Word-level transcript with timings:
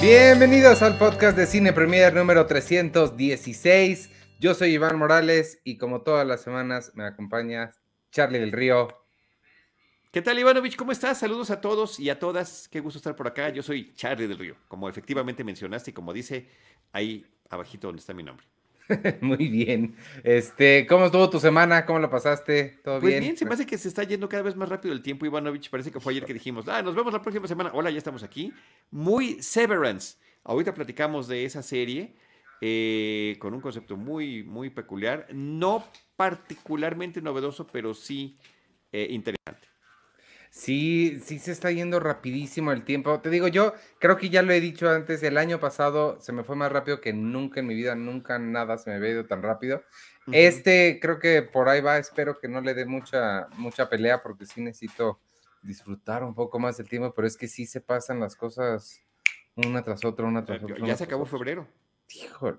Bienvenidos 0.00 0.80
al 0.80 0.96
podcast 0.96 1.36
de 1.36 1.44
Cine 1.44 1.74
Premier 1.74 2.14
número 2.14 2.46
316. 2.46 4.10
Yo 4.40 4.54
soy 4.54 4.70
Iván 4.70 4.98
Morales 4.98 5.60
y 5.62 5.76
como 5.76 6.00
todas 6.00 6.26
las 6.26 6.40
semanas 6.40 6.92
me 6.94 7.04
acompaña 7.04 7.72
Charlie 8.10 8.38
del 8.38 8.50
Río. 8.50 8.88
¿Qué 10.10 10.22
tal, 10.22 10.38
Ivanovich? 10.38 10.76
¿Cómo 10.76 10.92
estás? 10.92 11.18
Saludos 11.18 11.50
a 11.50 11.60
todos 11.60 12.00
y 12.00 12.08
a 12.08 12.18
todas. 12.18 12.66
Qué 12.68 12.80
gusto 12.80 12.96
estar 12.96 13.14
por 13.14 13.26
acá. 13.26 13.50
Yo 13.50 13.62
soy 13.62 13.92
Charlie 13.92 14.26
del 14.26 14.38
Río, 14.38 14.56
como 14.68 14.88
efectivamente 14.88 15.44
mencionaste 15.44 15.90
y 15.90 15.94
como 15.94 16.14
dice 16.14 16.48
ahí 16.92 17.26
abajito 17.50 17.88
donde 17.88 18.00
está 18.00 18.14
mi 18.14 18.22
nombre. 18.22 18.49
Muy 19.20 19.48
bien. 19.48 19.94
Este, 20.24 20.86
¿cómo 20.86 21.06
estuvo 21.06 21.30
tu 21.30 21.40
semana? 21.40 21.86
¿Cómo 21.86 21.98
lo 21.98 22.10
pasaste? 22.10 22.80
¿Todo 22.84 23.00
pues 23.00 23.12
bien? 23.12 23.22
bien, 23.22 23.36
se 23.36 23.44
me 23.44 23.54
hace 23.54 23.66
que 23.66 23.78
se 23.78 23.88
está 23.88 24.02
yendo 24.04 24.28
cada 24.28 24.42
vez 24.42 24.56
más 24.56 24.68
rápido 24.68 24.94
el 24.94 25.02
tiempo, 25.02 25.26
Ivanovich. 25.26 25.70
Parece 25.70 25.90
que 25.90 26.00
fue 26.00 26.12
ayer 26.12 26.24
que 26.24 26.34
dijimos, 26.34 26.68
ah, 26.68 26.82
nos 26.82 26.94
vemos 26.94 27.12
la 27.12 27.22
próxima 27.22 27.46
semana. 27.46 27.70
Hola, 27.72 27.90
ya 27.90 27.98
estamos 27.98 28.22
aquí. 28.22 28.52
Muy 28.90 29.42
Severance. 29.42 30.18
Ahorita 30.44 30.74
platicamos 30.74 31.28
de 31.28 31.44
esa 31.44 31.62
serie 31.62 32.14
eh, 32.60 33.36
con 33.38 33.54
un 33.54 33.60
concepto 33.60 33.96
muy, 33.96 34.42
muy 34.42 34.70
peculiar, 34.70 35.26
no 35.32 35.84
particularmente 36.16 37.22
novedoso, 37.22 37.66
pero 37.66 37.94
sí 37.94 38.36
eh, 38.92 39.06
interesante. 39.10 39.69
Sí, 40.50 41.20
sí 41.22 41.38
se 41.38 41.52
está 41.52 41.70
yendo 41.70 42.00
rapidísimo 42.00 42.72
el 42.72 42.84
tiempo. 42.84 43.20
Te 43.20 43.30
digo, 43.30 43.46
yo 43.46 43.72
creo 44.00 44.16
que 44.16 44.30
ya 44.30 44.42
lo 44.42 44.52
he 44.52 44.60
dicho 44.60 44.90
antes, 44.90 45.22
el 45.22 45.38
año 45.38 45.60
pasado 45.60 46.20
se 46.20 46.32
me 46.32 46.42
fue 46.42 46.56
más 46.56 46.72
rápido 46.72 47.00
que 47.00 47.12
nunca 47.12 47.60
en 47.60 47.68
mi 47.68 47.74
vida, 47.74 47.94
nunca 47.94 48.38
nada 48.40 48.76
se 48.76 48.90
me 48.90 48.96
había 48.96 49.10
ido 49.10 49.26
tan 49.26 49.42
rápido. 49.42 49.84
Este 50.32 50.98
creo 51.00 51.18
que 51.20 51.42
por 51.42 51.68
ahí 51.68 51.80
va, 51.80 51.98
espero 51.98 52.38
que 52.38 52.48
no 52.48 52.60
le 52.60 52.74
dé 52.74 52.84
mucha, 52.84 53.48
mucha 53.56 53.88
pelea 53.88 54.22
porque 54.22 54.44
sí 54.44 54.60
necesito 54.60 55.20
disfrutar 55.62 56.24
un 56.24 56.34
poco 56.34 56.58
más 56.58 56.76
del 56.76 56.88
tiempo, 56.88 57.14
pero 57.14 57.28
es 57.28 57.36
que 57.36 57.46
sí 57.46 57.64
se 57.64 57.80
pasan 57.80 58.18
las 58.18 58.34
cosas 58.34 59.00
una 59.54 59.82
tras 59.82 60.04
otra, 60.04 60.26
una 60.26 60.44
tras 60.44 60.62
otra. 60.62 60.84
Ya 60.84 60.96
se 60.96 61.04
acabó 61.04 61.26
febrero. 61.26 61.68
Híjole. 62.08 62.58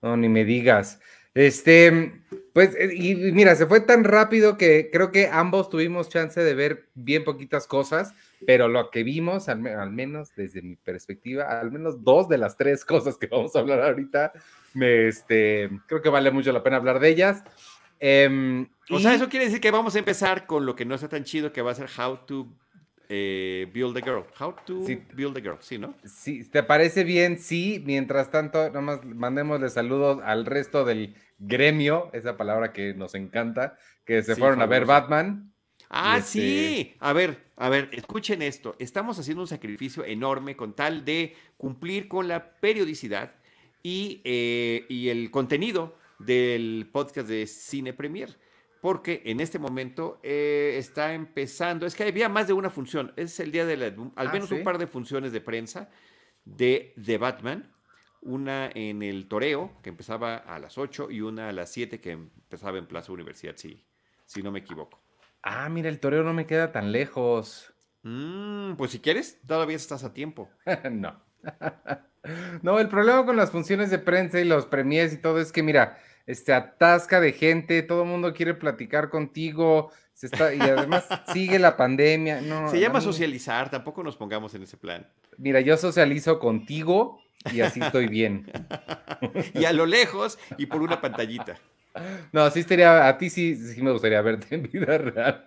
No, 0.00 0.16
ni 0.16 0.28
me 0.28 0.44
digas. 0.44 1.00
Este, 1.34 2.22
pues, 2.52 2.74
eh, 2.76 2.90
y 2.94 3.14
mira, 3.14 3.54
se 3.56 3.66
fue 3.66 3.80
tan 3.80 4.04
rápido 4.04 4.58
que 4.58 4.90
creo 4.92 5.10
que 5.10 5.28
ambos 5.28 5.70
tuvimos 5.70 6.10
chance 6.10 6.40
de 6.40 6.54
ver 6.54 6.88
bien 6.94 7.24
poquitas 7.24 7.66
cosas, 7.66 8.14
pero 8.46 8.68
lo 8.68 8.90
que 8.90 9.02
vimos, 9.02 9.48
al, 9.48 9.60
menos 9.90 10.34
desde 10.36 10.60
mi 10.60 10.76
perspectiva, 10.76 11.60
al 11.60 11.70
menos 11.70 12.04
dos 12.04 12.28
de 12.28 12.38
las 12.38 12.56
tres 12.56 12.84
cosas 12.84 13.16
que 13.16 13.26
vamos 13.26 13.56
a 13.56 13.60
hablar 13.60 13.80
ahorita, 13.82 14.32
me, 14.74 15.08
este, 15.08 15.70
creo 15.86 16.02
que 16.02 16.10
vale 16.10 16.30
mucho 16.30 16.52
la 16.52 16.62
pena 16.62 16.76
hablar 16.76 17.00
de 17.00 17.08
ellas. 17.08 17.42
Em, 17.98 18.68
o 18.90 18.98
sea, 18.98 19.14
eso 19.14 19.28
quiere 19.28 19.46
decir 19.46 19.60
que 19.60 19.70
vamos 19.70 19.94
a 19.94 20.00
empezar 20.00 20.46
con 20.46 20.66
lo 20.66 20.74
que 20.74 20.84
no 20.84 20.96
está 20.96 21.08
tan 21.08 21.24
chido, 21.24 21.52
que 21.52 21.62
va 21.62 21.70
a 21.70 21.74
ser 21.74 21.88
How 21.96 22.18
to 22.26 22.48
eh, 23.08 23.70
build 23.72 23.96
a 23.96 24.00
Girl. 24.00 24.24
How 24.38 24.54
to 24.66 24.84
Build 25.14 25.36
a 25.36 25.40
Girl, 25.40 25.58
¿sí, 25.60 25.78
no? 25.78 25.94
Sí, 26.04 26.48
¿te 26.48 26.62
parece 26.62 27.04
bien? 27.04 27.38
Sí. 27.38 27.82
Mientras 27.84 28.30
tanto, 28.30 28.70
nomás 28.70 29.04
mandémosle 29.04 29.68
saludos 29.70 30.20
al 30.24 30.46
resto 30.46 30.84
del 30.84 31.14
gremio, 31.38 32.10
esa 32.12 32.36
palabra 32.36 32.72
que 32.72 32.94
nos 32.94 33.14
encanta, 33.14 33.76
que 34.04 34.22
se 34.22 34.36
fueron 34.36 34.62
a 34.62 34.66
ver 34.66 34.86
Batman. 34.86 35.52
Ah, 35.90 36.18
este 36.18 36.30
sí. 36.30 36.94
A 37.00 37.12
ver, 37.12 37.44
a 37.56 37.68
ver, 37.68 37.90
escuchen 37.92 38.42
esto. 38.42 38.76
Estamos 38.78 39.18
haciendo 39.18 39.42
un 39.42 39.48
sacrificio 39.48 40.04
enorme 40.04 40.56
con 40.56 40.74
tal 40.74 41.04
de 41.04 41.36
cumplir 41.56 42.08
con 42.08 42.28
la 42.28 42.54
periodicidad 42.60 43.34
y, 43.82 44.20
eh, 44.24 44.86
y 44.88 45.08
el 45.08 45.30
contenido 45.30 45.98
del 46.18 46.88
podcast 46.92 47.28
de 47.28 47.46
Cine 47.46 47.92
Premier 47.92 48.38
porque 48.82 49.22
en 49.26 49.38
este 49.38 49.60
momento 49.60 50.18
eh, 50.24 50.74
está 50.76 51.14
empezando, 51.14 51.86
es 51.86 51.94
que 51.94 52.02
había 52.02 52.28
más 52.28 52.48
de 52.48 52.52
una 52.52 52.68
función, 52.68 53.12
es 53.14 53.38
el 53.38 53.52
día 53.52 53.64
de 53.64 53.76
la, 53.76 53.86
al 53.86 54.12
ah, 54.16 54.32
menos 54.32 54.50
un 54.50 54.64
par 54.64 54.76
de 54.76 54.88
funciones 54.88 55.30
de 55.30 55.40
prensa 55.40 55.88
de 56.44 56.92
The 57.02 57.16
Batman, 57.16 57.72
una 58.22 58.68
en 58.74 59.04
el 59.04 59.28
Toreo, 59.28 59.70
que 59.84 59.90
empezaba 59.90 60.34
a 60.36 60.58
las 60.58 60.78
8, 60.78 61.12
y 61.12 61.20
una 61.20 61.48
a 61.48 61.52
las 61.52 61.70
7, 61.70 62.00
que 62.00 62.10
empezaba 62.10 62.76
en 62.76 62.88
Plaza 62.88 63.12
Universidad, 63.12 63.54
si, 63.56 63.86
si 64.26 64.42
no 64.42 64.50
me 64.50 64.58
equivoco. 64.58 65.00
Ah, 65.44 65.68
mira, 65.68 65.88
el 65.88 66.00
Toreo 66.00 66.24
no 66.24 66.34
me 66.34 66.46
queda 66.46 66.72
tan 66.72 66.90
lejos. 66.90 67.72
Mm, 68.02 68.74
pues 68.74 68.90
si 68.90 68.98
quieres, 68.98 69.40
todavía 69.46 69.76
estás 69.76 70.02
a 70.02 70.12
tiempo. 70.12 70.50
no. 70.90 71.22
no, 72.62 72.80
el 72.80 72.88
problema 72.88 73.24
con 73.24 73.36
las 73.36 73.52
funciones 73.52 73.90
de 73.90 74.00
prensa 74.00 74.40
y 74.40 74.44
los 74.44 74.66
premiers 74.66 75.12
y 75.12 75.18
todo 75.18 75.38
es 75.38 75.52
que, 75.52 75.62
mira, 75.62 75.98
este, 76.26 76.52
atasca 76.52 77.20
de 77.20 77.32
gente, 77.32 77.82
todo 77.82 78.02
el 78.02 78.08
mundo 78.08 78.32
quiere 78.32 78.54
platicar 78.54 79.08
contigo, 79.10 79.90
se 80.14 80.26
está, 80.26 80.54
y 80.54 80.60
además 80.60 81.06
sigue 81.32 81.58
la 81.58 81.76
pandemia. 81.76 82.40
No, 82.40 82.68
se 82.68 82.80
llama 82.80 83.00
socializar, 83.00 83.70
tampoco 83.70 84.02
nos 84.02 84.16
pongamos 84.16 84.54
en 84.54 84.62
ese 84.62 84.76
plan. 84.76 85.06
Mira, 85.38 85.60
yo 85.60 85.76
socializo 85.76 86.38
contigo 86.38 87.20
y 87.52 87.60
así 87.60 87.80
estoy 87.80 88.06
bien. 88.06 88.50
y 89.54 89.64
a 89.64 89.72
lo 89.72 89.86
lejos 89.86 90.38
y 90.58 90.66
por 90.66 90.82
una 90.82 91.00
pantallita. 91.00 91.58
No, 92.32 92.48
sí 92.50 92.60
estaría, 92.60 93.06
a 93.06 93.18
ti 93.18 93.28
sí, 93.28 93.56
sí 93.56 93.82
me 93.82 93.92
gustaría 93.92 94.20
verte 94.22 94.54
en 94.54 94.62
vida 94.62 94.98
real. 94.98 95.46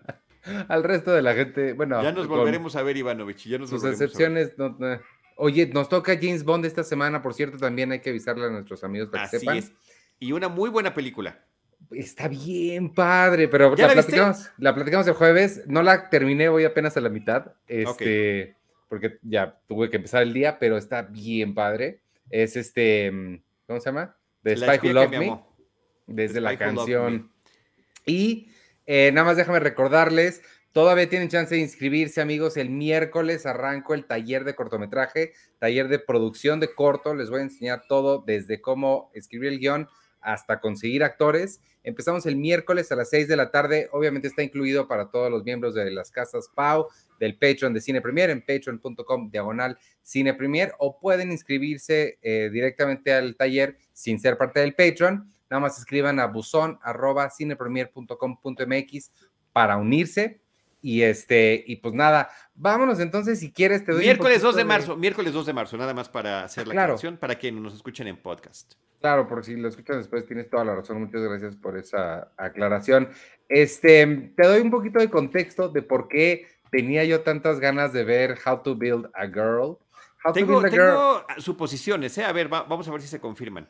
Al 0.67 0.83
resto 0.83 1.11
de 1.11 1.23
la 1.23 1.33
gente, 1.33 1.73
bueno. 1.73 2.03
Ya 2.03 2.11
nos 2.11 2.27
volveremos 2.27 2.75
a 2.75 2.83
ver, 2.83 2.97
Ivanovich. 2.97 3.47
Ya 3.47 3.57
nos 3.57 3.69
sus 3.69 3.83
excepciones, 3.83 4.53
no, 4.57 4.77
Oye, 5.37 5.67
nos 5.67 5.89
toca 5.89 6.15
James 6.15 6.43
Bond 6.43 6.65
esta 6.65 6.83
semana, 6.83 7.21
por 7.21 7.33
cierto, 7.33 7.57
también 7.57 7.91
hay 7.91 7.99
que 7.99 8.11
avisarle 8.11 8.45
a 8.45 8.49
nuestros 8.49 8.83
amigos 8.83 9.09
para 9.09 9.29
que 9.29 9.39
sepan. 9.39 9.57
Es 9.57 9.73
y 10.19 10.31
una 10.31 10.47
muy 10.47 10.69
buena 10.69 10.93
película. 10.93 11.43
Está 11.91 12.27
bien 12.27 12.93
padre, 12.93 13.47
pero 13.47 13.75
la, 13.75 13.89
platicamos, 13.93 14.49
la 14.57 14.73
platicamos 14.73 15.07
el 15.07 15.13
jueves. 15.13 15.63
No 15.67 15.83
la 15.83 16.09
terminé, 16.09 16.49
voy 16.49 16.63
apenas 16.63 16.97
a 16.97 17.01
la 17.01 17.09
mitad. 17.09 17.53
Este, 17.67 18.55
porque 18.89 19.19
ya 19.21 19.59
tuve 19.67 19.89
que 19.89 19.97
empezar 19.97 20.23
el 20.23 20.33
día, 20.33 20.57
pero 20.57 20.77
está 20.77 21.03
bien 21.03 21.53
padre. 21.53 22.01
Es 22.29 22.55
este, 22.55 23.11
mm, 23.11 23.41
¿cómo 23.67 23.79
se 23.79 23.85
llama? 23.85 24.15
The 24.43 24.57
Spy 24.57 24.87
Who 24.87 24.93
Loved 24.93 25.19
Me. 25.19 25.39
Desde 26.07 26.41
la 26.41 26.57
canción. 26.57 27.31
Y 28.05 28.49
eh, 28.85 29.11
nada 29.13 29.25
más 29.25 29.37
déjame 29.37 29.59
recordarles, 29.59 30.41
todavía 30.71 31.09
tienen 31.09 31.29
chance 31.29 31.55
de 31.55 31.61
inscribirse, 31.61 32.21
amigos. 32.21 32.57
El 32.57 32.69
miércoles 32.69 33.45
arranco 33.45 33.93
el 33.93 34.05
taller 34.05 34.43
de 34.43 34.55
cortometraje, 34.55 35.33
taller 35.59 35.87
de 35.87 35.99
producción 35.99 36.59
de 36.59 36.73
corto. 36.73 37.15
Les 37.15 37.29
voy 37.29 37.39
a 37.39 37.43
enseñar 37.43 37.83
todo 37.87 38.23
desde 38.25 38.61
cómo 38.61 39.11
escribir 39.13 39.53
el 39.53 39.59
guion 39.59 39.87
hasta 40.25 40.59
conseguir 40.59 41.03
actores. 41.03 41.61
Empezamos 41.83 42.25
el 42.25 42.35
miércoles 42.35 42.91
a 42.91 42.95
las 42.95 43.11
6 43.11 43.27
de 43.27 43.37
la 43.37 43.51
tarde. 43.51 43.89
Obviamente 43.91 44.27
está 44.27 44.41
incluido 44.41 44.87
para 44.87 45.09
todos 45.11 45.29
los 45.29 45.43
miembros 45.43 45.75
de 45.75 45.89
las 45.91 46.09
casas 46.09 46.49
PAU, 46.53 46.87
del 47.19 47.37
Patreon 47.37 47.73
de 47.73 47.79
Cine 47.79 48.01
Premier, 48.01 48.31
en 48.31 48.41
patreon.com 48.41 49.29
diagonal 49.29 49.77
Cine 50.01 50.33
Premier, 50.33 50.73
o 50.79 50.99
pueden 50.99 51.31
inscribirse 51.31 52.17
eh, 52.21 52.49
directamente 52.51 53.13
al 53.13 53.35
taller 53.35 53.77
sin 53.93 54.19
ser 54.19 54.37
parte 54.37 54.59
del 54.59 54.73
Patreon. 54.73 55.31
Nada 55.49 55.61
más 55.61 55.77
escriban 55.77 56.19
a 56.19 56.25
buzón 56.25 56.79
arroba 56.81 57.29
cinepremier.com.mx 57.29 59.11
para 59.53 59.77
unirse. 59.77 60.41
Y 60.85 61.01
este, 61.01 61.63
y 61.65 61.77
pues 61.77 61.95
nada, 61.95 62.29
vámonos 62.53 62.99
entonces, 62.99 63.39
si 63.39 63.51
quieres, 63.51 63.83
te 63.83 63.91
doy. 63.91 64.03
Miércoles 64.03 64.43
2 64.43 64.55
de 64.55 64.65
marzo, 64.65 64.95
miércoles 64.95 65.33
2 65.33 65.47
de 65.47 65.53
marzo, 65.53 65.77
nada 65.77 65.95
más 65.95 66.09
para 66.09 66.43
hacer 66.43 66.67
la 66.67 66.73
claro. 66.73 66.95
para 67.19 67.39
que 67.39 67.51
nos 67.51 67.73
escuchen 67.73 68.05
en 68.05 68.17
podcast. 68.17 68.73
Claro, 69.01 69.27
por 69.27 69.43
si 69.43 69.55
lo 69.55 69.67
escuchas 69.67 69.97
después, 69.97 70.27
tienes 70.27 70.47
toda 70.47 70.63
la 70.63 70.75
razón. 70.75 70.99
Muchas 70.99 71.23
gracias 71.23 71.55
por 71.55 71.75
esa 71.75 72.31
aclaración. 72.37 73.09
Este, 73.49 74.31
te 74.37 74.45
doy 74.45 74.61
un 74.61 74.69
poquito 74.69 74.99
de 74.99 75.09
contexto 75.09 75.69
de 75.69 75.81
por 75.81 76.07
qué 76.07 76.45
tenía 76.69 77.03
yo 77.03 77.21
tantas 77.21 77.59
ganas 77.59 77.91
de 77.91 78.03
ver 78.03 78.37
How 78.45 78.61
to 78.61 78.75
Build 78.75 79.09
a 79.15 79.25
Girl. 79.25 79.79
tengo, 80.35 80.61
tengo 80.69 81.25
suposiciones, 81.39 82.15
¿eh? 82.19 82.25
A 82.25 82.31
ver, 82.31 82.47
vamos 82.47 82.87
a 82.87 82.91
ver 82.91 83.01
si 83.01 83.07
se 83.07 83.19
confirman. 83.19 83.67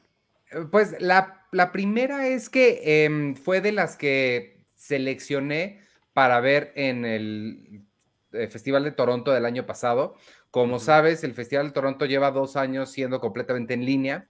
Eh, 0.52 0.66
pues 0.70 0.98
la, 1.00 1.48
la 1.54 1.72
primera 1.72 2.28
es 2.28 2.50
que 2.50 3.06
em, 3.06 3.36
fue 3.36 3.62
de 3.62 3.72
las 3.72 3.96
que 3.96 4.66
seleccioné 4.76 5.85
para 6.16 6.40
ver 6.40 6.72
en 6.76 7.04
el 7.04 7.84
eh, 8.32 8.48
Festival 8.48 8.86
de 8.86 8.94
Toronto 8.94 9.34
del 9.34 9.46
año 9.46 9.66
pasado. 9.66 10.16
Como 10.50 10.80
sabes, 10.80 11.26
el 11.26 11.34
Festival 11.34 11.68
de 11.68 11.74
Toronto 11.74 12.06
lleva 12.06 12.32
dos 12.32 12.56
años 12.56 12.90
siendo 12.90 13.20
completamente 13.20 13.74
en 13.74 13.84
línea 13.84 14.30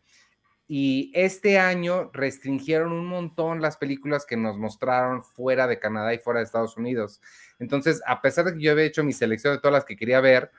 y 0.68 1.12
este 1.14 1.60
año 1.60 2.10
restringieron 2.12 2.92
un 2.92 3.06
montón 3.06 3.62
las 3.62 3.78
películas 3.78 4.26
que 4.26 4.36
nos 4.36 4.58
mostraron 4.58 5.22
fuera 5.22 5.68
de 5.68 5.78
Canadá 5.78 6.12
y 6.16 6.18
fuera 6.18 6.40
de 6.40 6.46
Estados 6.46 6.76
Unidos. 6.76 7.22
Entonces, 7.60 8.02
a 8.08 8.20
pesar 8.20 8.46
de 8.46 8.56
que 8.56 8.62
yo 8.62 8.72
había 8.72 8.86
hecho 8.86 9.04
mi 9.04 9.14
selección 9.14 9.54
de 9.54 9.60
todas 9.60 9.74
las 9.74 9.86
que 9.86 9.96
quería 9.96 10.22
ver, 10.22 10.50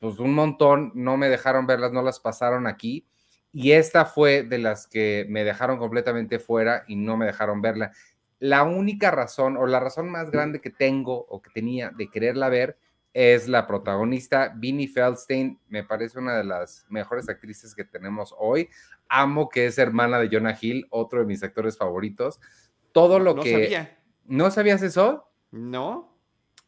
pues 0.00 0.18
un 0.18 0.34
montón 0.34 0.90
no 0.96 1.16
me 1.16 1.28
dejaron 1.28 1.68
verlas, 1.68 1.92
no 1.92 2.02
las 2.02 2.18
pasaron 2.18 2.66
aquí. 2.66 3.06
Y 3.52 3.70
esta 3.70 4.06
fue 4.06 4.42
de 4.42 4.58
las 4.58 4.88
que 4.88 5.24
me 5.28 5.44
dejaron 5.44 5.78
completamente 5.78 6.40
fuera 6.40 6.82
y 6.88 6.96
no 6.96 7.16
me 7.16 7.26
dejaron 7.26 7.62
verla. 7.62 7.92
La 8.40 8.62
única 8.62 9.10
razón 9.10 9.56
o 9.56 9.66
la 9.66 9.80
razón 9.80 10.10
más 10.10 10.30
grande 10.30 10.60
que 10.60 10.70
tengo 10.70 11.26
o 11.28 11.42
que 11.42 11.50
tenía 11.50 11.90
de 11.90 12.08
quererla 12.08 12.48
ver 12.48 12.78
es 13.12 13.48
la 13.48 13.66
protagonista, 13.66 14.52
Vinnie 14.54 14.86
Feldstein, 14.86 15.58
me 15.68 15.82
parece 15.82 16.18
una 16.18 16.36
de 16.36 16.44
las 16.44 16.86
mejores 16.88 17.28
actrices 17.28 17.74
que 17.74 17.84
tenemos 17.84 18.34
hoy. 18.38 18.68
Amo 19.08 19.48
que 19.48 19.66
es 19.66 19.78
hermana 19.78 20.20
de 20.20 20.28
Jonah 20.30 20.56
Hill, 20.60 20.86
otro 20.90 21.20
de 21.20 21.26
mis 21.26 21.42
actores 21.42 21.76
favoritos. 21.76 22.38
Todo 22.92 23.18
lo 23.18 23.34
no 23.34 23.42
que... 23.42 23.52
Sabía. 23.52 23.98
¿No 24.26 24.50
sabías 24.50 24.82
eso? 24.82 25.30
No. 25.50 26.16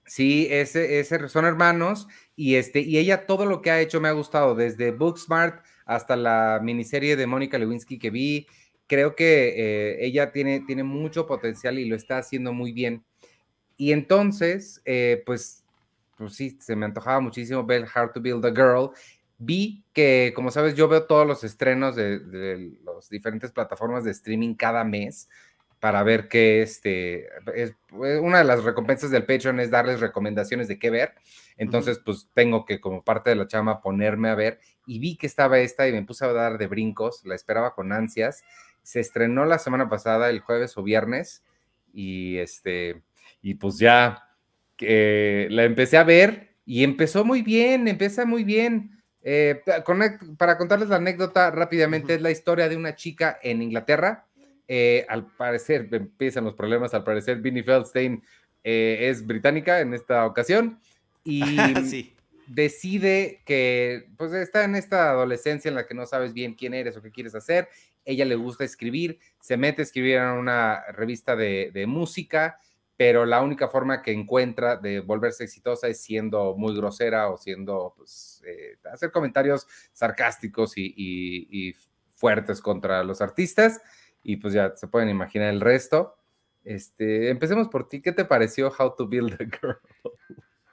Sí, 0.07 0.49
ese, 0.51 0.99
ese, 0.99 1.29
son 1.29 1.45
hermanos 1.45 2.09
y, 2.35 2.57
este, 2.57 2.81
y 2.81 2.99
ella 2.99 3.27
todo 3.27 3.47
lo 3.47 3.63
que 3.63 3.71
ha 3.71 3.81
hecho 3.81 4.01
me 4.01 4.09
ha 4.09 4.13
gustado, 4.13 4.57
desde 4.57 4.91
Booksmart 4.91 5.65
hasta 5.85 6.17
la 6.17 6.59
miniserie 6.63 7.15
de 7.17 7.27
Mónica 7.27 7.59
Lewinsky 7.59 7.99
que 7.99 8.11
vi. 8.11 8.47
Creo 8.91 9.15
que 9.15 9.51
eh, 9.51 10.05
ella 10.05 10.33
tiene, 10.33 10.65
tiene 10.67 10.83
mucho 10.83 11.25
potencial 11.25 11.79
y 11.79 11.85
lo 11.85 11.95
está 11.95 12.19
haciendo 12.19 12.53
muy 12.53 12.73
bien. 12.73 13.05
Y 13.77 13.93
entonces, 13.93 14.83
eh, 14.85 15.23
pues, 15.25 15.63
pues 16.17 16.35
sí, 16.35 16.59
se 16.59 16.75
me 16.75 16.87
antojaba 16.87 17.21
muchísimo 17.21 17.65
ver 17.65 17.85
How 17.85 18.11
to 18.13 18.21
Build 18.21 18.45
a 18.45 18.51
Girl. 18.51 18.91
Vi 19.39 19.85
que, 19.93 20.33
como 20.35 20.51
sabes, 20.51 20.75
yo 20.75 20.89
veo 20.89 21.05
todos 21.07 21.25
los 21.25 21.45
estrenos 21.45 21.95
de, 21.95 22.19
de 22.19 22.73
las 22.85 23.09
diferentes 23.09 23.53
plataformas 23.53 24.03
de 24.03 24.11
streaming 24.11 24.57
cada 24.57 24.83
mes 24.83 25.29
para 25.79 26.03
ver 26.03 26.29
qué 26.29 26.63
este 26.63 27.29
es 27.55 27.75
pues, 27.89 28.21
una 28.21 28.39
de 28.39 28.45
las 28.45 28.65
recompensas 28.65 29.11
del 29.11 29.25
Patreon 29.25 29.61
es 29.61 29.71
darles 29.71 30.01
recomendaciones 30.01 30.67
de 30.67 30.81
qué 30.81 30.91
ver. 30.91 31.15
Entonces, 31.57 32.01
pues 32.05 32.29
tengo 32.35 32.67
que 32.67 32.81
como 32.81 33.05
parte 33.05 33.31
de 33.31 33.37
la 33.37 33.47
chama 33.47 33.81
ponerme 33.81 34.29
a 34.29 34.35
ver 34.35 34.59
y 34.87 34.99
vi 34.99 35.17
que 35.17 35.27
estaba 35.27 35.59
esta 35.59 35.89
y 35.89 35.93
me 35.93 36.03
puse 36.03 36.25
a 36.25 36.33
dar 36.33 36.59
de 36.59 36.67
brincos, 36.67 37.25
la 37.25 37.35
esperaba 37.35 37.75
con 37.75 37.93
ansias. 37.93 38.43
Se 38.83 39.01
estrenó 39.01 39.45
la 39.45 39.59
semana 39.59 39.89
pasada, 39.89 40.31
el 40.31 40.41
jueves 40.41 40.77
o 40.77 40.83
viernes 40.83 41.43
y 41.93 42.39
este 42.39 43.03
y 43.43 43.55
pues 43.55 43.79
ya 43.79 44.29
eh, 44.79 45.49
la 45.51 45.65
empecé 45.65 45.97
a 45.97 46.05
ver 46.05 46.51
y 46.65 46.85
empezó 46.85 47.25
muy 47.25 47.43
bien, 47.43 47.89
empieza 47.89 48.25
muy 48.25 48.45
bien. 48.45 49.03
Eh, 49.23 49.63
para 50.39 50.57
contarles 50.57 50.89
la 50.89 50.97
anécdota 50.97 51.51
rápidamente, 51.51 52.15
es 52.15 52.23
la 52.23 52.31
historia 52.31 52.69
de 52.69 52.77
una 52.77 52.95
chica 52.95 53.39
en 53.43 53.63
Inglaterra. 53.63 54.27
Eh, 54.69 55.05
al 55.09 55.27
parecer, 55.27 55.89
empiezan 55.91 56.45
los 56.45 56.55
problemas, 56.55 56.95
al 56.95 57.03
parecer 57.03 57.39
Vinnie 57.39 57.65
Feldstein 57.65 58.23
eh, 58.63 59.09
es 59.11 59.27
británica 59.27 59.81
en 59.81 59.95
esta 59.95 60.25
ocasión 60.27 60.79
y 61.25 61.43
decide 62.47 63.43
que 63.45 64.09
pues 64.17 64.33
está 64.33 64.65
en 64.65 64.77
esta 64.77 65.11
adolescencia 65.11 65.69
en 65.69 65.75
la 65.75 65.87
que 65.87 65.95
no 65.95 66.07
sabes 66.07 66.33
bien 66.33 66.55
quién 66.55 66.75
eres 66.75 66.97
o 66.97 67.03
qué 67.03 67.11
quieres 67.11 67.35
hacer, 67.35 67.69
ella 68.05 68.25
le 68.25 68.35
gusta 68.35 68.65
escribir, 68.65 69.19
se 69.41 69.57
mete 69.57 69.83
a 69.83 69.85
escribir 69.85 70.17
en 70.17 70.29
una 70.29 70.83
revista 70.93 71.37
de, 71.37 71.85
música, 71.87 72.59
pero 72.97 73.25
la 73.25 73.43
única 73.43 73.69
forma 73.69 74.03
que 74.03 74.13
encuentra 74.13 74.77
de 74.77 75.01
volverse 75.01 75.45
exitosa 75.45 75.89
es 75.89 76.03
siendo 76.03 76.55
muy 76.57 76.77
grosera 76.77 77.31
o 77.31 77.37
siendo, 77.37 77.95
pues, 77.97 78.43
eh, 78.47 78.77
hacer 78.93 79.11
comentarios 79.11 79.67
sarcásticos 79.93 80.75
y 80.77 81.75
fuertes 82.15 82.61
contra 82.61 83.03
los 83.03 83.23
artistas 83.23 83.81
y 84.23 84.37
pues 84.37 84.53
ya 84.53 84.77
se 84.77 84.87
pueden 84.87 85.09
imaginar 85.09 85.49
el 85.49 85.61
resto. 85.61 86.17
Este, 86.63 87.31
empecemos 87.31 87.69
por 87.69 87.89
ti. 87.89 88.03
¿Qué 88.03 88.13
te 88.13 88.25
pareció 88.25 88.71
How 88.79 88.95
to 88.95 89.09
Build 89.09 89.35
a 89.35 89.45
Girl? 89.45 89.79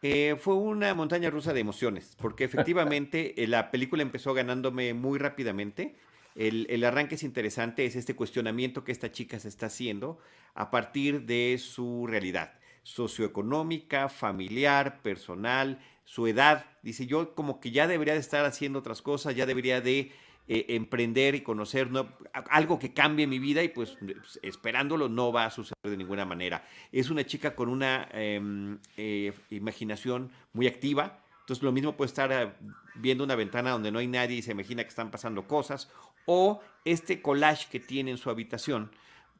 Eh, 0.03 0.35
fue 0.37 0.55
una 0.55 0.93
montaña 0.93 1.29
rusa 1.29 1.53
de 1.53 1.61
emociones, 1.61 2.15
porque 2.19 2.43
efectivamente 2.43 3.41
eh, 3.41 3.47
la 3.47 3.71
película 3.71 4.03
empezó 4.03 4.33
ganándome 4.33 4.93
muy 4.93 5.17
rápidamente. 5.17 5.95
El, 6.37 6.67
el, 6.69 6.83
arranque 6.83 7.15
es 7.15 7.23
interesante, 7.23 7.85
es 7.85 7.95
este 7.95 8.15
cuestionamiento 8.15 8.83
que 8.83 8.91
esta 8.91 9.11
chica 9.11 9.39
se 9.39 9.49
está 9.49 9.65
haciendo 9.65 10.19
a 10.53 10.71
partir 10.71 11.25
de 11.25 11.57
su 11.59 12.07
realidad 12.07 12.53
socioeconómica, 12.83 14.07
familiar, 14.07 15.01
personal, 15.01 15.79
su 16.05 16.25
edad. 16.25 16.65
Dice, 16.83 17.05
yo 17.05 17.35
como 17.35 17.59
que 17.59 17.71
ya 17.71 17.85
debería 17.85 18.13
de 18.13 18.21
estar 18.21 18.45
haciendo 18.45 18.79
otras 18.79 19.01
cosas, 19.01 19.35
ya 19.35 19.45
debería 19.45 19.81
de 19.81 20.13
eh, 20.47 20.65
emprender 20.69 21.35
y 21.35 21.41
conocer 21.41 21.89
algo 22.31 22.79
que 22.79 22.93
cambie 22.93 23.27
mi 23.27 23.39
vida 23.39 23.61
y 23.61 23.67
pues 23.67 23.97
esperándolo 24.41 25.09
no 25.09 25.33
va 25.33 25.43
a 25.43 25.51
suceder 25.51 25.75
de 25.83 25.97
ninguna 25.97 26.23
manera. 26.23 26.65
Es 26.93 27.09
una 27.09 27.25
chica 27.25 27.53
con 27.53 27.67
una 27.67 28.07
em, 28.13 28.79
eh, 28.95 29.33
imaginación 29.49 30.31
muy 30.53 30.67
activa, 30.67 31.19
entonces 31.41 31.61
lo 31.63 31.73
mismo 31.73 31.97
puede 31.97 32.07
estar 32.07 32.31
eh, 32.31 32.53
viendo 32.95 33.25
una 33.25 33.35
ventana 33.35 33.71
donde 33.71 33.91
no 33.91 33.99
hay 33.99 34.07
nadie 34.07 34.37
y 34.37 34.41
se 34.41 34.51
imagina 34.53 34.83
que 34.83 34.89
están 34.89 35.11
pasando 35.11 35.45
cosas, 35.45 35.91
o 36.27 36.61
este 36.85 37.23
collage 37.23 37.67
que 37.71 37.79
tiene 37.79 38.11
en 38.11 38.17
su 38.17 38.29
habitación, 38.29 38.91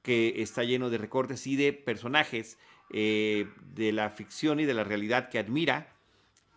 que 0.02 0.42
está 0.42 0.64
lleno 0.64 0.90
de 0.90 0.98
recortes 0.98 1.46
y 1.46 1.56
de 1.56 1.72
personajes 1.74 2.58
de 2.90 3.92
la 3.92 4.10
ficción 4.10 4.62
y 4.62 4.66
de 4.66 4.74
la 4.74 4.86
realidad 4.86 5.28
que 5.28 5.40
admira 5.40 5.90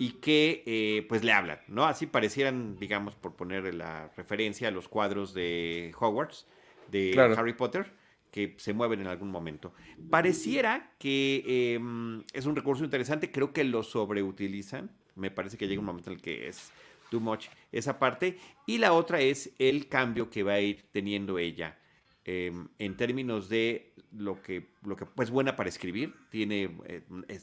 y 0.01 0.13
que 0.13 0.63
eh, 0.65 1.05
pues 1.11 1.23
le 1.23 1.33
hablan, 1.33 1.59
¿no? 1.69 1.85
Así 1.85 2.07
parecieran, 2.07 2.75
digamos, 2.79 3.17
por 3.17 3.37
poner 3.37 3.75
la 3.75 4.09
referencia 4.17 4.69
a 4.69 4.71
los 4.71 4.89
cuadros 4.89 5.35
de 5.35 5.93
Hogwarts, 6.01 6.47
de 6.91 7.13
Harry 7.37 7.53
Potter, 7.53 7.93
que 8.31 8.55
se 8.57 8.73
mueven 8.73 9.03
en 9.03 9.09
algún 9.09 9.31
momento. 9.31 9.75
Pareciera 10.09 10.95
que 10.99 11.75
em, 11.75 12.25
es 12.33 12.47
un 12.47 12.57
recurso 12.57 12.83
interesante, 12.83 13.31
creo 13.31 13.53
que 13.53 13.63
lo 13.63 13.83
sobreutilizan, 13.83 14.91
me 15.17 15.31
parece 15.31 15.59
que 15.59 15.69
llega 15.69 15.81
un 15.81 15.87
momento 15.87 16.09
en 16.09 16.17
el 16.17 16.23
que 16.23 16.49
es 16.49 16.73
too 17.11 17.21
much 17.21 17.47
esa 17.73 17.99
parte, 17.99 18.39
y 18.67 18.79
la 18.79 18.93
otra 18.93 19.21
es 19.21 19.53
el 19.59 19.89
cambio 19.89 20.31
que 20.31 20.43
va 20.43 20.55
a 20.55 20.61
ir 20.61 20.87
teniendo 20.93 21.39
ella. 21.39 21.79
Em, 22.25 22.69
en 22.79 22.97
términos 22.97 23.49
de 23.49 23.95
lo 24.13 24.43
que, 24.43 24.71
lo 24.85 24.97
que 24.97 25.07
pues 25.07 25.31
buena 25.31 25.57
para 25.57 25.69
escribir, 25.69 26.15
tiene, 26.31 26.71
eh, 26.87 27.03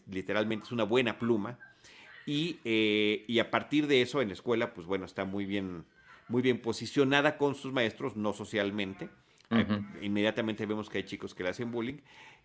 literalmente 0.10 0.66
es 0.66 0.72
una 0.72 0.84
buena 0.84 1.18
pluma, 1.18 1.60
eh, 2.28 3.24
y, 3.26 3.40
a 3.40 3.50
partir 3.50 3.88
de 3.88 4.02
eso 4.02 4.22
en 4.22 4.28
la 4.28 4.34
escuela, 4.34 4.74
pues 4.74 4.86
bueno, 4.86 5.06
está 5.06 5.24
muy 5.24 5.46
bien, 5.46 5.86
muy 6.28 6.42
bien 6.42 6.62
posicionada 6.62 7.38
con 7.38 7.56
sus 7.56 7.72
maestros, 7.72 8.18
no 8.18 8.34
socialmente. 8.34 9.10
Eh, 9.50 9.66
inmediatamente 10.02 10.66
vemos 10.66 10.90
que 10.90 10.98
hay 10.98 11.06
chicos 11.06 11.34
que 11.34 11.44
le 11.44 11.50
hacen 11.50 11.72
bullying. 11.72 12.00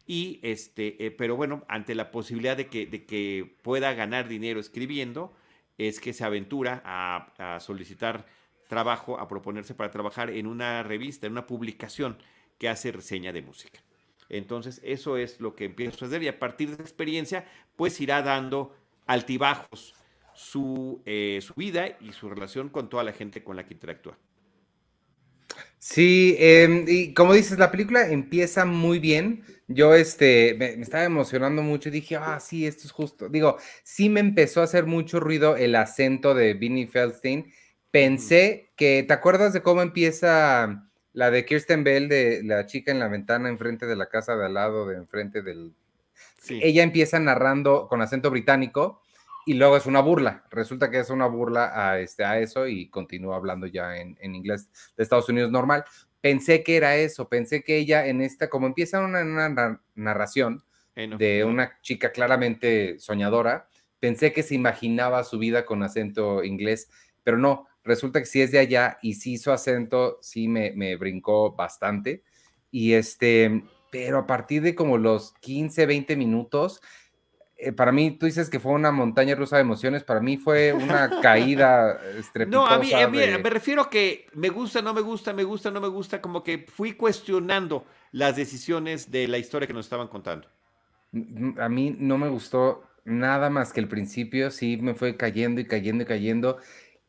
Y 0.06 0.38
este, 0.42 1.04
eh, 1.04 1.10
pero 1.10 1.34
bueno, 1.34 1.64
ante 1.68 1.96
la 1.96 2.12
posibilidad 2.12 2.56
de 2.56 2.68
que, 2.68 2.86
de 2.86 3.04
que 3.04 3.56
pueda 3.62 3.92
ganar 3.92 4.28
dinero 4.28 4.60
escribiendo, 4.60 5.32
es 5.78 6.00
que 6.00 6.12
se 6.12 6.24
aventura 6.24 6.82
a, 6.84 7.58
solicitar 7.60 8.26
trabajo, 8.68 9.18
a 9.18 9.28
proponerse 9.28 9.74
para 9.74 9.90
trabajar 9.90 10.30
en 10.30 10.46
una 10.46 10.82
revista, 10.82 11.26
en 11.26 11.32
una 11.32 11.46
publicación 11.46 12.18
que 12.58 12.68
hace 12.68 12.92
reseña 12.92 13.32
de 13.32 13.42
música. 13.42 13.80
Entonces, 14.28 14.80
eso 14.82 15.16
es 15.16 15.40
lo 15.40 15.54
que 15.54 15.66
empieza 15.66 15.94
a 15.94 15.98
suceder 15.98 16.22
y 16.22 16.28
a 16.28 16.38
partir 16.38 16.68
de 16.68 16.74
esa 16.74 16.82
experiencia, 16.82 17.46
pues 17.76 18.00
irá 18.00 18.22
dando 18.22 18.74
altibajos 19.06 19.94
su, 20.34 21.02
eh, 21.04 21.40
su 21.42 21.54
vida 21.54 21.98
y 22.00 22.12
su 22.12 22.30
relación 22.30 22.70
con 22.70 22.88
toda 22.88 23.04
la 23.04 23.12
gente 23.12 23.44
con 23.44 23.56
la 23.56 23.66
que 23.66 23.74
interactúa. 23.74 24.16
Sí, 25.78 26.36
em, 26.38 26.84
y 26.86 27.12
como 27.14 27.34
dices, 27.34 27.58
la 27.58 27.70
película 27.70 28.08
empieza 28.08 28.64
muy 28.64 28.98
bien. 28.98 29.44
Yo 29.68 29.94
este, 29.94 30.54
me, 30.58 30.80
estaba 30.80 31.04
emocionando 31.04 31.62
mucho 31.62 31.88
y 31.88 31.92
dije, 31.92 32.16
ah, 32.16 32.38
sí, 32.40 32.66
esto 32.66 32.86
es 32.86 32.92
justo. 32.92 33.28
Digo, 33.28 33.56
sí 33.82 34.08
me 34.08 34.20
empezó 34.20 34.60
a 34.60 34.64
hacer 34.64 34.86
mucho 34.86 35.18
ruido 35.18 35.56
el 35.56 35.74
acento 35.74 36.34
de 36.34 36.54
Vinnie 36.54 36.86
Feldstein. 36.86 37.52
Pensé 37.90 38.70
que, 38.76 39.02
¿te 39.02 39.12
acuerdas 39.12 39.52
de 39.52 39.62
cómo 39.62 39.82
empieza 39.82 40.88
la 41.12 41.30
de 41.30 41.44
Kirsten 41.44 41.84
Bell, 41.84 42.08
de 42.08 42.42
la 42.44 42.66
chica 42.66 42.92
en 42.92 42.98
la 43.00 43.08
ventana 43.08 43.48
enfrente 43.48 43.86
de 43.86 43.96
la 43.96 44.08
casa 44.08 44.36
de 44.36 44.46
al 44.46 44.54
lado, 44.54 44.86
de 44.86 44.96
enfrente 44.96 45.42
del 45.42 45.74
ella 46.48 46.82
empieza 46.82 47.18
narrando 47.20 47.86
con 47.88 48.02
acento 48.02 48.30
británico 48.30 49.01
y 49.46 49.54
luego 49.54 49.76
es 49.76 49.86
una 49.86 50.00
burla. 50.00 50.44
Resulta 50.50 50.90
que 50.90 51.00
es 51.00 51.10
una 51.10 51.26
burla 51.26 51.72
a, 51.74 51.98
este, 51.98 52.24
a 52.24 52.38
eso 52.38 52.66
y 52.66 52.88
continúa 52.88 53.36
hablando 53.36 53.66
ya 53.66 53.96
en, 53.96 54.16
inglés 54.34 54.68
de 54.96 55.02
Estados 55.02 55.28
Unidos 55.28 55.50
normal. 55.50 55.84
Pensé 56.20 56.62
que 56.62 56.76
era 56.76 56.96
eso, 56.96 57.28
pensé 57.28 57.62
que 57.62 57.78
ella 57.78 58.06
en 58.06 58.20
esta, 58.20 58.48
como 58.48 58.66
empieza 58.66 59.00
una, 59.00 59.78
narración 59.94 60.62
de 60.94 61.44
una 61.44 61.80
chica 61.80 62.12
claramente 62.12 62.98
soñadora, 62.98 63.68
pensé 63.98 64.32
que 64.32 64.42
se 64.42 64.54
imaginaba 64.54 65.24
su 65.24 65.38
vida 65.38 65.64
con 65.64 65.82
acento 65.82 66.44
inglés, 66.44 66.90
pero 67.24 67.38
no, 67.38 67.66
resulta 67.82 68.20
que 68.20 68.26
sí 68.26 68.42
es 68.42 68.52
de 68.52 68.58
allá 68.58 68.98
y 69.00 69.14
sí 69.14 69.38
su 69.38 69.50
acento 69.50 70.18
sí 70.20 70.48
me, 70.48 70.72
me 70.72 70.96
brincó 70.96 71.52
bastante. 71.52 72.22
Y 72.70 72.92
este, 72.92 73.64
pero 73.90 74.18
a 74.18 74.26
partir 74.26 74.62
de 74.62 74.74
como 74.74 74.96
los 74.98 75.34
15, 75.40 75.86
20 75.86 76.16
minutos, 76.16 76.80
eh, 77.62 77.72
para 77.72 77.92
mí, 77.92 78.10
tú 78.10 78.26
dices 78.26 78.50
que 78.50 78.58
fue 78.58 78.72
una 78.72 78.90
montaña 78.90 79.34
rusa 79.34 79.56
de 79.56 79.62
emociones, 79.62 80.02
para 80.02 80.20
mí 80.20 80.36
fue 80.36 80.72
una 80.72 81.20
caída 81.20 82.00
estrepitosa. 82.18 82.66
No, 82.68 82.74
a 82.74 82.78
mí, 82.78 82.92
a 82.92 83.08
mí 83.08 83.18
me 83.18 83.50
refiero 83.50 83.82
a 83.82 83.90
que 83.90 84.26
me 84.34 84.48
gusta, 84.48 84.82
no 84.82 84.92
me 84.92 85.00
gusta, 85.00 85.32
me 85.32 85.44
gusta, 85.44 85.70
no 85.70 85.80
me 85.80 85.88
gusta, 85.88 86.20
como 86.20 86.42
que 86.42 86.66
fui 86.68 86.94
cuestionando 86.94 87.86
las 88.10 88.36
decisiones 88.36 89.10
de 89.10 89.28
la 89.28 89.38
historia 89.38 89.66
que 89.66 89.74
nos 89.74 89.86
estaban 89.86 90.08
contando. 90.08 90.48
A 91.58 91.68
mí 91.68 91.94
no 91.98 92.18
me 92.18 92.28
gustó 92.28 92.84
nada 93.04 93.48
más 93.50 93.72
que 93.72 93.80
el 93.80 93.88
principio, 93.88 94.50
sí 94.50 94.76
me 94.76 94.94
fue 94.94 95.16
cayendo 95.16 95.60
y 95.60 95.66
cayendo 95.66 96.02
y 96.02 96.06
cayendo 96.06 96.58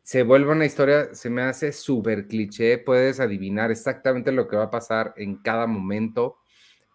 se 0.03 0.24
vuelve 0.24 0.51
una 0.51 0.65
historia, 0.65 1.15
se 1.15 1.29
me 1.29 1.43
hace 1.43 1.72
súper 1.72 2.27
cliché, 2.27 2.77
puedes 2.77 3.22
adivinar 3.22 3.72
exactamente 3.72 4.33
lo 4.33 4.50
que 4.50 4.57
va 4.57 4.65
a 4.65 4.72
pasar 4.72 5.13
en 5.15 5.38
cada 5.38 5.65
momento. 5.65 6.38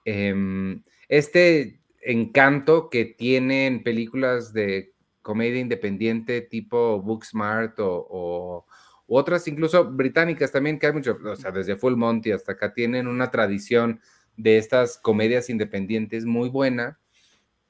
Em, 0.05 0.83
este 1.09 1.81
encanto 2.11 2.91
que 2.91 3.05
tienen 3.05 3.83
películas 3.83 4.53
de 4.53 4.95
comedia 5.23 5.61
independiente 5.61 6.41
tipo 6.41 7.01
Booksmart 7.03 7.79
o, 7.81 8.07
o 8.11 8.67
otras 9.07 9.49
incluso 9.49 9.85
británicas 9.85 10.53
también, 10.53 10.79
que 10.79 10.87
hay 10.87 10.93
mucho, 10.93 11.19
o 11.25 11.37
sea, 11.37 11.51
desde 11.51 11.77
Full 11.77 11.97
Monty 11.97 12.33
hasta 12.33 12.53
acá 12.53 12.75
tienen 12.75 13.09
una 13.09 13.31
tradición 13.31 14.01
de 14.37 14.59
estas 14.59 14.99
comedias 14.99 15.51
independientes 15.51 16.25
muy 16.25 16.49
buena. 16.49 16.99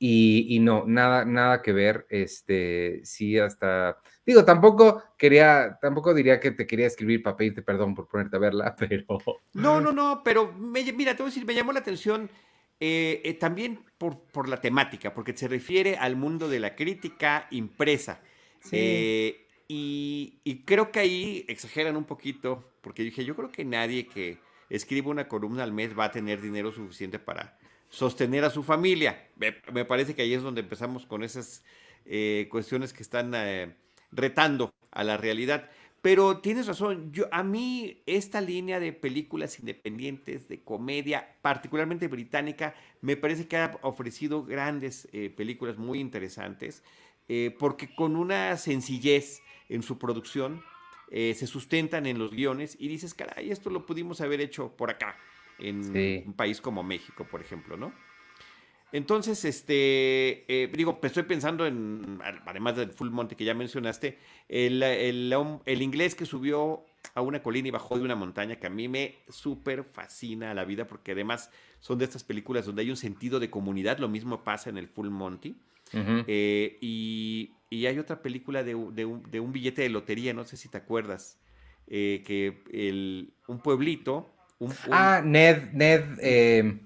Y, 0.01 0.59
no, 0.61 0.85
nada, 0.87 1.25
nada 1.25 1.61
que 1.61 1.73
ver. 1.73 2.07
Este, 2.09 3.01
sí, 3.03 3.37
hasta. 3.37 3.99
Digo, 4.25 4.45
tampoco 4.45 5.03
quería, 5.19 5.77
tampoco 5.83 6.15
diría 6.15 6.39
que 6.39 6.53
te 6.53 6.69
quería 6.69 6.87
escribir 6.87 7.21
para 7.21 7.37
pedirte 7.37 7.63
perdón 7.63 7.97
por 7.97 8.07
ponerte 8.07 8.37
a 8.37 8.39
verla, 8.39 8.77
pero. 8.79 9.19
No, 9.55 9.81
no, 9.81 9.93
no, 9.93 10.23
pero 10.25 10.53
mira, 10.53 10.93
te 10.93 11.23
voy 11.23 11.31
a 11.31 11.35
decir, 11.35 11.45
me 11.45 11.55
llamó 11.55 11.73
la 11.73 11.81
atención 11.81 12.31
eh, 12.81 13.23
eh, 13.25 13.35
también 13.35 13.81
por, 13.99 14.21
por, 14.21 14.49
la 14.49 14.61
temática, 14.61 15.13
porque 15.13 15.37
se 15.37 15.49
refiere 15.49 15.97
al 15.97 16.15
mundo 16.15 16.49
de 16.49 16.61
la 16.61 16.77
crítica 16.77 17.49
impresa. 17.51 18.21
Eh, 18.71 19.47
y, 19.67 20.39
y, 20.45 20.63
creo 20.65 20.93
que 20.93 21.01
ahí 21.01 21.45
exageran 21.49 21.97
un 21.97 22.05
poquito, 22.05 22.71
porque 22.81 23.03
dije, 23.03 23.25
yo 23.25 23.35
creo 23.35 23.51
que 23.51 23.65
nadie 23.65 24.07
que 24.07 24.39
escriba 24.71 25.11
una 25.11 25.27
columna 25.27 25.65
al 25.65 25.73
mes 25.73 25.99
va 25.99 26.05
a 26.05 26.11
tener 26.13 26.41
dinero 26.41 26.71
suficiente 26.71 27.19
para 27.19 27.59
sostener 27.89 28.45
a 28.45 28.51
su 28.51 28.63
familia. 28.63 29.29
Me, 29.37 29.85
parece 29.85 30.15
que 30.15 30.23
ahí 30.23 30.35
es 30.35 30.43
donde 30.43 30.61
empezamos 30.61 31.05
con 31.07 31.25
esas 31.25 31.65
cuestiones 32.49 32.93
que 32.93 33.03
están 33.03 33.35
retando 34.13 34.73
a 34.93 35.05
la 35.05 35.17
realidad. 35.17 35.71
Pero 36.01 36.39
tienes 36.39 36.67
razón, 36.67 37.13
yo, 37.13 37.27
a 37.33 37.43
mí 37.43 38.03
esta 38.07 38.41
línea 38.41 38.79
de 38.79 38.93
películas 38.93 39.59
independientes, 39.59 40.49
de 40.49 40.63
comedia, 40.63 41.37
particularmente 41.43 42.07
británica, 42.09 42.75
me 43.01 43.17
parece 43.17 43.49
que 43.49 43.57
ha 43.57 43.79
ofrecido 43.83 44.45
grandes 44.45 45.09
eh, 45.13 45.31
películas 45.31 45.77
muy 45.77 46.01
interesantes, 46.01 46.83
porque 47.59 47.95
con 47.95 48.17
una 48.17 48.57
sencillez 48.57 49.43
en 49.69 49.83
su 49.83 49.99
producción, 49.99 50.63
se 51.11 51.47
sustentan 51.47 52.07
en 52.07 52.19
los 52.19 52.31
guiones 52.31 52.75
y 52.81 52.89
dices, 52.89 53.13
caray, 53.13 53.51
esto 53.51 53.69
lo 53.69 53.85
pudimos 53.85 54.23
haber 54.23 54.41
hecho 54.41 54.75
por 54.75 54.89
acá 54.89 55.15
en 55.59 56.25
un 56.27 56.33
país 56.33 56.63
como 56.63 56.83
México, 56.83 57.27
por 57.31 57.43
ejemplo, 57.43 57.77
¿no? 57.77 57.93
Entonces, 58.93 59.45
este, 59.45 60.45
eh, 60.49 60.71
digo, 60.73 60.99
estoy 61.03 61.25
pensando 61.25 61.67
en, 61.67 62.21
además 62.47 62.77
del 62.77 62.91
Full 62.91 63.11
Monte 63.11 63.37
que 63.37 63.45
ya 63.45 63.55
mencionaste, 63.55 64.19
el, 64.49 64.83
el, 64.83 65.83
inglés 65.83 66.15
que 66.15 66.25
subió 66.25 66.85
a 67.15 67.21
una 67.21 67.43
colina 67.43 67.69
y 67.69 67.71
bajó 67.71 67.99
de 67.99 68.05
una 68.05 68.15
montaña, 68.15 68.57
que 68.57 68.67
a 68.67 68.71
mí 68.71 68.89
me 68.89 69.17
súper 69.29 69.85
fascina 69.85 70.55
la 70.55 70.65
vida, 70.65 70.87
porque 70.87 71.13
además 71.13 71.51
son 71.81 71.99
de 71.99 72.07
estas 72.07 72.25
películas 72.25 72.67
donde 72.67 72.83
hay 72.83 72.91
un 72.91 72.97
sentido 72.97 73.41
de 73.41 73.51
comunidad, 73.51 73.99
lo 73.99 74.09
mismo 74.09 74.43
pasa 74.43 74.71
en 74.71 74.79
el 74.79 74.89
Full 74.89 75.11
Monty. 75.11 75.57
Eh, 76.27 76.79
y, 76.81 77.51
hay 77.71 77.99
otra 77.99 78.23
película 78.23 78.63
de, 78.63 78.75
de, 78.93 79.41
un, 79.41 79.53
billete 79.53 79.83
de 79.83 79.91
lotería, 79.91 80.33
no 80.33 80.45
sé 80.45 80.57
si 80.57 80.69
te 80.69 80.79
acuerdas, 80.79 81.39
eh, 81.87 82.23
que 82.27 82.63
el, 82.73 83.33
un 83.47 83.61
pueblito 83.61 84.31
Ah, 84.91 85.23
Ned, 85.25 85.73
Ned, 85.73 86.19
eh, 86.21 86.81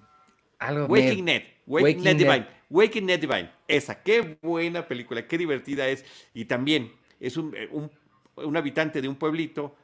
algo 0.59 0.87
Waking 0.87 1.25
Ned. 1.25 1.43
Waking, 1.67 2.03
Ned, 2.03 2.17
Divine. 2.17 2.47
Waking 2.71 3.07
Ned 3.07 3.21
Divine. 3.21 3.51
Esa, 3.69 4.03
qué 4.03 4.39
buena 4.43 4.87
película, 4.87 5.27
qué 5.27 5.39
divertida 5.39 5.89
es. 5.89 6.05
Y 6.35 6.45
también 6.47 6.93
es 7.21 7.37
un, 7.37 7.55
eh, 7.57 7.69
un, 7.71 8.57
habitante 8.57 9.01
de 9.01 9.09
un 9.09 9.17
pueblito 9.17 9.77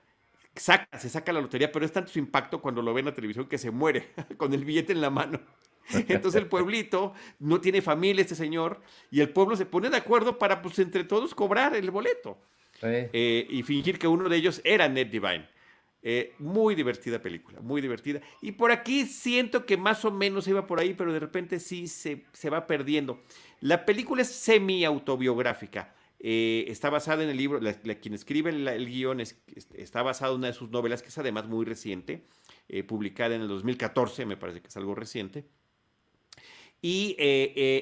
saca, 0.54 0.98
se 0.98 1.08
saca 1.08 1.32
la 1.32 1.40
lotería, 1.40 1.70
pero 1.70 1.84
es 1.84 1.92
tanto 1.92 2.10
su 2.10 2.18
impacto 2.18 2.60
cuando 2.60 2.82
lo 2.82 2.92
ve 2.92 3.00
en 3.00 3.06
la 3.06 3.14
televisión 3.14 3.46
que 3.46 3.58
se 3.58 3.70
muere 3.70 4.08
con 4.36 4.52
el 4.52 4.64
billete 4.64 4.92
en 4.92 5.00
la 5.00 5.10
mano. 5.10 5.40
Entonces 6.08 6.42
el 6.42 6.48
pueblito 6.48 7.14
no 7.38 7.60
tiene 7.60 7.80
familia 7.80 8.22
este 8.22 8.34
señor 8.34 8.80
y 9.10 9.20
el 9.20 9.30
pueblo 9.30 9.56
se 9.56 9.66
pone 9.66 9.88
de 9.88 9.96
acuerdo 9.96 10.38
para 10.38 10.60
pues 10.60 10.78
entre 10.80 11.04
todos 11.04 11.34
cobrar 11.34 11.74
el 11.74 11.90
boleto 11.90 12.38
eh, 12.82 13.46
y 13.48 13.62
fingir 13.62 13.98
que 13.98 14.06
uno 14.06 14.28
de 14.28 14.36
ellos 14.36 14.60
era 14.64 14.88
Ned 14.88 15.06
Divine. 15.06 15.48
Eh, 16.00 16.34
muy 16.38 16.76
divertida 16.76 17.20
película, 17.20 17.60
muy 17.60 17.80
divertida. 17.80 18.20
Y 18.40 18.52
por 18.52 18.70
aquí 18.70 19.04
siento 19.04 19.66
que 19.66 19.76
más 19.76 20.04
o 20.04 20.12
menos 20.12 20.46
iba 20.46 20.66
por 20.66 20.78
ahí, 20.78 20.94
pero 20.94 21.12
de 21.12 21.18
repente 21.18 21.58
sí 21.58 21.88
se, 21.88 22.24
va 22.48 22.68
perdiendo. 22.68 23.20
La 23.60 23.84
película 23.84 24.22
es 24.22 24.28
semi-autobiográfica. 24.28 25.94
Eh, 26.20 26.66
está 26.68 26.88
basada 26.90 27.24
en 27.24 27.30
el 27.30 27.36
libro, 27.36 27.60
quien 28.00 28.14
escribe 28.14 28.50
el, 28.50 28.86
guion 28.86 29.20
está 29.20 30.02
basada 30.02 30.32
en 30.32 30.38
una 30.38 30.46
de 30.48 30.52
sus 30.52 30.70
novelas, 30.70 31.02
que 31.02 31.08
es 31.08 31.18
además 31.18 31.48
muy 31.48 31.64
reciente, 31.64 32.24
eh, 32.68 32.84
publicada 32.84 33.34
en 33.34 33.42
el 33.42 33.48
2014, 33.48 34.24
me 34.26 34.36
parece 34.36 34.60
que 34.60 34.68
es 34.68 34.76
algo 34.76 34.94
reciente. 34.94 35.46
Y, 36.80 37.16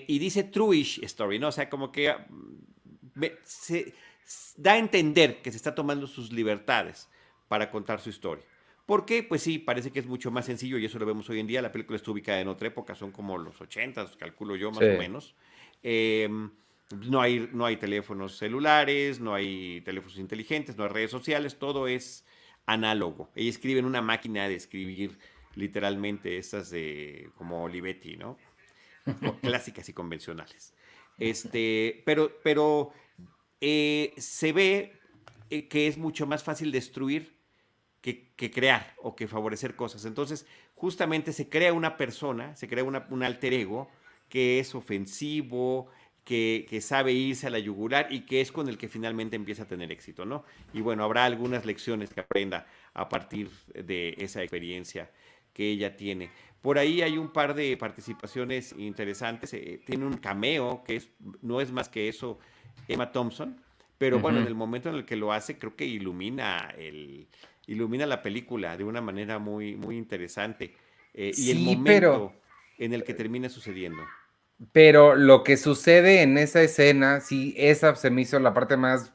dice 0.06 0.44
Truish 0.44 1.04
Story, 1.04 1.38
¿no? 1.38 1.48
O 1.48 1.52
sea, 1.52 1.68
como 1.68 1.92
que 1.92 2.14
mm, 2.14 3.24
se 3.44 3.92
da 4.56 4.72
a 4.72 4.78
entender 4.78 5.42
que 5.42 5.50
se 5.50 5.58
está 5.58 5.74
tomando 5.74 6.06
sus 6.06 6.32
libertades 6.32 7.10
para 7.48 7.70
contar 7.70 8.00
su 8.00 8.10
historia. 8.10 8.44
¿Por 8.86 9.04
qué? 9.04 9.24
Pues 9.24 9.42
sí, 9.42 9.58
parece 9.58 9.90
que 9.90 9.98
es 9.98 10.06
mucho 10.06 10.30
más 10.30 10.46
sencillo 10.46 10.78
y 10.78 10.84
eso 10.84 10.98
lo 10.98 11.06
vemos 11.06 11.28
hoy 11.28 11.40
en 11.40 11.48
día. 11.48 11.60
La 11.60 11.72
película 11.72 11.96
está 11.96 12.10
ubicada 12.12 12.40
en 12.40 12.48
otra 12.48 12.68
época, 12.68 12.94
son 12.94 13.10
como 13.10 13.36
los 13.36 13.60
80, 13.60 14.12
calculo 14.16 14.54
yo 14.54 14.70
más 14.70 14.84
o 14.84 14.98
menos. 14.98 15.34
Em, 15.82 16.50
no, 17.08 17.20
hay, 17.20 17.48
no 17.52 17.66
hay 17.66 17.76
teléfonos 17.78 18.36
celulares, 18.36 19.18
no 19.18 19.34
hay 19.34 19.80
teléfonos 19.80 20.18
inteligentes, 20.18 20.76
no 20.76 20.84
hay 20.84 20.90
redes 20.90 21.10
sociales, 21.10 21.58
todo 21.58 21.88
es 21.88 22.24
análogo. 22.64 23.30
Ella 23.34 23.50
escribe 23.50 23.80
en 23.80 23.86
una 23.86 24.02
máquina 24.02 24.48
de 24.48 24.54
escribir 24.54 25.18
literalmente 25.56 26.38
esas 26.38 26.70
de 26.70 27.30
como 27.34 27.64
Olivetti, 27.64 28.16
¿no? 28.16 28.38
clásicas 29.42 29.88
y 29.88 29.92
convencionales. 29.92 30.74
Este, 31.18 32.02
pero 32.04 32.38
pero 32.44 32.92
eh, 33.60 34.12
se 34.16 34.52
ve 34.52 34.92
eh, 35.50 35.66
que 35.66 35.88
es 35.88 35.98
mucho 35.98 36.26
más 36.26 36.44
fácil 36.44 36.70
destruir 36.70 37.35
que, 38.00 38.50
crear 38.50 38.94
o 39.02 39.16
que 39.16 39.26
favorecer 39.26 39.74
cosas. 39.74 40.04
Entonces, 40.04 40.46
justamente 40.74 41.32
se 41.32 41.48
crea 41.48 41.72
una 41.72 41.96
persona, 41.96 42.54
se 42.54 42.68
crea 42.68 42.84
un 42.84 43.22
alter 43.22 43.52
ego 43.52 43.88
que 44.28 44.58
es 44.58 44.74
ofensivo, 44.74 45.90
que, 46.26 46.80
sabe 46.82 47.12
irse 47.12 47.46
a 47.46 47.50
la 47.50 47.60
yugular 47.60 48.08
y 48.10 48.22
que 48.22 48.40
es 48.40 48.50
con 48.50 48.68
el 48.68 48.76
que 48.76 48.88
finalmente 48.88 49.36
empieza 49.36 49.62
a 49.62 49.68
tener 49.68 49.92
éxito, 49.92 50.26
¿no? 50.26 50.44
Y 50.72 50.80
bueno, 50.80 51.04
habrá 51.04 51.24
algunas 51.24 51.64
lecciones 51.64 52.12
que 52.12 52.20
aprenda 52.20 52.66
a 52.94 53.08
partir 53.08 53.48
de 53.72 54.16
esa 54.18 54.42
experiencia 54.42 55.10
que 55.52 55.70
ella 55.70 55.96
tiene. 55.96 56.30
Por 56.60 56.78
ahí 56.78 57.00
hay 57.00 57.16
un 57.16 57.32
par 57.32 57.54
de 57.54 57.76
participaciones 57.76 58.74
interesantes. 58.76 59.54
Eh, 59.54 59.80
tiene 59.86 60.04
un 60.04 60.16
cameo 60.16 60.82
que 60.84 60.96
es, 60.96 61.10
no 61.42 61.60
es 61.60 61.70
más 61.70 61.88
que 61.88 62.08
eso, 62.08 62.40
Emma 62.88 63.12
Thompson, 63.12 63.62
pero 63.96 64.18
bueno, 64.18 64.40
en 64.40 64.48
el 64.48 64.56
momento 64.56 64.88
en 64.88 64.96
el 64.96 65.04
que 65.04 65.16
lo 65.16 65.32
hace, 65.32 65.58
creo 65.58 65.76
que 65.76 65.86
ilumina 65.86 66.74
el, 66.76 67.28
ilumina 67.66 68.06
la 68.06 68.22
película 68.22 68.76
de 68.76 68.84
una 68.84 69.00
manera 69.00 69.38
muy, 69.38 69.76
muy 69.76 69.96
interesante. 69.96 70.74
Eh, 71.14 71.32
y 71.36 71.50
el 71.50 71.58
momento 71.60 72.34
en 72.78 72.92
el 72.92 73.04
que 73.04 73.14
termina 73.14 73.48
sucediendo. 73.48 74.02
Pero 74.72 75.14
lo 75.14 75.42
que 75.42 75.56
sucede 75.56 76.22
en 76.22 76.38
esa 76.38 76.62
escena, 76.62 77.20
sí, 77.20 77.54
esa 77.56 77.94
se 77.96 78.10
me 78.10 78.22
hizo 78.22 78.38
la 78.38 78.54
parte 78.54 78.76
más 78.76 79.12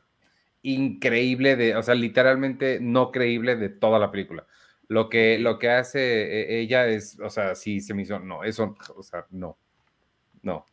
increíble 0.61 1.55
de, 1.55 1.75
o 1.75 1.81
sea, 1.81 1.95
literalmente 1.95 2.79
no 2.79 3.11
creíble 3.11 3.55
de 3.55 3.69
toda 3.69 3.97
la 3.97 4.11
película. 4.11 4.45
Lo 4.87 5.09
que, 5.09 5.39
lo 5.39 5.57
que 5.57 5.69
hace 5.69 5.99
eh, 5.99 6.59
ella 6.61 6.87
es, 6.87 7.19
o 7.19 7.29
sea, 7.29 7.55
sí 7.55 7.79
se 7.81 7.93
me 7.93 8.03
hizo, 8.03 8.19
no, 8.19 8.43
eso, 8.43 8.75
o 8.95 9.03
sea, 9.03 9.25
no. 9.31 9.57
No. 10.43 10.65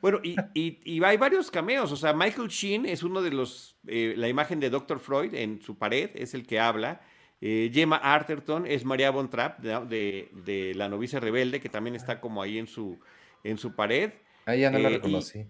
Bueno, 0.00 0.18
y, 0.24 0.36
y, 0.54 1.04
hay 1.04 1.16
varios 1.16 1.50
cameos. 1.50 1.92
O 1.92 1.96
sea, 1.96 2.12
Michael 2.12 2.48
Sheen 2.48 2.84
es 2.84 3.04
uno 3.04 3.22
de 3.22 3.30
los. 3.30 3.76
Eh, 3.86 4.14
la 4.16 4.28
imagen 4.28 4.58
de 4.58 4.70
Dr. 4.70 4.98
Freud 4.98 5.34
en 5.34 5.62
su 5.62 5.78
pared 5.78 6.10
es 6.14 6.34
el 6.34 6.44
que 6.46 6.58
habla. 6.58 7.00
Eh, 7.46 7.70
Gemma 7.74 7.96
Arterton 7.98 8.66
es 8.66 8.86
María 8.86 9.10
Von 9.10 9.28
Trapp 9.28 9.58
de, 9.58 10.72
La 10.76 10.88
novicia 10.88 11.20
rebelde, 11.20 11.60
que 11.60 11.68
también 11.68 11.94
está 11.94 12.18
como 12.18 12.40
ahí 12.40 12.58
en 12.58 12.66
su, 12.66 12.98
en 13.42 13.58
su 13.58 13.74
pared. 13.74 14.12
Ahí 14.46 14.60
ya 14.60 14.70
no 14.70 14.78
la 14.78 14.88
eh, 14.88 14.92
reconocí. 14.94 15.46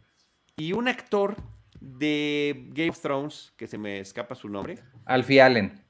Y, 0.56 0.72
un 0.72 0.88
actor 0.88 1.36
de 1.80 2.66
Game 2.70 2.90
of 2.90 3.00
Thrones, 3.00 3.52
que 3.56 3.68
se 3.68 3.78
me 3.78 4.00
escapa 4.00 4.34
su 4.34 4.48
nombre. 4.48 4.80
Alfie 5.04 5.40
Allen. 5.40 5.84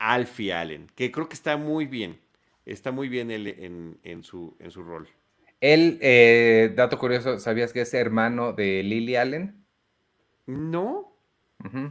Alfie 0.00 0.52
Allen, 0.52 0.90
que 0.96 1.12
creo 1.12 1.28
que 1.28 1.34
está 1.34 1.56
muy 1.56 1.86
bien. 1.86 2.18
Está 2.64 2.90
muy 2.90 3.08
bien 3.08 3.30
él 3.30 3.46
en, 4.02 4.24
su, 4.24 4.56
en 4.58 4.72
su 4.72 4.82
rol. 4.82 5.08
Él, 5.60 6.00
eh, 6.02 6.72
dato 6.74 6.98
curioso, 6.98 7.38
¿sabías 7.38 7.72
que 7.72 7.82
es 7.82 7.94
hermano 7.94 8.52
de 8.52 8.82
Lily 8.82 9.14
Allen? 9.14 9.64
No, 10.46 11.16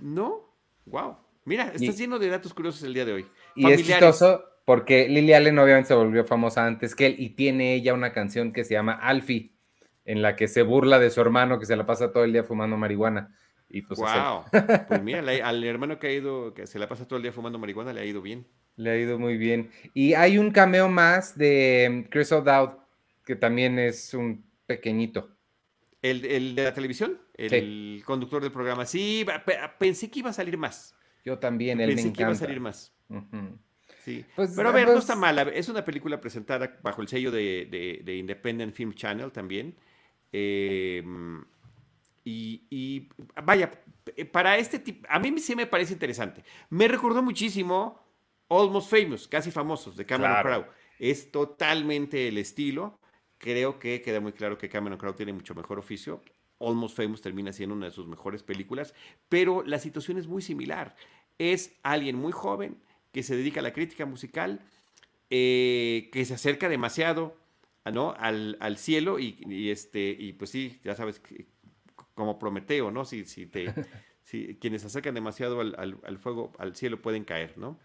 no, 0.02 0.54
wow. 0.88 1.25
Mira, 1.46 1.72
estás 1.74 1.98
lleno 1.98 2.20
de 2.20 2.30
datos 2.30 2.54
curiosos 2.54 2.84
el 2.84 2.94
día 2.94 3.06
de 3.06 3.14
hoy. 3.14 3.26
Y 3.56 3.70
es 3.72 3.86
chistoso 3.86 4.44
porque 4.66 5.08
Lily 5.08 5.34
Allen 5.34 5.60
obviamente 5.60 5.90
se 5.90 5.94
volvió 5.94 6.26
famosa 6.26 6.66
antes 6.66 6.96
que 6.96 7.06
él 7.06 7.16
y 7.20 7.30
tiene 7.30 7.76
ella 7.76 7.94
una 7.94 8.12
canción 8.12 8.52
que 8.52 8.64
se 8.64 8.74
llama 8.74 8.94
Alfie, 8.94 9.54
en 10.06 10.22
la 10.24 10.36
que 10.36 10.48
se 10.48 10.64
burla 10.64 10.98
de 11.00 11.12
su 11.12 11.22
hermano 11.22 11.60
que 11.60 11.68
se 11.68 11.76
la 11.76 11.86
pasa 11.86 12.12
todo 12.12 12.24
el 12.24 12.34
día 12.34 12.44
fumando 12.44 12.78
marihuana. 12.78 13.36
Y 13.70 13.84
pues, 13.84 14.00
wow. 14.00 14.44
pues 14.88 15.04
mira, 15.04 15.20
al 15.20 15.64
hermano 15.64 16.00
que 16.00 16.08
ha 16.08 16.12
ido, 16.12 16.54
que 16.54 16.66
se 16.68 16.80
la 16.80 16.90
pasa 16.90 17.08
todo 17.08 17.18
el 17.18 17.24
día 17.24 17.32
fumando 17.32 17.60
marihuana, 17.60 17.94
le 17.94 18.02
ha 18.02 18.06
ido 18.06 18.22
bien. 18.22 18.48
Le 18.76 18.90
ha 18.90 18.98
ido 18.98 19.20
muy 19.20 19.38
bien. 19.38 19.70
Y 19.94 20.16
hay 20.16 20.38
un 20.38 20.52
cameo 20.52 20.90
más 20.90 21.38
de 21.38 22.08
Chris 22.10 22.32
O'Dowd 22.32 22.78
que 23.24 23.36
también 23.36 23.80
es 23.80 24.14
un 24.14 24.46
pequeñito. 24.66 25.30
¿El, 26.02 26.22
de 26.56 26.64
la 26.64 26.74
televisión? 26.74 27.20
El, 27.34 28.04
conductor 28.06 28.42
del 28.42 28.52
programa. 28.52 28.86
Sí, 28.86 29.26
pensé 29.80 30.12
que 30.12 30.20
iba 30.20 30.30
a 30.30 30.34
salir 30.34 30.58
más. 30.58 30.96
Yo 31.26 31.40
también, 31.40 31.82
él 31.82 31.96
pensé 31.96 32.14
que 32.14 32.22
iba 32.22 32.32
a 32.32 32.36
salir 32.36 32.62
más. 32.62 32.94
Sí. 34.04 34.24
Pues, 34.36 34.54
Pero 34.56 34.70
a 34.70 34.72
ver, 34.72 34.86
no 34.86 34.94
pues 34.94 35.04
está 35.04 35.16
mala. 35.16 35.42
Es 35.42 35.68
una 35.68 35.84
película 35.84 36.22
presentada 36.22 36.78
bajo 36.84 37.02
el 37.02 37.08
sello 37.08 37.32
de, 37.32 38.04
Independent 38.06 38.74
Film 38.74 38.94
Channel 38.94 39.32
también. 39.32 39.76
Em, 40.32 41.44
y, 42.24 43.10
vaya, 43.44 43.72
para 44.32 44.58
este 44.58 44.80
tipo, 44.80 45.08
a 45.10 45.20
mí 45.20 45.40
sí 45.40 45.56
me 45.56 45.66
parece 45.66 45.94
interesante. 45.94 46.44
Me 46.70 46.88
recordó 46.88 47.24
muchísimo 47.24 48.00
Almost 48.48 48.92
Famous, 48.92 49.28
casi 49.28 49.50
famosos, 49.50 49.98
de 49.98 50.06
Cameron 50.06 50.42
Crowe. 50.44 50.68
Es 51.00 51.32
totalmente 51.32 52.28
el 52.28 52.38
estilo. 52.38 53.00
Creo 53.40 53.80
que 53.80 54.02
queda 54.04 54.20
muy 54.20 54.34
claro 54.34 54.58
que 54.58 54.70
Cameron 54.70 55.00
Crowe 55.00 55.16
tiene 55.16 55.34
mucho 55.34 55.56
mejor 55.56 55.80
oficio. 55.80 56.22
Almost 56.60 56.96
Famous 56.96 57.22
termina 57.22 57.52
siendo 57.54 57.76
una 57.76 57.88
de 57.88 57.92
sus 57.92 58.08
mejores 58.08 58.44
películas, 58.44 58.94
pero 59.30 59.64
la 59.64 59.80
situación 59.80 60.18
es 60.18 60.28
muy 60.28 60.42
similar. 60.42 60.96
Es 61.38 61.76
alguien 61.84 62.16
muy 62.16 62.32
joven 62.32 62.78
que 63.12 63.24
se 63.24 63.36
dedica 63.36 63.60
a 63.60 63.64
la 63.64 63.74
crítica 63.74 64.06
musical, 64.06 64.62
eh, 65.30 66.10
que 66.12 66.24
se 66.26 66.34
acerca 66.34 66.70
demasiado 66.70 67.36
¿no? 67.92 68.14
al, 68.18 68.78
cielo 68.78 69.20
y, 69.20 69.70
este, 69.70 70.16
y 70.18 70.34
pues 70.34 70.50
sí, 70.50 70.80
ya 70.84 70.96
sabes, 70.96 71.22
como 72.14 72.40
Prometeo, 72.40 72.92
¿no? 72.92 73.06
Si, 73.06 73.26
si 73.26 73.46
te, 73.46 73.74
si, 74.24 74.56
quienes 74.56 74.82
se 74.82 74.88
acercan 74.88 75.14
demasiado 75.14 75.62
al, 75.62 75.76
al, 75.78 76.18
fuego, 76.18 76.54
al 76.58 76.76
cielo 76.76 77.02
pueden 77.02 77.26
caer, 77.26 77.58
¿no? 77.58 77.80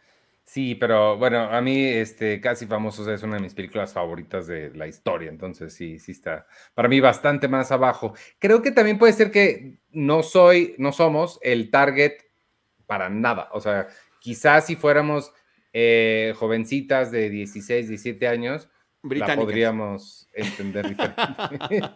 Sí, 0.51 0.75
pero 0.75 1.17
bueno, 1.17 1.43
a 1.43 1.61
mí 1.61 1.81
este 1.85 2.41
Casi 2.41 2.67
Famosos 2.67 3.07
es 3.07 3.23
una 3.23 3.37
de 3.37 3.43
mis 3.43 3.55
películas 3.55 3.93
favoritas 3.93 4.49
de 4.49 4.75
la 4.75 4.89
historia, 4.89 5.31
entonces 5.31 5.73
sí, 5.73 6.01
sí 6.01 6.11
está 6.11 6.49
para 6.75 6.89
mí 6.89 6.99
bastante 6.99 7.47
más 7.47 7.71
abajo. 7.71 8.15
Creo 8.41 8.61
que 8.61 8.73
también 8.73 8.99
puede 8.99 9.13
ser 9.13 9.31
que 9.31 9.79
no 9.93 10.25
soy, 10.25 10.75
no 10.77 10.91
somos 10.91 11.39
el 11.43 11.71
target 11.71 12.15
para 12.87 13.09
nada, 13.09 13.49
o 13.53 13.61
sea, 13.61 13.87
quizás 14.19 14.67
si 14.67 14.75
fuéramos 14.75 15.33
eh, 15.73 16.35
jovencitas 16.37 17.13
de 17.13 17.31
16, 17.31 17.87
17 17.87 18.27
años, 18.27 18.69
la 19.05 19.37
podríamos 19.37 20.29
entender 20.35 20.89
diferente. 20.89 21.23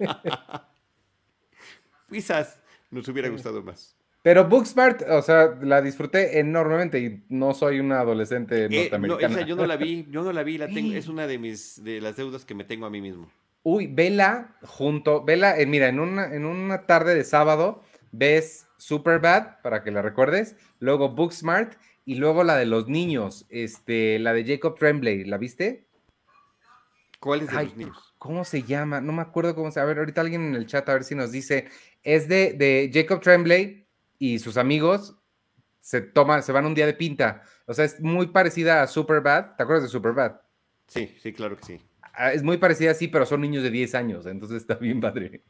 Quizás 2.09 2.63
nos 2.89 3.09
hubiera 3.09 3.29
gustado 3.31 3.65
más. 3.65 3.97
Pero 4.25 4.49
Booksmart, 4.49 5.03
o 5.03 5.21
sea, 5.21 5.55
la 5.61 5.83
disfruté 5.83 6.39
enormemente 6.39 6.99
y 6.99 7.23
no 7.29 7.53
soy 7.53 7.79
una 7.79 8.01
adolescente 8.01 8.65
eh, 8.65 8.69
norteamericana. 8.71 9.43
yo 9.43 9.55
no 9.55 9.67
la 9.67 9.77
vi, 9.77 10.07
yo 10.11 10.23
no 10.23 10.33
la 10.33 10.43
vi, 10.43 10.57
la 10.57 10.67
tengo, 10.67 10.95
es 10.95 11.09
una 11.09 11.27
de 11.27 11.37
mis 11.37 11.85
de 11.85 12.01
las 12.01 12.17
deudas 12.17 12.47
que 12.47 12.55
me 12.55 12.65
tengo 12.65 12.87
a 12.87 12.91
mí 12.91 13.03
mismo. 13.03 13.31
Uy, 13.65 13.87
vela 13.87 14.57
junto, 14.63 15.23
vela, 15.23 15.59
eh, 15.61 15.67
mira, 15.67 15.89
en 15.89 16.01
una, 16.01 16.35
en 16.35 16.47
una 16.47 16.87
tarde 16.87 17.15
de 17.15 17.23
sábado 17.23 17.83
ves 18.13 18.67
Superbad, 18.79 19.61
para 19.63 19.83
que 19.83 19.91
la 19.91 20.01
recuerdes, 20.01 20.57
luego 20.81 21.11
Booksmart 21.11 21.75
y 22.07 22.15
luego 22.15 22.45
la 22.45 22.57
de 22.57 22.65
los 22.65 22.89
niños, 22.89 23.45
este, 23.51 24.19
la 24.21 24.33
de 24.33 24.47
Jacob 24.47 24.79
Tremblay, 24.79 25.25
¿la 25.25 25.37
viste? 25.37 25.85
¿Cuál 27.21 27.43
es 27.43 27.49
de 27.49 27.63
los 27.63 27.77
niños? 27.77 28.15
¿Cómo 28.17 28.43
se 28.47 28.63
llama? 28.63 29.03
No 29.03 29.13
me 29.13 29.21
acuerdo 29.21 29.55
cómo 29.55 29.71
se 29.71 29.81
llama. 29.81 29.85
A 29.85 29.89
ver, 29.89 29.99
ahorita 29.99 30.23
alguien 30.23 30.47
en 30.47 30.55
el 30.55 30.67
chat 30.67 30.89
a 30.89 30.95
ver 30.95 31.05
si 31.05 31.15
nos 31.15 31.31
dice. 31.31 31.69
Es 32.03 32.27
de, 32.27 32.55
de 32.55 32.91
Jacob 32.91 33.21
Tremblay 33.21 33.84
y 34.19 34.39
sus 34.39 34.57
amigos 34.57 35.17
se 35.81 36.01
toman, 36.01 36.43
se 36.43 36.53
van 36.53 36.67
un 36.67 36.75
día 36.75 36.87
de 36.87 36.95
pinta. 36.95 37.43
O 37.67 37.75
sea, 37.75 37.85
es 37.85 38.01
muy 38.01 38.29
parecida 38.29 38.83
a 38.83 38.87
Superbad. 38.87 39.57
¿Te 39.57 39.63
acuerdas 39.63 39.85
de 39.85 39.91
Superbad? 39.91 40.41
Sí, 40.87 41.15
sí, 41.21 41.33
claro 41.33 41.57
que 41.57 41.65
sí. 41.65 41.81
Ah, 42.15 42.33
es 42.33 42.43
muy 42.43 42.57
parecida 42.59 42.93
así, 42.93 43.09
pero 43.09 43.27
son 43.27 43.41
niños 43.41 43.63
de 43.63 43.71
10 43.71 43.95
años, 43.95 44.27
entonces 44.27 44.59
está 44.59 44.77
bien 44.77 45.01
padre. 45.01 45.43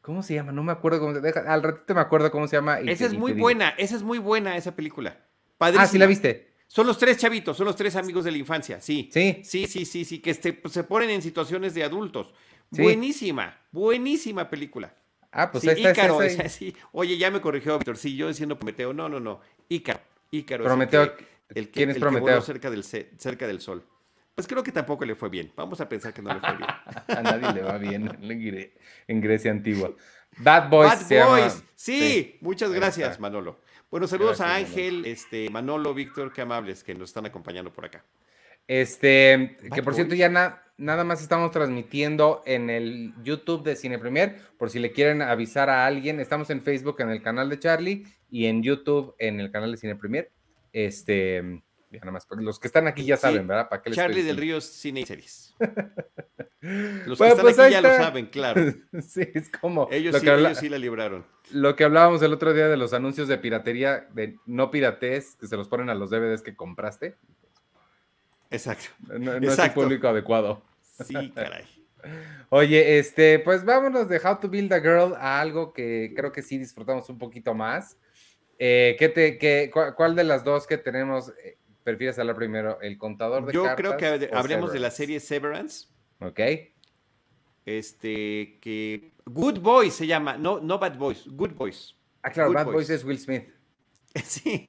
¿Cómo 0.00 0.22
se 0.22 0.34
llama? 0.34 0.52
No 0.52 0.62
me 0.64 0.72
acuerdo 0.72 1.00
cómo 1.00 1.14
se 1.14 1.20
deja. 1.20 1.40
Al 1.40 1.62
ratito 1.62 1.94
me 1.94 2.00
acuerdo 2.00 2.30
cómo 2.30 2.48
se 2.48 2.56
llama. 2.56 2.80
esa 2.80 3.06
es 3.06 3.14
muy 3.14 3.32
buena, 3.32 3.70
esa 3.70 3.96
es 3.96 4.02
muy 4.02 4.18
buena 4.18 4.56
esa 4.56 4.74
película. 4.74 5.24
Ah, 5.58 5.86
sí 5.86 5.98
la 5.98 6.06
viste. 6.06 6.52
Son 6.66 6.86
los 6.86 6.98
tres 6.98 7.18
chavitos, 7.18 7.56
son 7.56 7.66
los 7.66 7.76
tres 7.76 7.94
amigos 7.96 8.24
de 8.24 8.30
la 8.30 8.38
infancia, 8.38 8.80
sí. 8.80 9.10
Sí. 9.12 9.42
Sí, 9.44 9.66
sí, 9.66 9.84
sí, 9.84 10.04
sí, 10.04 10.18
que 10.20 10.30
este, 10.30 10.54
pues, 10.54 10.72
se 10.72 10.84
ponen 10.84 11.10
en 11.10 11.20
situaciones 11.20 11.74
de 11.74 11.84
adultos. 11.84 12.32
Buenísima, 12.70 13.60
buenísima 13.70 14.48
película. 14.48 14.96
Ah, 15.32 15.50
pues 15.50 15.64
sí, 15.64 15.70
Ícaro, 15.70 16.20
sí. 16.48 16.76
Oye, 16.92 17.16
ya 17.16 17.30
me 17.30 17.40
corrigió 17.40 17.78
Víctor. 17.78 17.96
Sí, 17.96 18.14
yo 18.16 18.28
diciendo 18.28 18.58
Prometeo. 18.58 18.92
No, 18.92 19.08
no, 19.08 19.18
no. 19.18 19.40
Ícaro. 19.68 20.00
Ícaro. 20.30 20.64
Prometeo. 20.64 21.14
El 21.54 21.70
¿Quién 21.70 21.90
es 21.90 21.98
Prometeo? 21.98 22.40
cerca, 22.42 22.70
del, 22.70 22.84
cerca 22.84 23.46
del 23.46 23.60
sol. 23.60 23.84
Pues 24.34 24.46
creo 24.46 24.62
que 24.62 24.72
tampoco 24.72 25.04
le 25.04 25.14
fue 25.14 25.28
bien. 25.28 25.52
Vamos 25.56 25.80
a 25.80 25.88
pensar 25.88 26.12
que 26.12 26.22
no 26.22 26.32
le 26.32 26.40
fue 26.40 26.56
bien. 26.56 26.68
a 27.08 27.22
nadie 27.22 27.52
le 27.52 27.62
va 27.62 27.78
bien 27.78 28.18
en 29.08 29.20
Grecia 29.20 29.50
antigua. 29.50 29.92
Bad 30.38 30.70
Boys. 30.70 31.08
Bad 31.08 31.26
Boys. 31.26 31.64
Sí, 31.74 32.38
muchas 32.40 32.70
gracias, 32.70 33.18
Manolo. 33.18 33.60
Bueno, 33.90 34.06
saludos 34.06 34.40
a 34.40 34.54
Ángel, 34.54 35.04
este, 35.04 35.50
Manolo, 35.50 35.92
Víctor, 35.92 36.32
qué 36.32 36.40
amables 36.40 36.82
que 36.82 36.94
nos 36.94 37.10
están 37.10 37.26
acompañando 37.26 37.70
por 37.70 37.84
acá. 37.84 38.02
Este, 38.66 39.58
que 39.74 39.82
por 39.82 39.94
cierto, 39.94 40.14
ya 40.14 40.30
nada 40.82 41.04
más 41.04 41.22
estamos 41.22 41.52
transmitiendo 41.52 42.42
en 42.44 42.68
el 42.68 43.14
YouTube 43.22 43.62
de 43.62 43.76
Cine 43.76 43.98
Premier, 43.98 44.36
por 44.58 44.68
si 44.68 44.80
le 44.80 44.92
quieren 44.92 45.22
avisar 45.22 45.70
a 45.70 45.86
alguien. 45.86 46.18
Estamos 46.18 46.50
en 46.50 46.60
Facebook 46.60 46.96
en 47.00 47.10
el 47.10 47.22
canal 47.22 47.48
de 47.48 47.58
Charlie 47.58 48.04
y 48.30 48.46
en 48.46 48.62
YouTube 48.62 49.14
en 49.18 49.40
el 49.40 49.50
canal 49.50 49.70
de 49.70 49.78
Cine 49.78 49.94
Premier. 49.94 50.30
Este, 50.72 51.62
ya 51.90 52.00
nada 52.00 52.12
más, 52.12 52.26
los 52.30 52.58
que 52.58 52.66
están 52.66 52.88
aquí 52.88 53.04
ya 53.04 53.16
saben, 53.16 53.46
¿verdad? 53.46 53.68
¿Para 53.68 53.80
qué 53.80 53.92
Charlie 53.92 54.22
del 54.22 54.36
Río 54.36 54.60
Cine 54.60 55.00
y 55.00 55.06
Series. 55.06 55.54
Los 56.62 57.18
que 57.18 57.26
están 57.26 57.40
pues 57.40 57.58
aquí 57.58 57.72
ya 57.72 57.80
lo 57.80 57.88
saben, 57.88 58.26
claro. 58.26 58.72
sí, 59.04 59.22
es 59.34 59.50
como. 59.50 59.88
Ellos, 59.90 60.16
sí, 60.20 60.28
ellos 60.28 60.58
sí 60.58 60.68
la 60.68 60.78
libraron. 60.78 61.26
Lo 61.50 61.74
que 61.74 61.82
hablábamos 61.82 62.22
el 62.22 62.32
otro 62.32 62.54
día 62.54 62.68
de 62.68 62.76
los 62.76 62.92
anuncios 62.92 63.26
de 63.26 63.36
piratería, 63.36 64.06
de 64.14 64.38
no 64.46 64.70
piratees, 64.70 65.34
que 65.40 65.48
se 65.48 65.56
los 65.56 65.66
ponen 65.66 65.90
a 65.90 65.96
los 65.96 66.10
DVDs 66.10 66.40
que 66.40 66.54
compraste. 66.54 67.16
Exacto. 68.52 68.84
No, 69.18 69.32
es 69.32 69.58
el 69.58 69.72
público 69.72 70.06
adecuado. 70.06 70.62
Sí, 70.92 71.32
caray. 71.34 71.64
Oye, 72.48 72.98
este, 72.98 73.38
pues 73.38 73.64
vámonos 73.64 74.08
de 74.08 74.18
How 74.18 74.38
to 74.40 74.48
Build 74.48 74.72
a 74.72 74.80
Girl 74.80 75.14
a 75.14 75.40
algo 75.40 75.72
que 75.72 76.12
creo 76.16 76.32
que 76.32 76.42
sí 76.42 76.58
disfrutamos 76.58 77.08
un 77.08 77.18
poquito 77.18 77.54
más. 77.54 77.96
Eh, 78.58 78.96
¿qué 78.98 79.08
te, 79.08 79.38
qué, 79.38 79.70
cuál, 79.96 80.14
de 80.14 80.24
las 80.24 80.44
dos 80.44 80.66
que 80.66 80.78
tenemos 80.78 81.32
eh, 81.42 81.58
prefieres 81.82 82.18
hablar 82.18 82.36
primero? 82.36 82.80
¿El 82.80 82.98
contador 82.98 83.46
de 83.46 83.52
Yo 83.52 83.64
creo 83.76 83.96
que 83.96 84.30
hablemos 84.32 84.72
de 84.72 84.80
la 84.80 84.90
serie 84.90 85.20
Severance. 85.20 85.88
Ok. 86.20 86.40
Este, 87.64 88.58
que 88.60 89.12
Good 89.24 89.60
Boys 89.60 89.94
se 89.94 90.06
llama, 90.06 90.36
no, 90.36 90.60
no 90.60 90.78
Bad 90.78 90.98
Boys, 90.98 91.24
Good 91.26 91.52
Boys. 91.52 91.96
Ah, 92.22 92.30
claro, 92.30 92.52
Bad 92.52 92.66
Boys 92.66 92.90
es 92.90 93.04
Will 93.04 93.18
Smith. 93.18 93.48
Sí, 94.26 94.68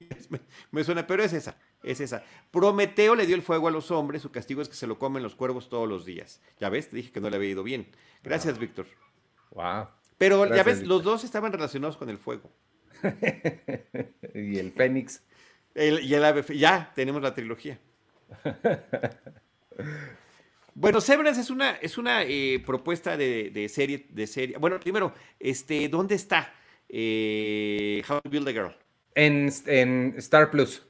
me 0.72 0.86
suena, 0.86 1.06
pero 1.06 1.22
es 1.22 1.34
esa 1.34 1.58
es 1.84 2.00
esa. 2.00 2.24
Prometeo 2.52 3.16
le 3.16 3.26
dio 3.26 3.36
el 3.36 3.42
fuego 3.42 3.68
a 3.68 3.72
los 3.72 3.92
hombres, 3.92 4.22
su 4.22 4.32
castigo 4.32 4.62
es 4.62 4.70
que 4.70 4.76
se 4.76 4.88
lo 4.88 4.98
comen 4.98 5.24
los 5.24 5.36
cuervos 5.36 5.70
todos 5.70 5.88
los 5.88 6.06
días. 6.06 6.42
Ya 6.60 6.70
ves, 6.70 6.90
te 6.90 6.96
dije 6.96 7.12
que 7.12 7.22
no 7.22 7.30
le 7.30 7.36
había 7.36 7.50
ido 7.50 7.64
bien. 7.64 7.88
Gracias, 8.24 8.58
Víctor. 8.58 8.88
Wow. 9.52 9.88
Pero 10.18 10.54
ya 10.54 10.64
ves, 10.64 10.84
los 10.86 11.04
dos 11.04 11.24
estaban 11.24 11.52
relacionados 11.52 11.98
con 11.98 12.10
el 12.10 12.18
fuego. 12.18 12.50
y 14.34 14.58
el 14.58 14.72
Fénix. 14.72 15.22
y 15.76 16.14
el 16.14 16.24
ave, 16.24 16.44
ya 16.56 16.92
tenemos 16.96 17.22
la 17.22 17.34
trilogía. 17.34 17.80
Bueno, 20.76 21.02
Severance 21.02 21.40
es 21.40 21.50
una, 21.52 21.74
es 21.74 21.98
una 21.98 22.24
eh, 22.24 22.62
propuesta 22.66 23.16
de, 23.16 23.70
serie, 23.70 24.08
de 24.10 24.26
serie. 24.26 24.58
Bueno, 24.58 24.80
primero, 24.80 25.14
este, 25.40 25.88
¿dónde 25.88 26.16
está 26.16 26.52
eh, 26.90 28.02
How 28.10 28.22
to 28.22 28.30
Build 28.30 28.48
a 28.48 28.52
Girl? 28.52 28.76
En, 29.14 29.52
en 29.68 30.16
Star 30.18 30.50
Plus. 30.50 30.84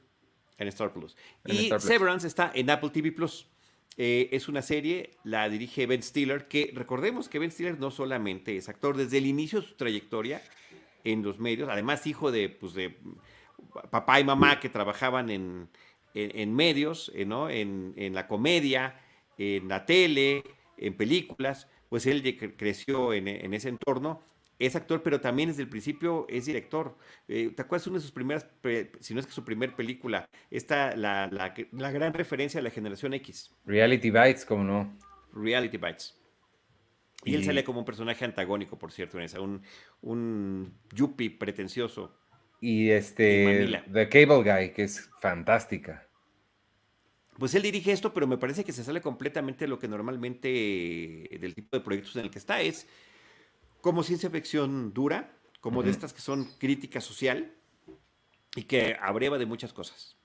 En 0.58 0.68
Star 0.68 0.92
Plus. 0.92 1.16
y 1.46 1.70
Severance 1.78 2.26
está 2.26 2.52
en 2.54 2.70
Apple 2.70 2.90
TV 2.90 3.12
Plus. 3.12 3.48
Eh, 3.96 4.28
es 4.32 4.48
una 4.48 4.62
serie, 4.62 5.10
la 5.22 5.48
dirige 5.48 5.86
Ben 5.86 6.02
Stiller, 6.02 6.48
que 6.48 6.72
recordemos 6.74 7.28
que 7.28 7.38
Ben 7.38 7.50
Stiller 7.50 7.78
no 7.78 7.90
solamente 7.90 8.56
es 8.56 8.68
actor, 8.68 8.96
desde 8.96 9.18
el 9.18 9.26
inicio 9.26 9.60
de 9.60 9.68
su 9.68 9.74
trayectoria 9.74 10.42
en 11.04 11.22
los 11.22 11.38
medios, 11.38 11.68
además 11.68 12.06
hijo 12.06 12.32
de, 12.32 12.48
pues, 12.48 12.74
de 12.74 12.96
papá 13.90 14.18
y 14.18 14.24
mamá 14.24 14.58
que 14.58 14.68
trabajaban 14.68 15.30
en, 15.30 15.68
medios, 16.54 17.12
eh, 17.14 17.24
¿no? 17.24 17.48
en, 17.50 18.14
la 18.14 18.26
comedia, 18.26 19.00
en 19.38 19.68
la 19.68 19.86
tele, 19.86 20.42
en 20.76 20.96
películas, 20.96 21.68
pues 21.88 22.06
él 22.06 22.54
creció 22.56 23.12
en, 23.12 23.28
en 23.28 23.54
ese 23.54 23.68
entorno 23.68 24.22
es 24.58 24.76
actor, 24.76 25.02
pero 25.02 25.20
también 25.20 25.48
desde 25.48 25.62
el 25.62 25.68
principio 25.68 26.26
es 26.28 26.46
director. 26.46 26.96
Eh, 27.28 27.52
¿Te 27.54 27.62
acuerdas 27.62 27.86
una 27.86 27.96
de 27.96 28.02
sus 28.02 28.12
primeras, 28.12 28.46
si 29.00 29.14
no 29.14 29.20
es 29.20 29.26
que 29.26 29.32
su 29.32 29.44
primer 29.44 29.74
película? 29.74 30.28
Esta, 30.50 30.96
la, 30.96 31.28
la, 31.28 31.90
gran 31.90 32.14
referencia 32.14 32.60
a 32.60 32.62
la 32.62 32.70
generación 32.70 33.14
X. 33.14 33.54
Reality 33.66 34.10
Bites, 34.10 34.44
¿cómo 34.44 34.64
no? 34.64 34.96
Reality 35.32 35.76
Bites. 35.76 36.20
Y, 37.24 37.34
él 37.34 37.44
sale 37.44 37.64
como 37.64 37.80
un 37.80 37.84
personaje 37.84 38.24
antagónico, 38.24 38.78
por 38.78 38.92
cierto, 38.92 39.18
en 39.18 39.24
esa, 39.24 39.40
un, 39.40 39.62
un 40.02 40.78
yuppie 40.92 41.30
pretencioso. 41.30 42.14
Y 42.60 42.90
este, 42.90 43.82
The 43.92 44.08
Cable 44.08 44.42
Guy, 44.42 44.72
que 44.72 44.84
es 44.84 45.10
fantástica. 45.20 46.06
Pues 47.38 47.54
él 47.54 47.62
dirige 47.62 47.92
esto, 47.92 48.14
pero 48.14 48.26
me 48.26 48.38
parece 48.38 48.62
que 48.62 48.72
se 48.72 48.84
sale 48.84 49.00
completamente 49.00 49.64
de 49.64 49.68
lo 49.68 49.78
que 49.78 49.88
normalmente, 49.88 50.48
del 51.40 51.54
tipo 51.54 51.76
de 51.76 51.82
proyectos 51.82 52.14
en 52.16 52.22
el 52.22 52.30
que 52.30 52.38
está. 52.38 52.60
Es 52.60 52.86
como 53.84 54.02
ciencia 54.02 54.30
ficción 54.30 54.94
dura, 54.94 55.30
como 55.60 55.82
de 55.82 55.90
estas 55.90 56.14
que 56.14 56.22
son 56.22 56.46
crítica 56.58 57.02
social 57.02 57.52
y 58.56 58.62
que 58.62 58.96
abreva 58.98 59.36
de 59.36 59.44
muchas 59.44 59.74
cosas. 59.74 60.16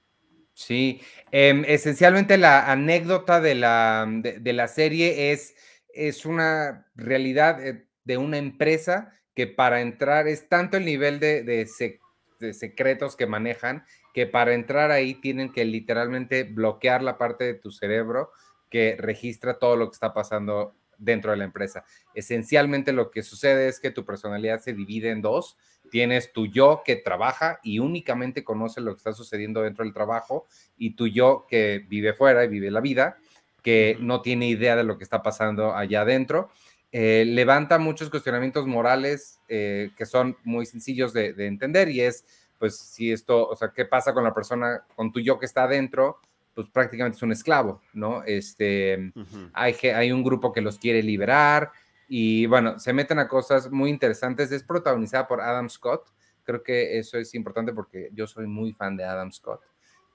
Sí, 0.54 1.02
em, 1.30 1.66
esencialmente 1.68 2.38
la 2.38 2.72
anécdota 2.72 3.42
de 3.42 3.56
la, 3.56 4.08
de, 4.10 4.54
la 4.54 4.70
serie 4.70 5.34
es 5.34 5.56
es 5.94 6.26
una 6.26 6.88
realidad 6.96 7.62
eh, 7.62 7.86
de 8.06 8.18
una 8.18 8.38
empresa 8.38 9.12
que 9.36 9.46
para 9.46 9.82
entrar 9.82 10.30
es 10.30 10.48
tanto 10.48 10.78
el 10.78 10.86
nivel 10.86 11.20
de, 11.20 11.44
de 11.44 12.54
secretos 12.54 13.18
que 13.18 13.28
manejan 13.28 13.84
que 14.14 14.26
para 14.26 14.54
entrar 14.54 14.90
ahí 14.92 15.16
tienen 15.16 15.52
que 15.52 15.66
literalmente 15.66 16.46
bloquear 16.46 17.04
la 17.04 17.18
parte 17.18 17.44
de 17.44 17.56
tu 17.56 17.72
cerebro 17.72 18.32
que 18.70 18.96
registra 18.98 19.60
todo 19.60 19.76
lo 19.76 19.90
que 19.90 19.96
está 19.96 20.14
pasando 20.14 20.79
dentro 21.00 21.32
de 21.32 21.38
la 21.38 21.46
empresa. 21.46 21.84
Esencialmente 22.14 22.94
lo 22.94 23.10
que 23.10 23.24
sucede 23.24 23.68
es 23.68 23.80
que 23.80 23.90
tu 23.92 24.06
personalidad 24.06 24.60
se 24.60 24.74
divide 24.74 25.10
en 25.10 25.22
dos. 25.22 25.58
Tienes 25.90 26.32
tu 26.32 26.46
yo 26.46 26.84
que 26.86 26.96
trabaja 26.96 27.60
y 27.64 27.80
únicamente 27.80 28.44
conoce 28.44 28.82
lo 28.82 28.94
que 28.94 28.98
está 28.98 29.14
sucediendo 29.14 29.62
dentro 29.64 29.84
del 29.84 29.94
trabajo 29.94 30.46
y 30.78 30.92
tu 30.92 31.08
yo 31.08 31.48
que 31.50 31.86
vive 31.88 32.14
fuera 32.14 32.44
y 32.44 32.48
vive 32.48 32.70
la 32.70 32.82
vida, 32.82 33.18
que 33.64 33.98
no 34.00 34.22
tiene 34.22 34.48
idea 34.48 34.76
de 34.76 34.84
lo 34.84 34.98
que 34.98 35.04
está 35.04 35.24
pasando 35.24 35.74
allá 35.76 36.02
adentro. 36.02 36.50
Eh, 36.92 37.24
levanta 37.26 37.78
muchos 37.78 38.10
cuestionamientos 38.10 38.66
morales 38.66 39.40
eh, 39.48 39.92
que 39.96 40.06
son 40.06 40.38
muy 40.44 40.66
sencillos 40.66 41.14
de, 41.14 41.34
de 41.34 41.46
entender 41.48 41.90
y 41.90 42.02
es, 42.02 42.26
pues, 42.58 42.78
si 42.78 43.12
esto, 43.12 43.48
o 43.48 43.56
sea, 43.56 43.72
¿qué 43.76 43.86
pasa 43.86 44.14
con 44.14 44.24
la 44.24 44.34
persona, 44.34 44.86
con 44.96 45.12
tu 45.12 45.20
yo 45.20 45.40
que 45.40 45.46
está 45.46 45.64
adentro? 45.64 46.20
Pues 46.54 46.68
prácticamente 46.68 47.18
es 47.18 47.24
un 47.24 47.32
esclavo, 47.32 47.82
¿no? 47.94 48.24
Este, 48.24 49.14
hay, 49.54 49.76
hay 49.94 50.12
un 50.12 50.24
grupo 50.24 50.52
que 50.52 50.62
los 50.62 50.78
quiere 50.78 51.02
liberar 51.04 51.72
y 52.10 52.48
bueno, 52.48 52.80
se 52.80 52.92
meten 52.92 53.20
a 53.20 53.28
cosas 53.28 53.72
muy 53.72 53.92
interesantes. 53.92 54.52
Es 54.52 54.64
protagonizada 54.64 55.28
por 55.28 55.42
Adam 55.42 55.70
Scott. 55.70 56.12
Creo 56.44 56.64
que 56.64 56.98
eso 56.98 57.18
es 57.20 57.36
importante 57.36 57.72
porque 57.72 58.10
yo 58.14 58.26
soy 58.26 58.48
muy 58.48 58.74
fan 58.74 58.98
de 58.98 59.06
Adam 59.06 59.32
Scott. 59.32 59.62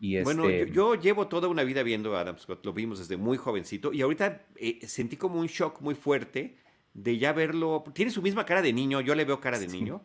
Y 0.00 0.20
Bueno, 0.22 0.48
este 0.48 0.72
yo, 0.72 0.96
llevo 0.96 1.28
toda 1.28 1.48
una 1.48 1.62
vida 1.62 1.84
viendo 1.84 2.16
a 2.16 2.20
Adam 2.20 2.36
Scott, 2.36 2.66
lo 2.66 2.72
vimos 2.72 2.98
desde 2.98 3.16
muy 3.16 3.36
jovencito 3.36 3.92
y 3.92 4.02
ahorita 4.02 4.44
eh, 4.56 4.80
sentí 4.86 5.16
como 5.16 5.38
un 5.38 5.46
shock 5.46 5.80
muy 5.80 5.94
fuerte 5.94 6.58
de 6.92 7.16
ya 7.16 7.32
verlo. 7.32 7.84
Tiene 7.94 8.10
su 8.10 8.20
misma 8.20 8.44
cara 8.44 8.60
de 8.60 8.72
niño, 8.72 9.00
yo 9.00 9.14
le 9.14 9.24
veo 9.24 9.40
cara 9.40 9.58
de 9.58 9.68
niño. 9.68 10.02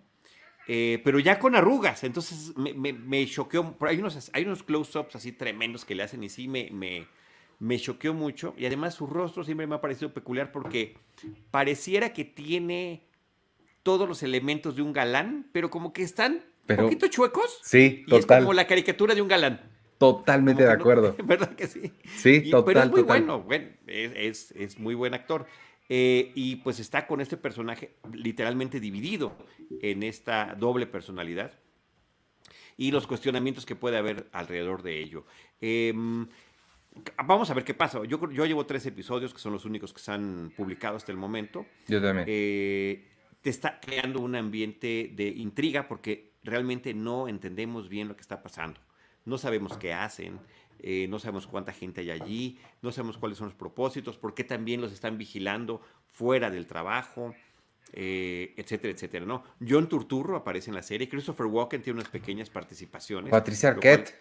Eh, 0.72 1.02
pero 1.04 1.18
ya 1.18 1.40
con 1.40 1.56
arrugas. 1.56 2.04
Entonces 2.04 2.56
me, 2.56 2.94
me, 2.94 3.26
choqueó. 3.26 3.76
Hay 3.82 3.98
unos, 3.98 4.30
hay 4.34 4.44
unos 4.44 4.62
close-ups 4.62 5.16
así 5.16 5.32
tremendos 5.32 5.84
que 5.84 5.96
le 5.96 6.04
hacen 6.04 6.24
y 6.24 6.30
sí 6.30 6.48
me, 6.48 6.70
me, 6.72 7.08
me 7.58 7.80
choqueó 7.80 8.14
mucho. 8.14 8.54
Y 8.56 8.68
además 8.68 8.94
su 8.94 9.08
rostro 9.08 9.44
siempre 9.44 9.66
me 9.66 9.74
ha 9.74 9.82
parecido 9.82 10.14
peculiar 10.14 10.52
porque 10.52 10.96
pareciera 11.50 12.14
que 12.14 12.24
tiene 12.24 13.02
todos 13.82 14.08
los 14.08 14.22
elementos 14.22 14.76
de 14.76 14.84
un 14.84 14.94
galán, 14.94 15.48
pero 15.54 15.72
como 15.72 15.92
que 15.92 16.04
están 16.04 16.44
un 16.70 16.76
poquito 16.76 17.08
chuecos. 17.08 17.62
Sí, 17.64 18.06
y 18.06 18.16
es 18.16 18.28
como 18.28 18.54
la 18.54 18.68
caricatura 18.68 19.16
de 19.16 19.24
un 19.24 19.28
galán. 19.28 19.72
Totalmente 19.98 20.64
de 20.64 20.72
acuerdo. 20.72 21.16
¿Verdad 21.26 21.56
que 21.56 21.66
sí? 21.66 21.92
Sí, 22.16 22.52
total, 22.52 22.66
Pero 22.66 22.80
es 22.84 22.92
muy 22.92 23.02
bueno, 23.02 23.42
bueno 23.42 23.68
es, 23.88 24.52
es, 24.52 24.78
muy 24.78 24.94
buen 24.94 25.16
actor. 25.16 25.48
Eh, 25.92 26.32
y 26.36 26.58
pues 26.58 26.80
está 26.80 27.08
con 27.08 27.20
este 27.20 27.36
personaje 27.36 27.96
literalmente 28.14 28.80
dividido 28.80 29.36
en 29.82 30.04
esta 30.04 30.56
doble 30.56 30.86
personalidad 30.86 31.52
y 32.78 32.92
los 32.92 33.08
cuestionamientos 33.08 33.66
que 33.66 33.76
puede 33.76 33.98
haber 33.98 34.30
alrededor 34.32 34.84
de 34.84 35.00
ello. 35.02 35.26
Em, 35.60 36.28
vamos 37.26 37.50
a 37.50 37.54
ver 37.54 37.64
qué 37.64 37.74
pasa. 37.74 38.04
Yo, 38.06 38.32
yo 38.32 38.46
llevo 38.46 38.66
tres 38.66 38.86
episodios 38.86 39.34
que 39.34 39.40
son 39.40 39.52
los 39.52 39.66
únicos 39.66 39.92
que 39.92 40.00
se 40.00 40.12
han 40.12 40.54
publicado 40.56 40.96
hasta 40.96 41.12
el 41.12 41.18
momento. 41.18 41.66
Yo 41.88 42.02
también. 42.02 42.26
Eh, 42.30 43.08
te 43.42 43.50
está 43.50 43.80
creando 43.80 44.22
un 44.22 44.36
ambiente 44.36 45.12
de 45.14 45.28
intriga 45.28 45.88
porque 45.88 46.34
realmente 46.44 46.94
no 46.94 47.28
entendemos 47.28 47.90
bien 47.90 48.08
lo 48.08 48.16
que 48.16 48.22
está 48.22 48.42
pasando. 48.42 48.80
No 49.26 49.38
sabemos 49.38 49.78
qué 49.78 49.94
hacen. 49.94 50.40
Eh, 50.82 51.08
no 51.10 51.20
sabemos 51.20 51.48
cuánta 51.48 51.74
gente 51.74 52.02
hay 52.02 52.12
allí, 52.12 52.60
no 52.82 52.92
sabemos 52.92 53.18
cuáles 53.18 53.38
son 53.38 53.48
los 53.48 53.56
propósitos, 53.56 54.18
por 54.18 54.34
qué 54.34 54.44
también 54.44 54.82
los 54.82 54.92
están 54.92 55.18
vigilando 55.18 55.82
fuera 56.08 56.50
del 56.50 56.68
trabajo, 56.68 57.36
eh, 57.94 58.54
etcétera, 58.56 58.94
etcétera, 58.94 59.26
¿no? 59.26 59.44
John 59.68 59.90
Turturro 59.90 60.38
aparece 60.38 60.70
en 60.70 60.76
la 60.76 60.84
serie, 60.84 61.10
Christopher 61.10 61.48
Walken 61.48 61.82
tiene 61.82 62.00
unas 62.00 62.12
pequeñas 62.12 62.50
participaciones. 62.50 63.32
Patricia 63.32 63.70
Arquette. 63.70 64.16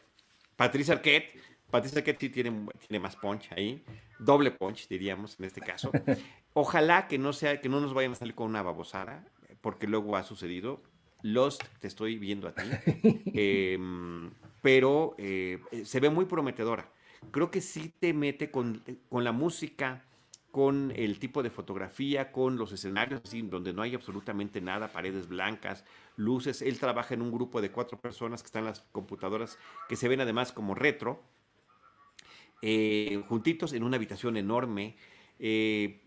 Patricia 0.56 0.94
Arquette. 0.94 1.40
Patricia 1.70 1.98
Arquette 1.98 2.20
sí 2.20 2.28
tiene, 2.30 2.66
tiene 2.86 2.98
más 2.98 3.14
punch 3.16 3.52
ahí, 3.52 3.84
doble 4.18 4.50
punch 4.50 4.88
diríamos 4.88 5.38
en 5.38 5.44
este 5.44 5.60
caso. 5.60 5.92
Ojalá 6.54 7.06
que 7.08 7.18
no 7.18 7.32
sea, 7.32 7.60
que 7.60 7.68
no 7.68 7.80
nos 7.80 7.92
vayan 7.92 8.12
a 8.12 8.14
salir 8.14 8.34
con 8.34 8.48
una 8.48 8.62
babosada, 8.62 9.24
porque 9.60 9.86
luego 9.86 10.16
ha 10.16 10.24
sucedido. 10.24 10.82
Lost, 11.22 11.62
te 11.80 11.88
estoy 11.88 12.16
viendo 12.18 12.48
a 12.48 12.54
ti. 12.54 12.62
Em, 13.34 14.30
pero 14.62 15.14
eh, 15.18 15.60
se 15.84 16.00
ve 16.00 16.10
muy 16.10 16.24
prometedora. 16.24 16.90
Creo 17.30 17.50
que 17.50 17.60
sí 17.60 17.92
te 17.98 18.12
mete 18.12 18.50
con, 18.50 18.82
la 19.10 19.32
música, 19.32 20.04
con 20.50 20.92
el 20.94 21.18
tipo 21.18 21.42
de 21.42 21.50
fotografía, 21.50 22.32
con 22.32 22.56
los 22.56 22.72
escenarios, 22.72 23.22
donde 23.44 23.72
no 23.72 23.82
hay 23.82 23.94
absolutamente 23.94 24.60
nada, 24.60 24.88
paredes 24.92 25.28
blancas, 25.28 25.84
luces. 26.16 26.62
Él 26.62 26.78
trabaja 26.78 27.14
en 27.14 27.22
un 27.22 27.32
grupo 27.32 27.60
de 27.60 27.70
cuatro 27.70 28.00
personas 28.00 28.42
que 28.42 28.46
están 28.46 28.64
las 28.64 28.80
computadoras, 28.92 29.58
que 29.88 29.96
se 29.96 30.08
ven 30.08 30.20
además 30.20 30.52
como 30.52 30.74
retro, 30.74 31.22
eh, 32.62 33.22
juntitos 33.28 33.72
en 33.72 33.82
una 33.82 33.96
habitación 33.96 34.36
enorme. 34.36 34.96
Eh, 35.40 36.00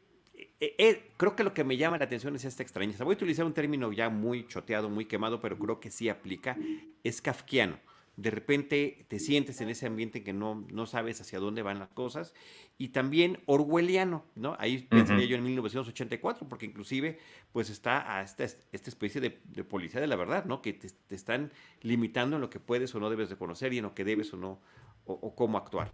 creo 1.18 1.36
que 1.36 1.44
lo 1.44 1.54
que 1.54 1.64
me 1.64 1.78
llama 1.78 1.98
la 1.98 2.06
atención 2.06 2.36
es 2.36 2.46
esta 2.46 2.64
extrañeza. 2.64 3.04
Voy 3.04 3.14
a 3.14 3.18
utilizar 3.18 3.46
un 3.46 3.54
término 3.54 3.92
ya 3.92 4.10
muy 4.10 4.48
choteado, 4.48 4.90
muy 4.90 5.06
quemado, 5.06 5.42
pero 5.42 5.58
creo 5.58 5.80
que 5.82 5.92
sí 5.92 6.08
aplica. 6.08 6.58
Es 7.04 7.22
kafkiano 7.22 7.91
de 8.18 8.30
repente 8.30 9.06
te 9.08 9.20
sientes 9.20 9.62
en 9.62 9.70
ese 9.70 9.88
ambiente 9.88 10.20
en 10.20 10.24
que 10.24 10.34
no, 10.34 10.66
no 10.72 10.86
sabes 10.86 11.22
hacia 11.22 11.40
dónde 11.40 11.62
van 11.62 11.80
las 11.80 11.90
cosas, 11.90 12.34
y 12.78 12.90
también 12.90 13.40
orwelliano, 13.46 14.26
¿no? 14.36 14.56
Ahí 14.60 14.80
pensaría 14.90 15.26
yo 15.26 15.38
en 15.38 15.44
1984, 15.44 16.48
porque 16.48 16.66
inclusive 16.66 17.20
pues 17.52 17.70
está 17.70 18.18
a 18.18 18.24
esta, 18.24 18.44
esta 18.44 18.90
especie 18.90 19.22
de, 19.22 19.30
policía 19.64 20.02
de 20.02 20.08
la 20.08 20.16
verdad, 20.16 20.46
¿no? 20.46 20.62
Que 20.62 20.74
te, 20.74 20.90
están 21.16 21.52
limitando 21.82 22.38
en 22.38 22.42
lo 22.42 22.50
que 22.50 22.60
puedes 22.60 22.94
o 22.96 23.00
no 23.00 23.10
debes 23.10 23.30
de 23.30 23.38
conocer 23.38 23.74
y 23.74 23.78
en 23.78 23.84
lo 23.84 23.94
que 23.94 24.04
debes 24.04 24.34
o 24.34 24.38
no, 24.38 24.60
o, 25.06 25.36
cómo 25.36 25.58
actuar. 25.58 25.92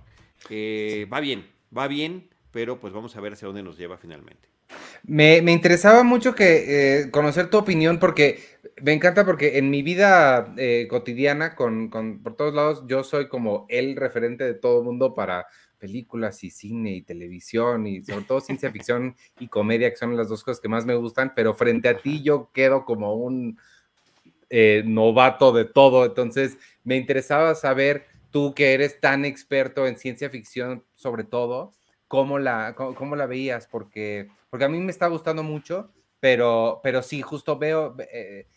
Eh, 0.49 1.07
va 1.11 1.19
bien, 1.19 1.47
va 1.75 1.87
bien, 1.87 2.29
pero 2.51 2.79
pues 2.79 2.93
vamos 2.93 3.15
a 3.15 3.21
ver 3.21 3.33
hacia 3.33 3.47
dónde 3.47 3.63
nos 3.63 3.77
lleva 3.77 3.97
finalmente. 3.97 4.49
Me, 5.03 5.37
interesaba 5.51 6.03
mucho 6.03 6.35
que 6.35 7.01
eh, 7.01 7.11
conocer 7.11 7.49
tu 7.49 7.57
opinión 7.57 7.99
porque 7.99 8.56
me 8.81 8.93
encanta 8.93 9.25
porque 9.25 9.57
en 9.57 9.69
mi 9.69 9.81
vida 9.81 10.53
eh, 10.57 10.87
cotidiana, 10.89 11.55
con, 11.55 11.89
por 11.89 12.35
todos 12.35 12.53
lados, 12.53 12.83
yo 12.87 13.03
soy 13.03 13.27
como 13.27 13.65
el 13.69 13.95
referente 13.95 14.43
de 14.43 14.53
todo 14.53 14.79
el 14.79 14.85
mundo 14.85 15.15
para 15.15 15.47
películas 15.77 16.43
y 16.43 16.49
cine 16.49 16.91
y 16.91 17.01
televisión 17.01 17.87
y 17.87 18.03
sobre 18.03 18.25
todo 18.25 18.41
ciencia 18.41 18.71
ficción 18.71 19.15
y 19.39 19.47
comedia, 19.47 19.89
que 19.89 19.97
son 19.97 20.15
las 20.17 20.29
dos 20.29 20.43
cosas 20.43 20.59
que 20.59 20.69
más 20.69 20.85
me 20.85 20.95
gustan, 20.95 21.33
pero 21.35 21.53
frente 21.53 21.89
a 21.89 21.97
ti 21.97 22.23
yo 22.23 22.51
quedo 22.51 22.85
como 22.85 23.15
un 23.15 23.59
eh, 24.49 24.83
novato 24.85 25.51
de 25.51 25.65
todo. 25.65 26.05
Entonces, 26.05 26.57
me 26.83 26.97
interesaba 26.97 27.55
saber, 27.55 28.05
tú 28.31 28.53
que 28.53 28.73
eres 28.73 28.99
tan 28.99 29.25
experto 29.25 29.87
en 29.87 29.97
ciencia 29.97 30.29
ficción 30.29 30.83
sobre 30.95 31.23
todo, 31.23 31.73
cómo 32.07 32.39
la, 32.39 32.75
cómo, 32.75 33.15
la 33.15 33.25
veías, 33.25 33.67
porque, 33.67 34.29
porque 34.49 34.65
a 34.65 34.69
mí 34.69 34.79
me 34.79 34.91
está 34.91 35.07
gustando 35.07 35.43
mucho, 35.43 35.91
pero, 36.19 36.79
pero 36.83 37.01
sí, 37.03 37.21
justo 37.21 37.57
veo, 37.57 37.95
eh, 38.11 38.47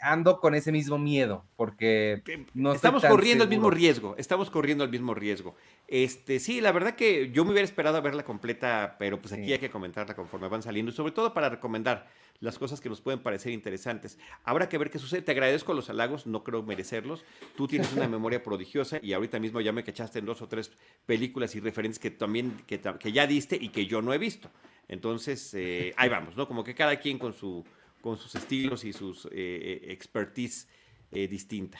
ando 0.00 0.40
con 0.40 0.54
ese 0.54 0.72
mismo 0.72 0.98
miedo, 0.98 1.44
porque 1.56 2.22
no 2.54 2.72
estamos 2.72 3.04
corriendo 3.04 3.44
el 3.44 3.50
mismo 3.50 3.70
riesgo, 3.70 4.14
estamos 4.18 4.50
corriendo 4.50 4.84
el 4.84 4.90
mismo 4.90 5.14
riesgo. 5.14 5.54
Este, 5.86 6.40
sí, 6.40 6.60
la 6.60 6.72
verdad 6.72 6.94
que 6.94 7.30
yo 7.30 7.44
me 7.44 7.52
hubiera 7.52 7.64
esperado 7.64 7.96
a 7.96 8.00
verla 8.00 8.24
completa, 8.24 8.96
pero 8.98 9.20
pues 9.20 9.32
aquí 9.32 9.52
hay 9.52 9.58
que 9.58 9.70
comentarla 9.70 10.14
conforme 10.14 10.48
van 10.48 10.62
saliendo, 10.62 10.90
y 10.90 10.94
sobre 10.94 11.12
todo 11.12 11.32
para 11.32 11.48
recomendar 11.48 12.06
las 12.40 12.58
cosas 12.58 12.80
que 12.80 12.88
nos 12.88 13.00
pueden 13.00 13.20
parecer 13.20 13.52
interesantes. 13.52 14.18
Habrá 14.44 14.68
que 14.68 14.78
ver 14.78 14.90
qué 14.90 14.98
sucede. 14.98 15.22
Te 15.22 15.32
agradezco 15.32 15.74
los 15.74 15.90
halagos, 15.90 16.26
no 16.26 16.44
creo 16.44 16.62
merecerlos. 16.62 17.24
Tú 17.56 17.66
tienes 17.66 17.92
una 17.92 18.08
memoria 18.08 18.42
prodigiosa 18.42 18.98
y 19.02 19.12
ahorita 19.12 19.38
mismo 19.40 19.60
ya 19.60 19.72
me 19.72 19.84
cachaste 19.84 20.20
en 20.20 20.26
dos 20.26 20.42
o 20.42 20.48
tres 20.48 20.70
películas 21.06 21.54
y 21.54 21.60
referentes 21.60 21.98
que 21.98 22.10
también 22.10 22.62
que, 22.66 23.12
ya 23.12 23.26
diste 23.26 23.58
y 23.60 23.70
que 23.70 23.86
yo 23.86 24.02
no 24.02 24.12
he 24.12 24.18
visto. 24.18 24.50
Entonces, 24.86 25.52
eh, 25.54 25.92
ahí 25.96 26.08
vamos, 26.08 26.36
¿no? 26.36 26.46
Como 26.48 26.64
que 26.64 26.74
cada 26.74 26.96
quien 26.96 27.18
con 27.18 27.34
su 27.34 27.64
con 28.00 28.16
sus 28.16 28.34
estilos 28.34 28.84
y 28.84 28.92
sus 28.92 29.26
eh, 29.26 29.30
eh, 29.32 29.80
expertise 29.88 30.68
eh, 31.10 31.28
distinta. 31.28 31.78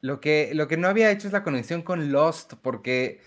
Lo 0.00 0.20
que, 0.20 0.52
lo 0.54 0.68
que 0.68 0.76
no 0.76 0.88
había 0.88 1.10
hecho 1.10 1.26
es 1.26 1.32
la 1.32 1.42
conexión 1.42 1.82
con 1.82 2.10
Lost, 2.10 2.54
porque 2.62 3.20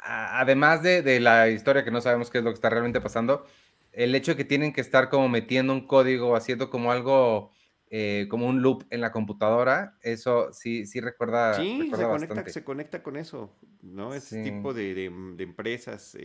además 0.00 0.82
de, 0.82 1.20
la 1.20 1.48
historia 1.48 1.84
que 1.84 1.90
no 1.90 2.00
sabemos 2.00 2.30
qué 2.30 2.38
es 2.38 2.44
lo 2.44 2.50
que 2.50 2.54
está 2.54 2.70
realmente 2.70 3.00
pasando, 3.00 3.46
el 3.92 4.14
hecho 4.14 4.32
de 4.32 4.36
que 4.38 4.44
tienen 4.44 4.72
que 4.72 4.80
estar 4.80 5.08
como 5.08 5.28
metiendo 5.28 5.72
un 5.72 5.86
código, 5.86 6.34
haciendo 6.34 6.70
como 6.70 6.92
algo, 6.92 7.52
como 8.28 8.46
un 8.46 8.62
loop 8.62 8.84
en 8.90 9.02
la 9.02 9.12
computadora, 9.12 9.98
eso 10.02 10.52
sí, 10.52 10.86
sí 10.86 11.00
recuerda. 11.00 11.54
Sí, 11.54 11.90
se, 11.94 12.02
conecta, 12.02 12.48
se, 12.48 12.64
conecta, 12.64 13.02
con 13.02 13.16
eso, 13.16 13.54
¿no? 13.82 14.14
Ese 14.14 14.42
tipo 14.42 14.72
de, 14.72 14.94
de, 14.94 15.44
empresas 15.44 16.16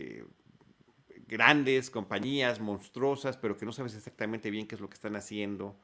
grandes, 1.30 1.90
compañías 1.90 2.60
monstruosas, 2.60 3.36
pero 3.36 3.56
que 3.56 3.64
no 3.64 3.72
sabes 3.72 3.94
exactamente 3.94 4.50
bien 4.50 4.66
qué 4.66 4.74
es 4.74 4.80
lo 4.80 4.88
que 4.88 4.94
están 4.94 5.16
haciendo. 5.16 5.78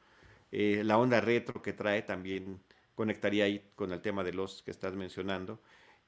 Eh, 0.51 0.81
la 0.83 0.97
onda 0.97 1.21
retro 1.21 1.61
que 1.61 1.73
trae 1.73 2.01
también 2.01 2.61
conectaría 2.93 3.45
ahí 3.45 3.71
con 3.75 3.91
el 3.93 4.01
tema 4.01 4.23
de 4.23 4.33
los 4.33 4.61
que 4.61 4.71
estás 4.71 4.95
mencionando. 4.95 5.61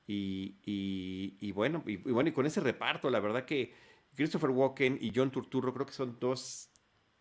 Y, 0.06 1.52
bueno, 1.52 1.84
y, 1.86 1.98
bueno, 1.98 2.30
y 2.30 2.34
con 2.34 2.48
ese 2.48 2.62
reparto, 2.62 3.12
la 3.12 3.20
verdad 3.20 3.46
que 3.46 3.74
Christopher 4.16 4.50
Walken 4.50 4.98
y 5.00 5.12
John 5.16 5.32
Turturro 5.32 5.72
creo 5.72 5.86
que 5.86 5.94
son 5.94 6.18
dos 6.20 6.72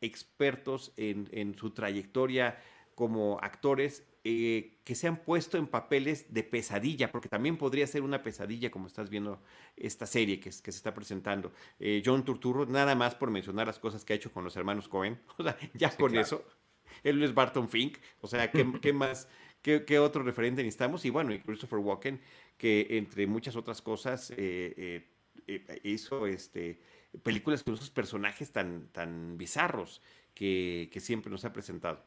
expertos 0.00 0.94
en, 0.96 1.54
su 1.54 1.70
trayectoria 1.70 2.58
como 2.94 3.38
actores 3.42 4.07
eh, 4.24 4.78
que 4.84 4.94
se 4.94 5.06
han 5.06 5.22
puesto 5.22 5.58
en 5.58 5.66
papeles 5.66 6.32
de 6.32 6.42
pesadilla, 6.42 7.10
porque 7.10 7.28
también 7.28 7.56
podría 7.56 7.86
ser 7.86 8.02
una 8.02 8.22
pesadilla 8.22 8.70
como 8.70 8.86
estás 8.86 9.10
viendo 9.10 9.42
esta 9.76 10.06
serie 10.06 10.40
que, 10.40 10.50
que 10.50 10.72
se 10.72 10.78
está 10.78 10.94
presentando. 10.94 11.52
Eh, 11.78 12.02
John 12.04 12.24
Turturro, 12.24 12.66
nada 12.66 12.94
más 12.94 13.14
por 13.14 13.30
mencionar 13.30 13.66
las 13.66 13.78
cosas 13.78 14.04
que 14.04 14.12
ha 14.12 14.16
hecho 14.16 14.32
con 14.32 14.44
los 14.44 14.56
hermanos 14.56 14.88
Cohen, 14.88 15.20
o 15.38 15.42
sea, 15.42 15.56
ya 15.74 15.96
con 15.96 16.16
eso, 16.16 16.44
él 17.02 17.22
es 17.22 17.34
Barton 17.34 17.68
Fink, 17.68 17.98
o 18.20 18.26
sea, 18.26 18.50
¿qué, 18.50 18.92
más, 18.92 19.28
qué, 19.62 19.98
otro 19.98 20.22
referente 20.22 20.62
necesitamos? 20.62 21.04
Y 21.04 21.10
bueno, 21.10 21.32
y 21.32 21.40
Christopher 21.40 21.78
Walken, 21.78 22.20
que 22.56 22.86
entre 22.90 23.26
muchas 23.26 23.56
otras 23.56 23.82
cosas 23.82 24.32
eh, 24.36 25.06
hizo 25.82 26.26
este 26.26 26.80
películas 27.22 27.62
con 27.62 27.74
esos 27.74 27.90
personajes 27.90 28.52
tan, 28.52 28.88
tan 28.88 29.38
bizarros 29.38 30.00
que, 30.34 30.90
siempre 31.00 31.30
nos 31.30 31.44
ha 31.44 31.52
presentado. 31.52 32.04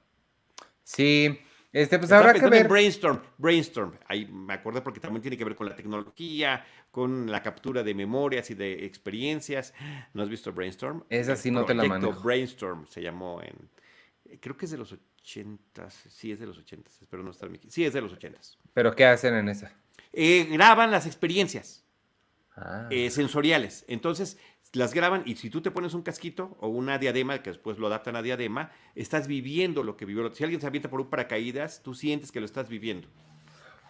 Sí, 0.83 1.39
este, 1.73 1.99
pues 1.99 2.11
habrá 2.11 2.33
que 2.33 2.47
ver. 2.47 2.67
Brainstorm, 2.67 3.21
Brainstorm, 3.37 3.93
ahí 4.07 4.25
me 4.25 4.53
acordé 4.53 4.81
porque 4.81 4.99
también 4.99 5.21
tiene 5.21 5.37
que 5.37 5.45
ver 5.45 5.55
con 5.55 5.69
la 5.69 5.75
tecnología, 5.75 6.65
con 6.91 7.31
la 7.31 7.41
captura 7.41 7.83
de 7.83 7.93
memorias 7.93 8.49
y 8.49 8.55
de 8.55 8.85
experiencias. 8.85 9.73
¿No 10.13 10.23
has 10.23 10.29
visto 10.29 10.51
Brainstorm? 10.51 11.05
Esa 11.09 11.35
sí 11.35 11.51
no 11.51 11.65
te 11.65 11.73
la 11.73 11.85
mando. 11.85 12.11
Brainstorm 12.11 12.87
se 12.87 13.01
llamó 13.01 13.41
en, 13.41 13.69
creo 14.39 14.57
que 14.57 14.65
es 14.65 14.71
de 14.71 14.77
los 14.77 14.91
ochentas, 14.93 15.93
sí 16.09 16.31
es 16.31 16.39
de 16.39 16.47
los 16.47 16.57
ochentas, 16.57 17.01
espero 17.01 17.23
no 17.23 17.31
estar 17.31 17.49
aquí. 17.49 17.69
Sí, 17.69 17.85
es 17.85 17.93
de 17.93 18.01
los 18.01 18.13
ochentas. 18.13 18.57
¿Pero 18.73 18.95
qué 18.95 19.05
hacen 19.05 19.33
en 19.35 19.49
esa? 19.49 19.73
Eh, 20.13 20.47
graban 20.51 20.91
las 20.91 21.05
experiencias 21.05 21.83
ah. 22.55 22.87
eh, 22.89 23.09
sensoriales. 23.09 23.85
Entonces, 23.87 24.37
las 24.73 24.93
graban 24.93 25.23
y 25.25 25.35
si 25.35 25.49
tú 25.49 25.61
te 25.61 25.71
pones 25.71 25.93
un 25.93 26.01
casquito 26.01 26.55
o 26.59 26.67
una 26.67 26.97
diadema, 26.97 27.41
que 27.41 27.49
después 27.49 27.77
lo 27.77 27.87
adaptan 27.87 28.15
a 28.15 28.21
diadema, 28.21 28.71
estás 28.95 29.27
viviendo 29.27 29.83
lo 29.83 29.97
que 29.97 30.05
vivió. 30.05 30.33
Si 30.33 30.43
alguien 30.43 30.61
se 30.61 30.67
avienta 30.67 30.89
por 30.89 31.01
un 31.01 31.09
paracaídas, 31.09 31.81
tú 31.83 31.93
sientes 31.93 32.31
que 32.31 32.39
lo 32.39 32.45
estás 32.45 32.69
viviendo. 32.69 33.07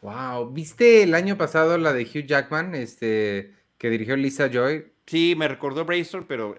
Wow, 0.02 0.52
¿viste 0.52 1.04
el 1.04 1.14
año 1.14 1.38
pasado 1.38 1.78
la 1.78 1.94
de 1.94 2.04
Hugh 2.04 2.26
Jackman, 2.26 2.74
este, 2.74 3.54
que 3.78 3.90
dirigió 3.90 4.16
Lisa 4.16 4.50
Joy? 4.50 4.92
Sí, 5.06 5.36
me 5.38 5.48
recordó 5.48 5.86
Brainstorm, 5.86 6.26
pero... 6.28 6.56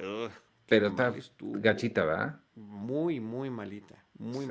pero 0.67 0.89
está 0.89 1.13
gachita, 1.41 2.05
¿verdad? 2.05 2.41
Muy, 2.55 3.19
muy 3.19 3.51
malita, 3.51 4.05
muy 4.19 4.47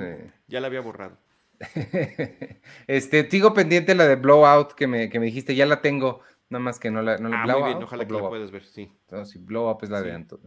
Ya 0.47 0.59
la 0.59 0.67
había 0.67 0.81
borrado. 0.81 1.17
este, 2.87 3.29
sigo 3.29 3.53
pendiente 3.53 3.95
la 3.95 4.07
de 4.07 4.15
Blowout 4.15 4.73
que 4.73 4.87
me, 4.87 5.09
que 5.09 5.19
me 5.19 5.27
dijiste, 5.27 5.55
ya 5.55 5.65
la 5.65 5.81
tengo. 5.81 6.21
Nada 6.51 6.63
más 6.63 6.79
que 6.79 6.91
no 6.91 7.01
la. 7.01 7.17
No 7.17 7.29
ah, 7.33 7.47
muy 7.47 7.69
bien, 7.69 7.81
ojalá 7.81 8.05
que 8.05 8.13
la 8.13 8.27
puedas 8.27 8.51
ver, 8.51 8.65
sí. 8.65 8.91
Entonces, 9.03 9.43
Blow 9.43 9.71
Up 9.71 9.79
es 9.83 9.89
la 9.89 10.01
de 10.01 10.11
Anto. 10.11 10.37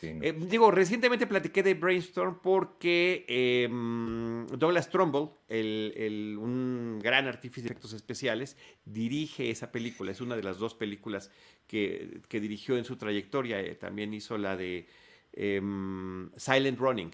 Eh, 0.00 0.32
digo, 0.48 0.70
recientemente 0.70 1.26
platiqué 1.26 1.64
de 1.64 1.74
Brainstorm 1.74 2.40
porque 2.40 3.24
em, 3.26 4.46
Douglas 4.46 4.88
Trumbull, 4.88 5.30
el, 5.48 6.36
un 6.38 7.00
gran 7.02 7.26
artífice 7.26 7.62
de 7.62 7.72
efectos 7.72 7.92
especiales, 7.92 8.56
dirige 8.84 9.50
esa 9.50 9.72
película. 9.72 10.12
Es 10.12 10.20
una 10.20 10.36
de 10.36 10.44
las 10.44 10.58
dos 10.58 10.76
películas 10.76 11.32
que, 11.66 12.22
dirigió 12.30 12.78
en 12.78 12.84
su 12.84 12.96
trayectoria. 12.96 13.60
Eh, 13.60 13.74
también 13.74 14.14
hizo 14.14 14.38
la 14.38 14.56
de 14.56 14.86
em, 15.32 16.30
Silent 16.36 16.78
Running. 16.78 17.10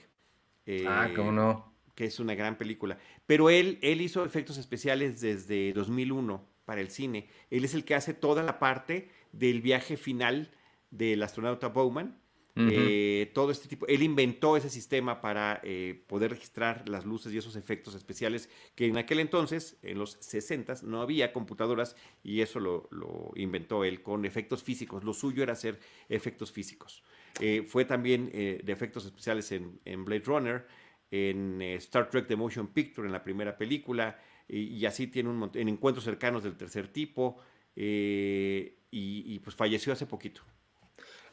ah, 0.86 1.08
cómo 1.16 1.32
no. 1.32 1.72
Que 1.94 2.04
es 2.04 2.20
una 2.20 2.34
gran 2.34 2.58
película. 2.58 2.98
Pero 3.24 3.48
él, 3.48 3.78
él 3.80 4.02
hizo 4.02 4.22
efectos 4.22 4.58
especiales 4.58 5.22
desde 5.22 5.72
2001 5.72 6.53
para 6.64 6.80
el 6.80 6.90
cine. 6.90 7.28
Él 7.50 7.64
es 7.64 7.74
el 7.74 7.84
que 7.84 7.94
hace 7.94 8.14
toda 8.14 8.42
la 8.42 8.58
parte 8.58 9.10
del 9.32 9.62
viaje 9.62 9.96
final 9.96 10.50
del 10.90 11.22
astronauta 11.22 11.68
Bowman. 11.68 12.20
Eh, 12.56 13.32
todo 13.34 13.50
este 13.50 13.66
tipo, 13.66 13.84
él 13.88 14.04
inventó 14.04 14.56
ese 14.56 14.70
sistema 14.70 15.20
para 15.20 15.60
eh, 15.64 16.04
poder 16.06 16.30
registrar 16.30 16.88
las 16.88 17.04
luces 17.04 17.32
y 17.32 17.38
esos 17.38 17.56
efectos 17.56 17.96
especiales 17.96 18.48
que 18.76 18.86
en 18.86 18.96
aquel 18.96 19.18
entonces, 19.18 19.76
en 19.82 19.98
los 19.98 20.18
60 20.20 20.74
no 20.84 21.02
había 21.02 21.32
computadoras 21.32 21.96
y 22.22 22.42
eso 22.42 22.60
lo, 22.60 23.32
inventó 23.34 23.82
él 23.82 24.02
con 24.02 24.24
efectos 24.24 24.62
físicos. 24.62 25.02
Lo 25.02 25.14
suyo 25.14 25.42
era 25.42 25.54
hacer 25.54 25.80
efectos 26.08 26.52
físicos. 26.52 27.02
Eh, 27.40 27.64
fue 27.66 27.86
también 27.86 28.30
de 28.30 28.72
efectos 28.72 29.04
especiales 29.04 29.50
en, 29.50 29.80
en 29.84 30.04
Blade 30.04 30.22
Runner, 30.24 30.64
en 31.10 31.60
Star 31.60 32.08
Trek 32.08 32.28
The 32.28 32.36
Motion 32.36 32.68
Picture, 32.68 33.04
en 33.04 33.12
la 33.12 33.24
primera 33.24 33.56
película, 33.56 34.16
y, 34.48 34.84
así 34.86 35.06
tiene 35.06 35.30
un 35.30 35.36
montón, 35.36 35.62
en 35.62 35.68
encuentros 35.68 36.04
cercanos 36.04 36.42
del 36.42 36.56
tercer 36.56 36.88
tipo, 36.88 37.38
eh, 37.76 38.76
y, 38.90 39.38
pues 39.40 39.56
falleció 39.56 39.92
hace 39.92 40.06
poquito. 40.06 40.42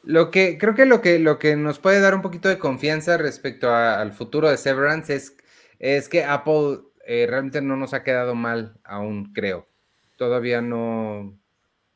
Lo 0.02 0.32
que 0.32 0.58
creo 0.58 0.74
que 0.74 0.84
lo 0.84 1.00
que 1.00 1.20
lo 1.20 1.38
que 1.38 1.54
nos 1.54 1.78
puede 1.78 2.00
dar 2.00 2.14
un 2.16 2.22
poquito 2.22 2.48
de 2.48 2.58
confianza 2.58 3.18
respecto 3.18 3.72
al 3.72 4.12
futuro 4.12 4.50
de 4.50 4.56
Severance 4.56 5.14
es, 5.14 5.36
es 5.78 6.08
que 6.08 6.24
Apple 6.24 6.80
eh, 7.06 7.26
realmente 7.28 7.62
no 7.62 7.76
nos 7.76 7.94
ha 7.94 8.02
quedado 8.02 8.34
mal 8.34 8.80
aún, 8.82 9.32
creo. 9.32 9.68
Todavía 10.16 10.60
no, 10.60 11.38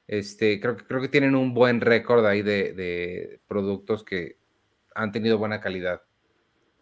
este, 0.07 0.61
creo 0.61 0.77
que 0.77 0.85
creo 0.85 1.01
que 1.01 1.09
tienen 1.09 1.35
un 1.35 1.53
buen 1.53 1.81
récord 1.81 2.25
ahí 2.27 2.43
de, 2.43 2.73
de 2.75 3.41
productos 3.49 4.05
que 4.05 4.39
han 4.95 5.11
tenido 5.11 5.39
buena 5.39 5.61
calidad. 5.61 6.03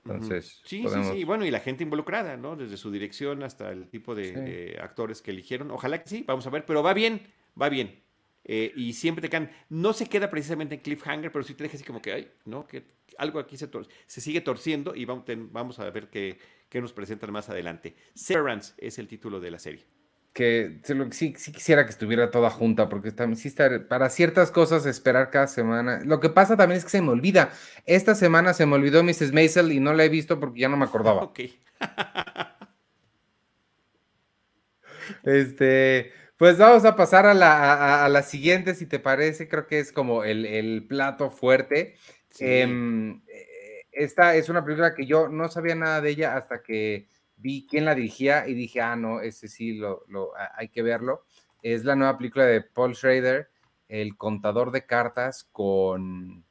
Entonces, 0.04 0.60
sí, 0.64 0.84
sí, 0.86 1.04
sí. 1.12 1.24
Bueno, 1.24 1.44
y 1.46 1.50
la 1.50 1.60
gente 1.60 1.82
involucrada, 1.82 2.36
¿no? 2.36 2.56
Desde 2.56 2.76
su 2.76 2.90
dirección 2.90 3.42
hasta 3.42 3.70
el 3.70 3.88
tipo 3.88 4.14
de, 4.14 4.78
actores 4.80 5.22
que 5.22 5.30
eligieron. 5.30 5.70
Ojalá 5.70 6.02
que 6.02 6.08
sí, 6.08 6.24
vamos 6.26 6.46
a 6.46 6.50
ver, 6.50 6.66
pero 6.66 6.82
va 6.82 6.92
bien, 6.92 7.22
va 7.60 7.68
bien. 7.68 8.02
Eh, 8.44 8.72
y 8.76 8.92
siempre 8.92 9.22
te 9.22 9.30
can. 9.30 9.50
No 9.70 9.94
se 9.94 10.06
queda 10.06 10.28
precisamente 10.28 10.74
en 10.74 10.82
cliffhanger, 10.82 11.32
pero 11.32 11.44
sí 11.44 11.54
te 11.54 11.64
deja 11.64 11.76
así 11.76 11.84
como 11.84 12.02
que, 12.02 12.12
ay, 12.12 12.30
¿no? 12.44 12.66
Que 12.66 12.84
algo 13.16 13.38
aquí 13.38 13.56
se, 13.56 13.70
se 14.06 14.20
sigue 14.20 14.42
torciendo 14.42 14.94
y 14.94 15.06
vamos, 15.06 15.24
vamos 15.50 15.78
a 15.78 15.88
ver 15.90 16.08
qué, 16.10 16.38
qué 16.68 16.80
nos 16.82 16.92
presentan 16.92 17.32
más 17.32 17.48
adelante. 17.48 17.96
Severance 18.14 18.74
es 18.76 18.98
el 18.98 19.08
título 19.08 19.40
de 19.40 19.50
la 19.50 19.58
serie 19.58 19.86
que 20.34 20.80
sí, 21.12 21.34
sí, 21.36 21.52
quisiera 21.52 21.84
que 21.84 21.92
estuviera 21.92 22.32
toda 22.32 22.50
junta, 22.50 22.88
porque 22.88 23.12
también 23.12 23.38
sí 23.38 23.46
está, 23.46 23.86
para 23.88 24.10
ciertas 24.10 24.50
cosas 24.50 24.84
esperar 24.84 25.30
cada 25.30 25.46
semana. 25.46 26.00
Lo 26.04 26.18
que 26.18 26.28
pasa 26.28 26.56
también 26.56 26.78
es 26.78 26.84
que 26.84 26.90
se 26.90 27.00
me 27.00 27.10
olvida. 27.10 27.52
Esta 27.86 28.16
semana 28.16 28.52
se 28.52 28.66
me 28.66 28.74
olvidó 28.74 29.04
Mrs. 29.04 29.32
Maisel 29.32 29.70
y 29.70 29.78
no 29.78 29.94
la 29.94 30.04
he 30.04 30.08
visto 30.08 30.40
porque 30.40 30.60
ya 30.60 30.68
no 30.68 30.76
me 30.76 30.86
acordaba. 30.86 31.22
Ok. 31.22 31.40
este, 35.22 36.12
pues 36.36 36.58
vamos 36.58 36.84
a 36.84 36.96
pasar 36.96 37.26
a 37.26 37.34
la, 37.34 38.04
a, 38.04 38.08
la, 38.08 38.22
siguiente, 38.24 38.74
si 38.74 38.86
te 38.86 38.98
parece. 38.98 39.48
Creo 39.48 39.68
que 39.68 39.78
es 39.78 39.92
como 39.92 40.24
el, 40.24 40.84
plato 40.88 41.30
fuerte. 41.30 41.94
Em, 42.40 43.22
eh, 43.28 43.86
esta 43.92 44.34
es 44.34 44.48
una 44.48 44.64
película 44.64 44.96
que 44.96 45.06
yo 45.06 45.28
no 45.28 45.48
sabía 45.48 45.76
nada 45.76 46.00
de 46.00 46.10
ella 46.10 46.36
hasta 46.36 46.60
que 46.60 47.06
vi 47.44 47.66
quién 47.68 47.84
la 47.84 47.94
dirigía 47.94 48.48
y 48.48 48.54
dije, 48.54 48.80
ah, 48.80 48.96
no, 48.96 49.20
ese 49.20 49.48
sí 49.48 49.74
lo, 49.74 50.02
hay 50.56 50.70
que 50.70 50.82
verlo. 50.82 51.26
Es 51.62 51.84
la 51.84 51.94
nueva 51.94 52.16
película 52.16 52.46
de 52.46 52.62
Paul 52.62 52.96
Schrader, 52.96 53.50
El 53.86 54.16
contador 54.16 54.70
de 54.70 54.86
cartas 54.86 55.46
con 55.52 56.42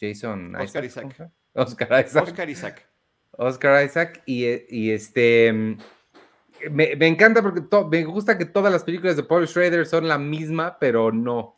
Jason 0.00 0.56
Oscar 0.56 0.84
Isaac. 0.84 1.30
Oscar 1.54 2.04
Isaac. 2.04 2.28
Oscar 2.28 2.50
Isaac. 2.50 2.88
Oscar 3.30 3.84
Isaac. 3.84 4.22
Y, 4.26 4.90
este. 4.90 5.76
Me, 6.72 7.06
encanta 7.06 7.40
porque 7.40 7.62
me 7.88 8.04
gusta 8.04 8.36
que 8.36 8.46
todas 8.46 8.72
las 8.72 8.82
películas 8.82 9.16
de 9.16 9.22
Paul 9.22 9.46
Schrader 9.46 9.86
son 9.86 10.08
la 10.08 10.18
misma, 10.18 10.76
pero 10.80 11.12
no. 11.12 11.56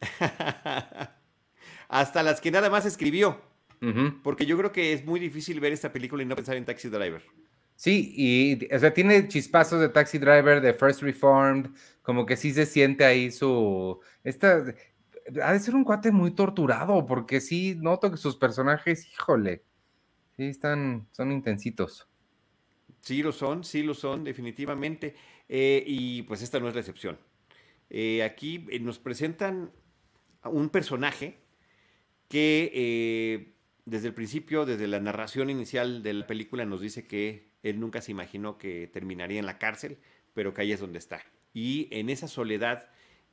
Hasta 1.88 2.22
las 2.22 2.40
que 2.40 2.50
nada 2.50 2.70
más 2.70 2.86
escribió. 2.86 3.38
Porque 4.22 4.46
yo 4.46 4.56
creo 4.56 4.72
que 4.72 4.94
es 4.94 5.04
muy 5.04 5.20
difícil 5.20 5.60
ver 5.60 5.74
esta 5.74 5.92
película 5.92 6.22
y 6.22 6.26
no 6.26 6.36
pensar 6.36 6.56
en 6.56 6.64
Taxi 6.64 6.88
Driver. 6.88 7.22
Sí, 7.78 8.12
y 8.16 8.74
o 8.74 8.78
sea, 8.80 8.92
tiene 8.92 9.28
chispazos 9.28 9.80
de 9.80 9.88
Taxi 9.88 10.18
Driver, 10.18 10.60
de 10.60 10.74
First 10.74 11.00
Reformed, 11.00 11.70
como 12.02 12.26
que 12.26 12.36
sí 12.36 12.52
se 12.52 12.66
siente 12.66 13.04
ahí 13.04 13.30
su... 13.30 14.00
Esta, 14.24 14.64
ha 15.40 15.52
de 15.52 15.60
ser 15.60 15.76
un 15.76 15.84
cuate 15.84 16.10
muy 16.10 16.32
torturado, 16.32 17.06
porque 17.06 17.40
sí 17.40 17.76
noto 17.78 18.10
que 18.10 18.16
sus 18.16 18.34
personajes, 18.34 19.06
híjole, 19.12 19.62
sí 20.36 20.46
están, 20.46 21.06
son 21.12 21.30
intensitos. 21.30 22.08
Sí 23.00 23.22
lo 23.22 23.30
son, 23.30 23.62
sí 23.62 23.84
lo 23.84 23.94
son, 23.94 24.24
definitivamente. 24.24 25.14
Eh, 25.48 25.84
y 25.86 26.22
pues 26.22 26.42
esta 26.42 26.58
no 26.58 26.66
es 26.66 26.74
la 26.74 26.80
excepción. 26.80 27.16
Eh, 27.90 28.24
aquí 28.24 28.66
eh, 28.70 28.80
nos 28.80 28.98
presentan 28.98 29.70
un 30.42 30.68
personaje 30.70 31.38
que 32.26 33.54
desde 33.84 34.08
el 34.08 34.14
principio, 34.14 34.66
desde 34.66 34.88
la 34.88 34.98
narración 34.98 35.48
inicial 35.48 36.02
de 36.02 36.12
la 36.12 36.26
película, 36.26 36.64
nos 36.64 36.80
dice 36.80 37.06
que 37.06 37.47
él 37.62 37.80
nunca 37.80 38.00
se 38.00 38.12
imaginó 38.12 38.58
que 38.58 38.86
terminaría 38.88 39.38
en 39.38 39.46
la 39.46 39.58
cárcel, 39.58 39.98
pero 40.34 40.54
que 40.54 40.62
ahí 40.62 40.72
es 40.72 40.80
donde 40.80 40.98
está. 40.98 41.22
Y 41.52 41.88
en 41.90 42.10
esa 42.10 42.28
soledad 42.28 42.88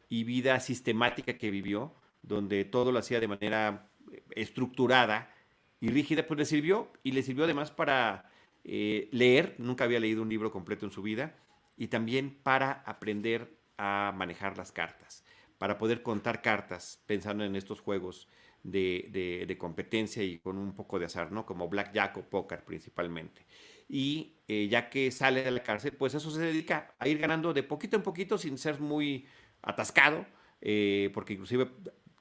y 0.09 0.23
vida 0.23 0.59
sistemática 0.59 1.37
que 1.37 1.51
vivió, 1.51 1.93
donde 2.21 2.65
todo 2.65 2.91
lo 2.91 2.99
hacía 2.99 3.19
de 3.19 3.27
manera 3.27 3.89
eh, 4.11 4.23
estructurada 4.31 5.33
y 5.79 5.89
rígida, 5.89 6.25
pues 6.25 6.37
le 6.37 6.45
sirvió 6.45 6.91
y 7.03 7.11
le 7.11 7.23
sirvió 7.23 7.43
además 7.43 7.71
para 7.71 8.31
eh, 8.63 9.09
leer, 9.11 9.55
nunca 9.59 9.83
había 9.83 9.99
leído 9.99 10.21
un 10.21 10.29
libro 10.29 10.51
completo 10.51 10.85
en 10.85 10.91
su 10.91 11.01
vida, 11.01 11.35
y 11.77 11.87
también 11.87 12.39
para 12.41 12.71
aprender 12.85 13.59
a 13.77 14.13
manejar 14.15 14.57
las 14.57 14.71
cartas, 14.71 15.23
para 15.57 15.77
poder 15.77 16.01
contar 16.01 16.41
cartas 16.41 17.03
pensando 17.05 17.43
en 17.43 17.55
estos 17.55 17.81
juegos 17.81 18.27
de, 18.63 19.55
competencia 19.59 20.23
y 20.23 20.39
con 20.39 20.57
un 20.57 20.73
poco 20.73 20.99
de 20.99 21.05
azar, 21.05 21.31
¿no? 21.31 21.45
Como 21.45 21.69
blackjack 21.69 22.17
o 22.17 22.23
póker 22.23 22.63
principalmente. 22.63 23.45
Y 23.87 24.37
eh, 24.47 24.67
ya 24.69 24.89
que 24.89 25.11
sale 25.11 25.43
de 25.43 25.51
la 25.51 25.63
cárcel, 25.63 25.93
pues 25.93 26.13
eso 26.13 26.31
se 26.31 26.41
dedica 26.41 26.95
a 26.99 27.07
ir 27.07 27.17
ganando 27.19 27.53
de 27.53 27.63
poquito 27.63 27.95
en 27.95 28.03
poquito 28.03 28.37
sin 28.37 28.57
ser 28.57 28.79
muy 28.79 29.27
atascado, 29.61 30.25
eh, 30.61 31.09
porque 31.13 31.33
inclusive 31.33 31.69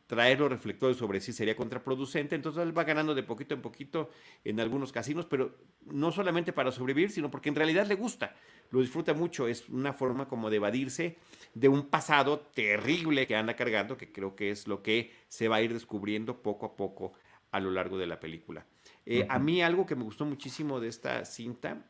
traer 0.06 0.40
los 0.40 0.50
reflectores 0.50 0.96
sobre 0.96 1.20
sí 1.20 1.32
sería 1.32 1.56
contraproducente, 1.56 2.34
entonces 2.34 2.62
él 2.62 2.76
va 2.76 2.84
ganando 2.84 3.14
de 3.14 3.22
poquito 3.22 3.54
en 3.54 3.62
poquito 3.62 4.10
en 4.44 4.60
algunos 4.60 4.92
casinos, 4.92 5.26
pero 5.26 5.56
no 5.86 6.12
solamente 6.12 6.52
para 6.52 6.72
sobrevivir, 6.72 7.10
sino 7.10 7.30
porque 7.30 7.48
en 7.48 7.54
realidad 7.54 7.86
le 7.86 7.94
gusta, 7.94 8.34
lo 8.70 8.80
disfruta 8.80 9.14
mucho, 9.14 9.48
es 9.48 9.68
una 9.68 9.92
forma 9.92 10.28
como 10.28 10.50
de 10.50 10.56
evadirse 10.56 11.18
de 11.54 11.68
un 11.68 11.88
pasado 11.88 12.38
terrible 12.38 13.26
que 13.26 13.36
anda 13.36 13.56
cargando, 13.56 13.96
que 13.96 14.12
creo 14.12 14.36
que 14.36 14.50
es 14.50 14.68
lo 14.68 14.82
que 14.82 15.12
se 15.28 15.48
va 15.48 15.56
a 15.56 15.62
ir 15.62 15.72
descubriendo 15.72 16.42
poco 16.42 16.66
a 16.66 16.76
poco 16.76 17.14
a 17.50 17.60
lo 17.60 17.70
largo 17.70 17.96
de 17.96 18.06
la 18.06 18.20
película. 18.20 18.66
Eh, 19.06 19.26
a 19.28 19.38
mí 19.38 19.62
algo 19.62 19.86
que 19.86 19.96
me 19.96 20.04
gustó 20.04 20.24
muchísimo 20.24 20.80
de 20.80 20.88
esta 20.88 21.24
cinta 21.24 21.84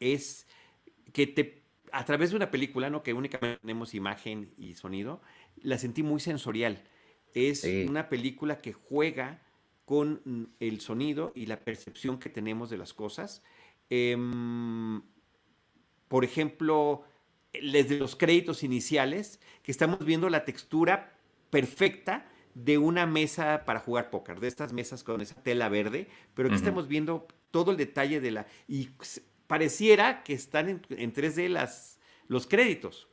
es 0.00 0.46
que 1.12 1.26
te, 1.26 1.62
a 1.92 2.04
través 2.04 2.30
de 2.30 2.36
una 2.36 2.50
película, 2.50 2.90
¿no? 2.90 3.02
que 3.02 3.12
únicamente 3.12 3.60
tenemos 3.60 3.94
imagen 3.94 4.52
y 4.58 4.74
sonido, 4.74 5.20
la 5.62 5.78
sentí 5.78 6.02
muy 6.02 6.20
sensorial 6.20 6.82
es 7.34 7.64
una 7.88 8.08
película 8.08 8.60
que 8.60 8.72
juega 8.72 9.42
con 9.84 10.20
mm, 10.24 10.44
el 10.60 10.80
sonido 10.80 11.32
y 11.34 11.46
la 11.46 11.60
percepción 11.60 12.18
que 12.18 12.28
tenemos 12.28 12.70
de 12.70 12.78
las 12.78 12.92
cosas. 12.92 13.42
Em, 13.90 15.02
por 16.08 16.24
ejemplo, 16.24 17.04
desde 17.52 17.98
los 17.98 18.16
créditos 18.16 18.62
iniciales, 18.62 19.40
que 19.62 19.70
estamos 19.70 20.04
viendo 20.04 20.28
la 20.30 20.44
textura 20.44 21.18
perfecta 21.50 22.30
de 22.64 22.78
una 22.78 23.06
mesa 23.06 23.64
para 23.64 23.80
jugar 23.80 24.10
póker, 24.10 24.40
de 24.40 24.48
estas 24.48 24.72
mesas 24.72 25.04
con 25.04 25.20
esa 25.20 25.34
tela 25.42 25.68
verde, 25.68 26.08
pero 26.34 26.48
aquí 26.48 26.56
estamos 26.56 26.88
viendo 26.88 27.26
todo 27.50 27.70
el 27.70 27.76
detalle 27.76 28.20
de 28.20 28.30
la... 28.30 28.46
Y 28.66 28.90
pareciera 29.46 30.22
que 30.22 30.34
están 30.34 30.68
en, 30.68 30.82
en 30.90 31.12
3D 31.12 31.48
las, 31.48 31.98
los 32.26 32.46
créditos 32.46 33.08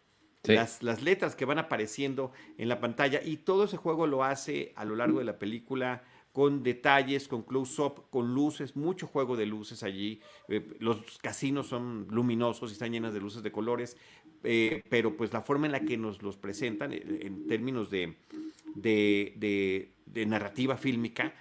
las, 0.54 1.02
letras 1.02 1.36
que 1.36 1.46
van 1.46 1.60
apareciendo 1.60 2.32
en 2.58 2.70
la 2.70 2.80
pantalla 2.80 3.22
y 3.24 3.38
todo 3.38 3.66
ese 3.66 3.78
juego 3.78 4.08
lo 4.08 4.24
hace 4.24 4.74
a 4.76 4.86
lo 4.86 4.96
largo 4.96 5.20
de 5.20 5.26
la 5.26 5.40
película 5.40 6.04
con 6.32 6.64
detalles, 6.64 7.30
con 7.30 7.44
close-up, 7.44 8.10
con 8.10 8.34
luces, 8.34 8.76
mucho 8.76 9.08
juego 9.08 9.38
de 9.38 9.46
luces 9.46 9.84
allí. 9.84 10.20
Eh, 10.50 10.76
los 10.80 11.18
casinos 11.20 11.68
son 11.68 12.08
luminosos 12.10 12.72
y 12.72 12.74
están 12.74 12.92
llenas 12.92 13.14
de 13.14 13.22
luces 13.22 13.42
de 13.42 13.54
colores, 13.54 13.96
eh, 14.44 14.84
pero 14.90 15.16
pues 15.16 15.32
la 15.32 15.42
forma 15.42 15.68
en 15.68 15.72
la 15.72 15.80
que 15.80 15.96
nos 15.96 16.22
los 16.22 16.36
presentan 16.36 16.92
eh, 16.92 17.02
en 17.22 17.48
términos 17.48 17.90
de, 17.90 18.18
de, 18.76 19.92
narrativa 20.28 20.78
fílmica, 20.78 21.34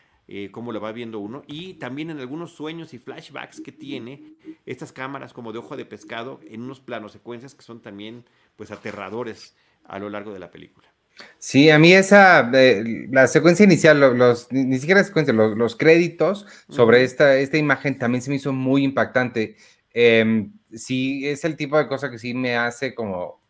cómo 0.51 0.73
lo 0.73 0.81
va 0.81 0.93
viendo 0.93 1.19
uno, 1.19 1.43
y 1.47 1.75
también 1.75 2.11
en 2.11 2.19
algunos 2.19 2.53
sueños 2.53 2.95
y 2.95 2.99
flashbacks 2.99 3.61
que 3.61 3.73
tiene 3.73 4.35
estas 4.65 4.93
cámaras 4.93 5.35
como 5.35 5.53
de 5.53 5.59
ojo 5.59 5.77
de 5.77 5.85
pescado 5.85 6.41
en 6.49 6.63
unos 6.63 6.81
planos 6.81 7.13
secuencias 7.13 7.55
que 7.55 7.63
son 7.63 7.83
también 7.83 8.25
pues 8.57 8.71
aterradores 8.71 9.55
a 9.85 9.99
lo 9.99 10.09
largo 10.09 10.33
de 10.33 10.39
la 10.39 10.51
película. 10.51 10.95
Sí, 11.39 11.71
a 11.71 11.79
mí 11.79 11.93
esa, 11.93 12.51
eh, 12.55 13.07
la 13.11 13.27
secuencia 13.27 13.65
inicial, 13.65 14.01
los, 14.01 14.51
ni 14.51 14.79
siquiera 14.79 15.01
la 15.01 15.07
secuencia, 15.07 15.33
los, 15.33 15.77
créditos 15.77 16.47
sobre 16.69 17.05
esta, 17.05 17.37
esta 17.37 17.57
imagen 17.57 17.99
también 17.99 18.23
se 18.23 18.31
me 18.31 18.37
hizo 18.37 18.53
muy 18.53 18.83
impactante. 18.83 19.57
Em, 19.93 20.53
sí, 20.73 21.29
es 21.29 21.45
el 21.45 21.57
tipo 21.57 21.79
de 21.79 21.87
cosa 21.87 22.11
que 22.11 22.19
sí 22.19 22.35
me 22.35 22.57
hace 22.57 22.95
como, 22.95 23.41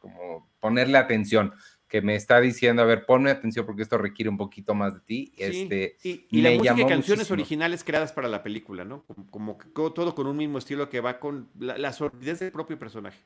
como 0.00 0.50
ponerle 0.58 0.98
atención, 0.98 1.52
que 1.96 2.02
me 2.02 2.14
está 2.14 2.40
diciendo, 2.42 2.82
a 2.82 2.84
ver, 2.84 3.06
ponme 3.06 3.30
atención 3.30 3.64
porque 3.64 3.80
esto 3.80 3.96
requiere 3.96 4.28
un 4.28 4.36
poquito 4.36 4.74
más 4.74 4.92
de 4.92 5.00
ti. 5.00 5.32
este, 5.38 5.96
y, 6.02 6.42
la 6.42 6.50
música 6.50 6.78
y 6.78 6.84
canciones 6.84 7.30
originales 7.30 7.84
creadas 7.84 8.12
para 8.12 8.28
la 8.28 8.42
película, 8.42 8.84
¿no? 8.84 9.06
Como, 9.30 9.56
todo 9.72 10.14
con 10.14 10.26
un 10.26 10.36
mismo 10.36 10.58
estilo 10.58 10.90
que 10.90 11.00
va 11.00 11.18
con 11.18 11.48
la, 11.58 11.78
la 11.78 11.94
sordidez 11.94 12.40
del 12.40 12.52
propio 12.52 12.78
personaje. 12.78 13.18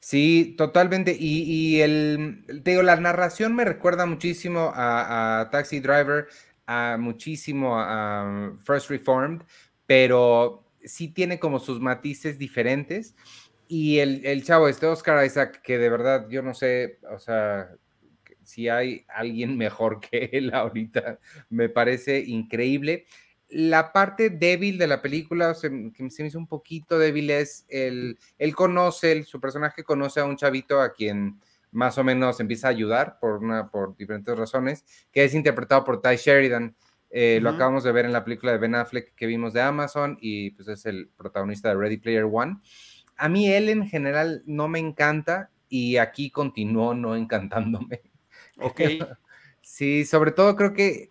Sí, 0.00 0.56
totalmente. 0.58 1.16
Y, 1.16 1.80
el, 1.82 2.44
te 2.64 2.72
digo, 2.72 2.82
la 2.82 2.96
narración 2.96 3.54
me 3.54 3.64
recuerda 3.64 4.06
muchísimo 4.06 4.72
a, 4.74 5.48
Taxi 5.52 5.78
Driver, 5.78 6.26
a 6.66 6.96
muchísimo 6.98 7.78
a, 7.78 8.54
First 8.64 8.90
Reformed, 8.90 9.42
pero 9.86 10.64
sí 10.84 11.06
tiene 11.06 11.38
como 11.38 11.60
sus 11.60 11.78
matices 11.78 12.38
diferentes. 12.38 13.14
Y 13.74 14.00
el, 14.00 14.26
el 14.26 14.44
chavo, 14.44 14.68
este 14.68 14.84
Oscar 14.84 15.24
Isaac, 15.24 15.62
que 15.62 15.78
de 15.78 15.88
verdad 15.88 16.28
yo 16.28 16.42
no 16.42 16.52
sé, 16.52 16.98
o 17.10 17.18
sea, 17.18 17.70
si 18.44 18.68
hay 18.68 19.06
alguien 19.08 19.56
mejor 19.56 19.98
que 19.98 20.28
él 20.30 20.52
ahorita, 20.52 21.18
me 21.48 21.70
parece 21.70 22.18
increíble 22.18 23.06
la 23.48 23.90
parte 23.90 24.28
débil 24.28 24.76
de 24.76 24.86
la 24.86 25.00
película, 25.00 25.54
que 25.54 26.10
se 26.10 26.22
me 26.22 26.28
hizo 26.28 26.38
un 26.38 26.46
poquito 26.46 26.98
débil, 26.98 27.30
es 27.30 27.64
el, 27.70 28.18
él 28.36 28.54
conoce, 28.54 29.24
su 29.24 29.40
personaje 29.40 29.84
conoce 29.84 30.20
a 30.20 30.26
un 30.26 30.36
chavito 30.36 30.78
a 30.82 30.92
quien 30.92 31.40
más 31.70 31.96
o 31.96 32.04
menos 32.04 32.40
empieza 32.40 32.66
a 32.66 32.70
ayudar 32.70 33.18
por, 33.20 33.42
una, 33.42 33.70
por 33.70 33.96
diferentes 33.96 34.36
razones, 34.36 34.84
que 35.10 35.24
es 35.24 35.34
interpretado 35.34 35.82
por 35.82 36.02
Ty 36.02 36.16
Sheridan. 36.16 36.76
Eh, 37.08 37.40
lo 37.42 37.50
acabamos 37.50 37.84
de 37.84 37.92
ver 37.92 38.04
en 38.04 38.12
la 38.12 38.24
película 38.24 38.52
de 38.52 38.58
Ben 38.58 38.74
Affleck 38.74 39.14
que 39.14 39.26
vimos 39.26 39.52
de 39.52 39.60
Amazon 39.60 40.16
y 40.20 40.50
pues 40.50 40.68
es 40.68 40.86
el 40.86 41.10
protagonista 41.16 41.68
de 41.70 41.76
Ready 41.76 41.98
Player 41.98 42.24
One. 42.30 42.58
A 43.22 43.28
mí 43.28 43.48
él 43.48 43.68
en 43.68 43.86
general 43.86 44.42
no 44.46 44.68
me 44.68 44.78
encanta 44.78 45.50
y 45.68 45.96
aquí 45.96 46.30
continuó 46.30 46.94
no 46.94 47.16
encantándome. 47.16 48.02
Ok. 48.58 48.80
sí, 49.62 50.04
sobre 50.04 50.30
todo 50.30 50.54
creo 50.56 50.74
que 50.74 51.08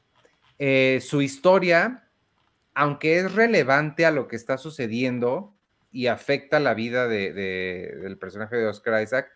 eh, 0.60 1.00
su 1.02 1.24
historia 1.24 2.08
aunque 2.74 3.20
es 3.20 3.34
relevante 3.34 4.06
a 4.06 4.12
lo 4.12 4.28
que 4.28 4.36
está 4.36 4.58
sucediendo 4.58 5.54
y 5.92 6.08
afecta 6.08 6.60
la 6.60 6.74
vida 6.74 7.08
del 7.08 8.18
personaje 8.18 8.56
de 8.56 8.68
Oscar 8.68 9.04
Isaac, 9.04 9.32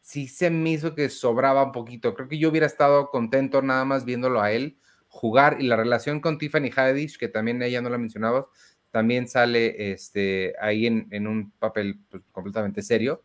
sí 0.00 0.26
se 0.26 0.50
me 0.50 0.70
hizo 0.70 0.94
que 0.94 1.08
sobraba 1.08 1.62
un 1.62 1.72
poquito. 1.72 2.14
Creo 2.14 2.28
que 2.28 2.38
yo 2.38 2.48
hubiera 2.48 2.66
estado 2.66 3.10
contento 3.10 3.62
nada 3.62 3.84
más 3.84 4.04
viéndolo 4.04 4.40
a 4.40 4.50
él 4.50 4.78
jugar 5.08 5.58
y 5.60 5.66
la 5.66 5.76
relación 5.76 6.20
con 6.20 6.38
Tiffany 6.38 6.70
Haddish, 6.74 7.18
que 7.18 7.28
también 7.28 7.62
ella 7.62 7.80
no 7.80 7.88
la 7.88 7.98
mencionaba, 7.98 8.48
también 8.90 9.28
sale 9.28 9.92
este, 9.92 10.54
ahí 10.60 10.86
en, 10.86 11.26
un 11.26 11.50
papel 11.52 11.98
pues, 12.10 12.22
completamente 12.32 12.82
serio. 12.82 13.22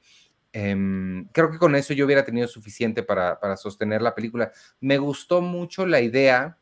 Em, 0.54 1.28
creo 1.32 1.50
que 1.50 1.58
con 1.58 1.76
eso 1.76 1.94
yo 1.94 2.06
hubiera 2.06 2.26
tenido 2.26 2.48
suficiente 2.48 3.04
para, 3.04 3.40
para 3.40 3.56
sostener 3.58 4.02
la 4.02 4.16
película. 4.16 4.52
Me 4.82 4.98
gustó 4.98 5.42
mucho 5.42 5.86
la 5.86 6.02
idea 6.02 6.58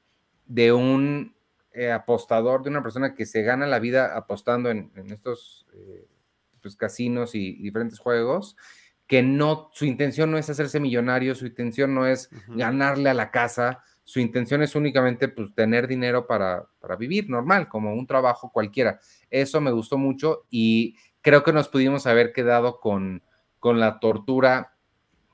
de 0.46 0.72
un 0.72 1.34
eh, 1.72 1.92
apostador, 1.92 2.64
de 2.64 2.72
una 2.72 2.82
persona 2.82 3.14
que 3.14 3.28
se 3.28 3.44
gana 3.44 3.68
la 3.68 3.78
vida 3.78 4.18
apostando 4.18 4.72
en, 4.72 4.92
estos 5.12 5.68
eh, 5.74 6.08
pues, 6.62 6.76
casinos 6.76 7.36
y 7.36 7.54
diferentes 7.62 8.00
juegos, 8.00 8.58
que 9.06 9.22
no, 9.22 9.70
su 9.72 9.86
intención 9.86 10.32
no 10.32 10.40
es 10.40 10.50
hacerse 10.50 10.80
millonario, 10.80 11.36
su 11.36 11.46
intención 11.46 11.94
no 11.94 12.08
es 12.08 12.32
ganarle 12.48 13.10
a 13.10 13.14
la 13.14 13.30
casa, 13.30 13.84
su 14.10 14.20
intención 14.20 14.64
es 14.64 14.74
únicamente 14.74 15.28
pues, 15.28 15.54
tener 15.54 15.88
dinero 15.88 16.26
para, 16.26 16.66
para 16.80 16.96
vivir 16.96 17.30
normal, 17.30 17.70
como 17.70 17.94
un 17.94 18.08
trabajo 18.08 18.52
cualquiera. 18.52 19.00
Eso 19.30 19.62
me 19.62 19.70
gustó 19.70 20.00
mucho 20.00 20.48
y 20.50 20.96
creo 21.22 21.44
que 21.44 21.54
nos 21.54 21.68
pudimos 21.68 22.08
haber 22.08 22.34
quedado 22.34 22.80
con, 22.80 23.22
con 23.60 23.80
la 23.80 24.00
tortura 24.00 24.74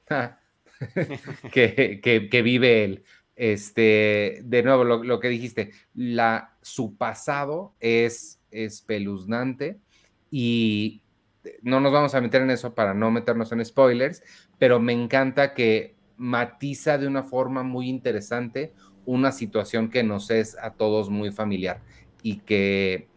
que, 1.53 2.01
que, 2.03 2.27
que, 2.29 2.41
vive 2.41 2.83
él. 2.83 3.03
Este, 3.37 4.41
de 4.43 4.61
nuevo, 4.61 4.83
lo, 4.83 5.19
que 5.21 5.29
dijiste, 5.29 5.71
la, 5.93 6.57
su 6.61 6.97
pasado 6.97 7.75
es 7.79 8.41
espeluznante 8.51 9.79
y 10.29 11.01
no 11.61 11.79
nos 11.79 11.93
vamos 11.93 12.13
a 12.13 12.19
meter 12.19 12.41
en 12.41 12.51
eso 12.51 12.75
para 12.75 12.93
no 12.93 13.09
meternos 13.09 13.53
en 13.53 13.63
spoilers, 13.63 14.21
pero 14.59 14.81
me 14.81 14.91
encanta 14.91 15.53
que 15.53 15.94
matiza 16.17 16.97
de 16.97 17.07
una 17.07 17.23
forma 17.23 17.63
muy 17.63 17.89
interesante 17.89 18.73
una 19.05 19.31
situación 19.31 19.89
que 19.89 20.03
nos 20.03 20.31
es 20.31 20.57
a 20.57 20.71
todos 20.71 21.09
muy 21.09 21.31
familiar 21.31 21.81
y 22.23 22.37
que 22.37 23.07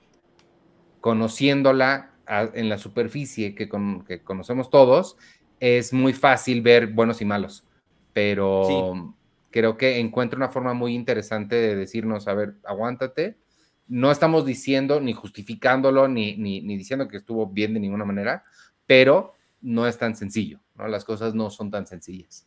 conociéndola 1.01 2.11
en 2.53 2.69
la 2.69 2.77
superficie 2.77 3.55
que, 3.55 3.69
que, 4.07 4.23
conocemos 4.23 4.69
todos, 4.69 5.17
es 5.61 5.93
muy 5.93 6.13
fácil 6.13 6.61
ver 6.61 6.89
buenos 6.89 7.23
y 7.23 7.25
malos, 7.25 7.65
pero 8.13 9.15
creo 9.51 9.79
que 9.79 9.99
encuentra 9.99 10.37
una 10.37 10.51
forma 10.51 10.75
muy 10.75 10.95
interesante 10.95 11.57
de 11.57 11.75
decirnos, 11.75 12.29
a 12.29 12.35
ver, 12.35 12.57
aguántate. 12.65 13.39
No 13.87 14.11
estamos 14.11 14.45
diciendo 14.45 15.01
ni 15.01 15.15
justificándolo 15.15 16.09
ni, 16.09 16.37
ni, 16.37 16.61
diciendo 16.77 17.09
que 17.09 17.17
estuvo 17.17 17.47
bien 17.47 17.73
de 17.73 17.81
ninguna 17.81 18.05
manera, 18.05 18.45
pero 18.87 19.33
no 19.63 19.87
es 19.87 19.97
tan 19.97 20.15
sencillo, 20.15 20.61
¿no? 20.75 20.87
Las 20.89 21.05
cosas 21.05 21.35
no 21.35 21.49
son 21.49 21.71
tan 21.71 21.87
sencillas. 21.87 22.47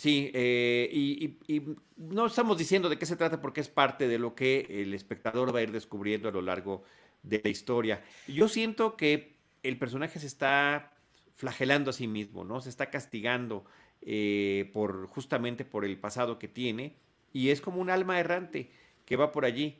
Sí, 0.00 0.30
eh, 0.32 0.88
y, 0.90 1.36
y, 1.46 1.62
no 1.98 2.24
estamos 2.24 2.56
diciendo 2.56 2.88
de 2.88 2.98
qué 2.98 3.04
se 3.04 3.16
trata 3.16 3.40
porque 3.40 3.60
es 3.60 3.68
parte 3.68 4.08
de 4.08 4.18
lo 4.18 4.34
que 4.34 4.66
el 4.68 4.94
espectador 4.94 5.54
va 5.54 5.58
a 5.58 5.62
ir 5.62 5.72
descubriendo 5.72 6.30
a 6.30 6.32
lo 6.32 6.40
largo 6.40 6.84
de 7.22 7.38
la 7.44 7.50
historia. 7.50 8.02
Yo 8.26 8.48
siento 8.48 8.96
que 8.96 9.34
el 9.62 9.76
personaje 9.76 10.18
se 10.18 10.26
está 10.26 10.94
flagelando 11.36 11.90
a 11.90 11.92
sí 11.92 12.08
mismo, 12.08 12.44
¿no? 12.44 12.62
Se 12.62 12.70
está 12.70 12.88
castigando. 12.88 13.64
Eh, 14.02 14.70
por, 14.72 15.08
justamente 15.08 15.66
por 15.66 15.84
el 15.84 15.98
pasado 15.98 16.38
que 16.38 16.48
tiene 16.48 16.96
y 17.34 17.50
es 17.50 17.60
como 17.60 17.82
un 17.82 17.90
alma 17.90 18.18
errante 18.18 18.70
que 19.04 19.14
va 19.16 19.30
por 19.30 19.44
allí 19.44 19.78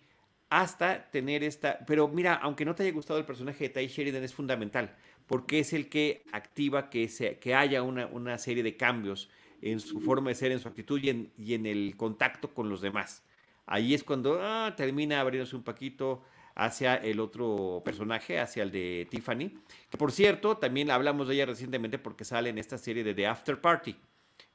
hasta 0.50 1.10
tener 1.10 1.42
esta... 1.42 1.78
Pero 1.86 2.06
mira, 2.06 2.34
aunque 2.34 2.66
no 2.66 2.74
te 2.74 2.82
haya 2.82 2.92
gustado 2.92 3.18
el 3.18 3.24
personaje 3.24 3.68
de 3.68 3.70
Ty 3.70 3.86
Sheridan, 3.86 4.22
es 4.22 4.34
fundamental, 4.34 4.94
porque 5.26 5.60
es 5.60 5.72
el 5.72 5.88
que 5.88 6.24
activa 6.32 6.90
que, 6.90 7.08
se, 7.08 7.38
que 7.38 7.54
haya 7.54 7.82
una, 7.82 8.06
una 8.08 8.36
serie 8.36 8.62
de 8.62 8.76
cambios 8.76 9.30
en 9.62 9.80
su 9.80 10.00
forma 10.00 10.30
de 10.30 10.34
ser, 10.34 10.52
en 10.52 10.60
su 10.60 10.68
actitud 10.68 11.00
y 11.02 11.10
en, 11.10 11.32
y 11.38 11.54
en 11.54 11.66
el 11.66 11.96
contacto 11.96 12.52
con 12.52 12.68
los 12.68 12.80
demás. 12.80 13.24
Ahí 13.66 13.94
es 13.94 14.02
cuando 14.02 14.38
ah, 14.42 14.74
termina 14.76 15.20
abriéndose 15.20 15.56
un 15.56 15.62
poquito 15.62 16.22
hacia 16.54 16.96
el 16.96 17.20
otro 17.20 17.82
personaje, 17.84 18.40
hacia 18.40 18.62
el 18.62 18.70
de 18.70 19.06
Tiffany. 19.10 19.52
Que 19.88 19.96
por 19.96 20.12
cierto, 20.12 20.56
también 20.56 20.90
hablamos 20.90 21.28
de 21.28 21.34
ella 21.34 21.46
recientemente 21.46 21.98
porque 21.98 22.24
sale 22.24 22.50
en 22.50 22.58
esta 22.58 22.78
serie 22.78 23.04
de 23.04 23.14
The 23.14 23.26
After 23.26 23.60
Party. 23.60 23.96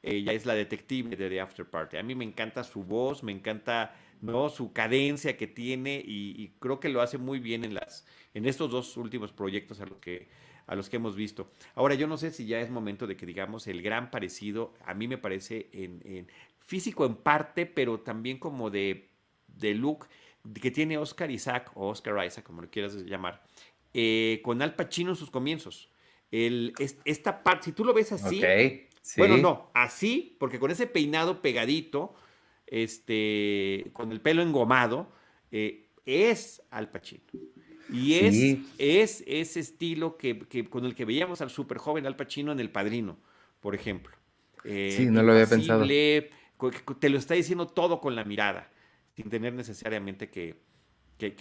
Ella 0.01 0.33
es 0.33 0.45
la 0.45 0.53
detective 0.53 1.15
de 1.15 1.29
The 1.29 1.41
After 1.41 1.65
Party. 1.65 1.97
A 1.97 2.03
mí 2.03 2.13
me 2.13 2.25
encanta 2.25 2.63
su 2.63 2.83
voz, 2.83 3.23
me 3.23 3.31
encanta 3.31 3.95
¿no? 4.21 4.49
Su 4.49 4.73
cadencia 4.73 5.37
que 5.37 5.47
tiene 5.47 6.01
y, 6.05 6.53
creo 6.59 6.79
que 6.79 6.89
lo 6.89 7.01
hace 7.01 7.17
muy 7.17 7.39
bien 7.39 7.63
en, 7.63 7.73
las, 7.73 8.05
en 8.33 8.45
estos 8.45 8.71
dos 8.71 8.97
últimos 8.97 9.31
proyectos 9.31 9.79
a, 9.81 9.85
que, 10.01 10.27
a 10.67 10.75
los 10.75 10.89
que 10.89 10.97
hemos 10.97 11.15
visto. 11.15 11.49
Ahora, 11.75 11.95
yo 11.95 12.07
no 12.07 12.17
sé 12.17 12.31
si 12.31 12.45
ya 12.45 12.59
es 12.59 12.69
momento 12.69 13.07
de 13.07 13.15
que 13.15 13.25
digamos 13.25 13.67
el 13.67 13.81
gran 13.81 14.11
parecido, 14.11 14.73
a 14.85 14.93
mí 14.93 15.07
me 15.07 15.17
parece 15.17 15.69
en, 15.73 16.27
físico 16.59 17.05
en 17.05 17.15
parte, 17.15 17.65
pero 17.65 17.99
también 17.99 18.39
como 18.39 18.69
de, 18.69 19.09
de 19.47 19.73
look 19.75 20.07
que 20.53 20.71
tiene 20.71 20.97
Oscar 20.97 21.31
Isaac, 21.31 21.71
o 21.75 21.89
Oscar 21.89 22.25
Isaac, 22.25 22.45
como 22.45 22.61
lo 22.61 22.69
quieras 22.69 22.95
llamar, 22.95 23.41
eh, 23.93 24.41
con 24.43 24.61
Al 24.61 24.75
Pacino 24.75 25.11
en 25.11 25.15
sus 25.15 25.31
comienzos. 25.31 25.89
El, 26.31 26.73
esta 27.05 27.43
parte, 27.43 27.65
si 27.65 27.71
tú 27.71 27.85
lo 27.85 27.93
ves 27.93 28.11
así, 28.11 28.41
bueno, 29.17 29.37
no, 29.37 29.71
así, 29.73 30.35
porque 30.39 30.59
con 30.59 30.71
ese 30.71 30.87
peinado 30.87 31.41
pegadito, 31.41 32.13
este, 32.67 33.89
con 33.93 34.11
el 34.11 34.21
pelo 34.21 34.41
engomado, 34.41 35.11
eh, 35.51 35.87
es 36.05 36.61
Al 36.71 36.89
Pacino. 36.89 37.23
Y 37.91 38.15
es, 38.15 38.59
es 38.77 39.23
ese 39.27 39.59
estilo 39.59 40.17
que, 40.17 40.39
con 40.69 40.85
el 40.85 40.95
que 40.95 41.05
veíamos 41.05 41.41
al 41.41 41.49
súper 41.49 41.77
joven 41.77 42.05
Al 42.05 42.15
Pacino 42.15 42.51
en 42.51 42.59
El 42.59 42.69
Padrino, 42.69 43.17
por 43.59 43.75
ejemplo. 43.75 44.15
Eh, 44.63 44.93
sí, 44.95 45.05
no 45.07 45.21
lo 45.23 45.33
había 45.33 45.45
pensado. 45.45 45.85
Te 45.85 47.09
lo 47.09 47.17
está 47.17 47.33
diciendo 47.33 47.67
todo 47.67 48.01
con 48.01 48.15
la 48.15 48.23
mirada, 48.23 48.71
sin 49.15 49.29
tener 49.29 49.53
necesariamente 49.53 50.29
que, 50.29 50.63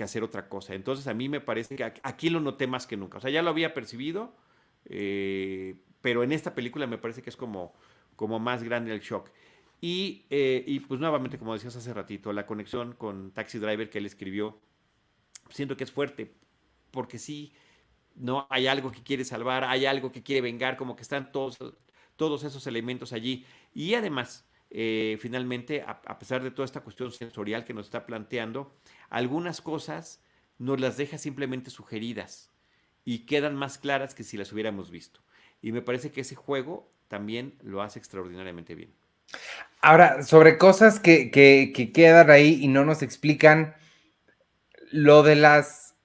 hacer 0.03 0.23
otra 0.23 0.49
cosa. 0.49 0.75
Entonces 0.75 1.07
a 1.07 1.15
mí 1.15 1.29
me 1.29 1.41
parece 1.41 1.77
que 1.77 1.85
aquí 1.85 2.31
lo 2.31 2.41
noté 2.41 2.67
más 2.67 2.87
que 2.87 2.97
nunca. 2.97 3.19
O 3.19 3.21
sea, 3.21 3.31
ya 3.31 3.43
lo 3.43 3.51
había 3.51 3.75
percibido, 3.75 4.35
eh, 4.87 5.77
pero 6.01 6.23
en 6.23 6.33
esta 6.33 6.55
película 6.55 6.87
me 6.87 6.99
parece 6.99 7.23
que 7.23 7.31
es 7.31 7.37
como, 7.37 7.75
como 8.17 8.39
más 8.39 8.63
grande 8.63 8.93
el 8.93 9.01
shock. 9.01 9.31
Eh, 9.87 10.65
y, 10.67 10.81
pues 10.81 10.99
nuevamente, 10.99 11.39
como 11.39 11.53
decías 11.53 11.77
hace 11.77 11.93
ratito, 11.93 12.33
la 12.33 12.47
conexión 12.47 12.95
con 12.95 13.33
Taxi 13.33 13.59
Driver 13.59 13.91
que 13.91 13.99
él 13.99 14.07
escribió, 14.07 14.59
siento 15.51 15.77
que 15.77 15.85
es 15.85 15.93
fuerte, 15.93 16.35
porque 16.91 17.19
sí, 17.19 17.53
no 18.15 18.47
hay 18.51 18.67
algo 18.67 18.93
que 18.93 19.03
quiere 19.03 19.25
salvar, 19.25 19.65
hay 19.65 19.87
algo 19.87 20.13
que 20.13 20.23
quiere 20.23 20.41
vengar, 20.41 20.77
como 20.77 20.97
que 20.97 21.03
están 21.03 21.33
todos, 21.33 21.59
todos 22.17 22.45
esos 22.45 22.67
elementos 22.67 23.13
allí. 23.13 23.45
Y 23.75 23.95
además, 23.95 24.47
eh, 24.71 25.19
finalmente, 25.21 25.83
a, 25.87 26.19
pesar 26.19 26.43
de 26.43 26.51
toda 26.51 26.67
esta 26.67 26.81
cuestión 26.81 27.13
sensorial 27.13 27.65
que 27.65 27.75
nos 27.75 27.87
está 27.87 28.07
planteando, 28.07 28.75
algunas 29.11 29.61
cosas 29.61 30.21
nos 30.59 30.81
las 30.81 30.97
deja 30.97 31.19
simplemente 31.19 31.71
sugeridas 31.71 32.51
y 33.05 33.21
quedan 33.21 33.55
más 33.55 33.79
claras 33.79 34.15
que 34.15 34.25
si 34.25 34.37
las 34.37 34.53
hubiéramos 34.53 34.91
visto. 34.91 35.21
Y 35.63 35.73
me 35.73 35.83
parece 35.83 36.11
que 36.11 36.23
ese 36.23 36.35
juego 36.35 36.91
también 37.09 37.55
lo 37.63 37.83
hace 37.83 37.99
extraordinariamente 37.99 38.75
bien. 38.75 38.93
Ahora, 39.81 40.23
sobre 40.23 40.59
cosas 40.59 40.99
que, 40.99 41.31
quedan 41.95 42.31
ahí 42.31 42.59
y 42.63 42.69
no 42.69 42.85
nos 42.85 43.03
explican, 43.03 43.75
lo 44.95 45.25
de 45.25 45.35
las... 45.35 45.97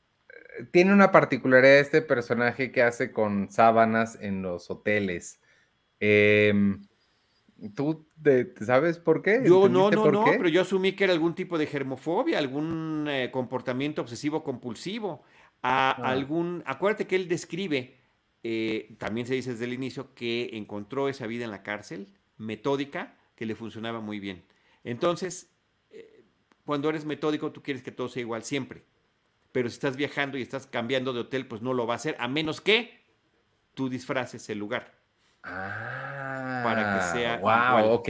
Tiene 0.72 0.92
una 0.94 1.12
particularidad 1.12 1.78
este 1.78 2.02
personaje 2.02 2.72
que 2.72 2.82
hace 2.82 3.12
con 3.12 3.50
sábanas 3.50 4.18
en 4.20 4.42
los 4.42 4.70
hoteles. 4.72 5.40
Em, 6.00 6.82
¿Tú 7.76 8.08
sabes 8.60 8.98
por 8.98 9.22
qué? 9.22 9.42
Yo 9.46 9.70
no, 9.70 9.92
no, 9.92 10.12
no, 10.12 10.26
pero 10.26 10.50
yo 10.50 10.62
asumí 10.62 10.94
que 10.94 11.04
era 11.04 11.14
algún 11.14 11.36
tipo 11.36 11.58
de 11.58 11.68
germofobia, 11.68 12.40
algún 12.40 13.06
eh, 13.08 13.30
comportamiento 13.32 14.02
obsesivo 14.02 14.44
compulsivo, 14.44 15.24
a 15.62 15.92
ah. 15.92 16.10
algún... 16.10 16.64
Acuérdate 16.66 17.06
que 17.06 17.16
él 17.16 17.28
describe, 17.28 17.96
eh, 18.44 18.96
también 18.98 19.28
se 19.28 19.36
dice 19.36 19.52
desde 19.52 19.66
el 19.66 19.74
inicio, 19.74 20.16
que 20.16 20.50
encontró 20.54 21.10
esa 21.10 21.28
vida 21.28 21.46
en 21.46 21.52
la 21.52 21.62
cárcel, 21.62 22.08
metódica, 22.38 23.16
que 23.36 23.46
le 23.46 23.56
funcionaba 23.56 24.02
muy 24.02 24.20
bien. 24.20 24.44
Entonces, 24.84 25.52
cuando 26.70 26.88
eres 26.88 27.04
metódico, 27.04 27.52
tú 27.52 27.64
quieres 27.64 27.82
que 27.82 27.90
todo 27.90 28.10
sea 28.10 28.22
igual 28.22 28.44
siempre. 28.44 28.84
Pero 29.52 29.70
si 29.70 29.74
estás 29.74 29.96
viajando 29.96 30.38
y 30.38 30.44
estás 30.44 30.68
cambiando 30.68 31.14
de 31.14 31.22
hotel, 31.22 31.48
pues 31.48 31.64
no 31.64 31.74
lo 31.74 31.88
va 31.88 31.96
a 31.96 31.98
hacer, 31.98 32.16
a 32.20 32.28
menos 32.28 32.62
que 32.62 32.94
tú 33.74 33.90
disfraces 33.90 34.48
el 34.52 34.60
lugar. 34.60 34.94
Ah, 35.42 36.62
para 36.64 36.94
que 36.94 37.18
sea. 37.18 37.38
Wow, 37.38 37.94
ok. 37.94 38.10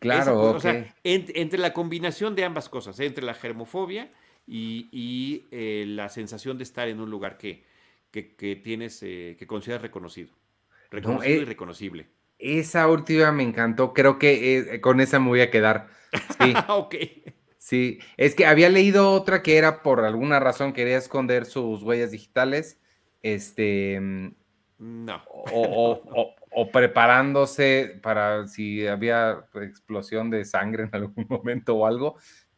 Claro, 0.00 0.40
O 0.50 0.58
sea, 0.58 0.92
entre 1.04 1.60
la 1.60 1.72
combinación 1.72 2.34
de 2.34 2.44
ambas 2.44 2.68
cosas, 2.68 2.98
entre 2.98 3.24
la 3.24 3.34
germofobia 3.34 4.10
y, 4.48 5.46
eh, 5.52 5.84
la 5.86 6.08
sensación 6.08 6.58
de 6.58 6.64
estar 6.64 6.88
en 6.88 6.98
un 6.98 7.08
lugar 7.08 7.38
que, 7.38 7.62
que, 8.10 8.60
tienes, 8.64 9.00
eh, 9.04 9.36
que 9.38 9.46
consideras 9.46 9.82
reconocido. 9.82 10.30
Reconocido 10.90 11.42
y 11.42 11.44
reconocible. 11.44 12.08
Esa 12.36 12.88
última 12.88 13.30
me 13.30 13.44
encantó, 13.44 13.94
creo 13.94 14.18
que 14.18 14.58
eh, 14.58 14.80
con 14.80 14.98
esa 14.98 15.20
me 15.20 15.28
voy 15.28 15.40
a 15.42 15.52
quedar. 15.52 15.86
Sí. 16.40 16.52
ok. 16.66 16.96
Sí, 17.60 17.98
es 18.16 18.34
que 18.34 18.46
había 18.46 18.70
leído 18.70 19.12
otra 19.12 19.42
que 19.42 19.58
era 19.58 19.82
por 19.82 20.00
alguna 20.00 20.40
razón 20.40 20.72
quería 20.72 20.96
esconder 20.96 21.44
sus 21.44 21.82
huellas 21.82 22.10
digitales, 22.10 22.80
este, 23.22 24.00
mm, 24.00 24.30
no. 24.78 25.22
O, 25.28 26.70
preparándose 26.72 28.00
para 28.02 28.46
si 28.48 28.86
había 28.86 29.44
explosión 29.56 30.30
de 30.30 30.46
sangre 30.46 30.84
en 30.84 30.90
algún 30.92 31.26
momento 31.28 31.76
o 31.76 31.86
algo, 31.86 32.16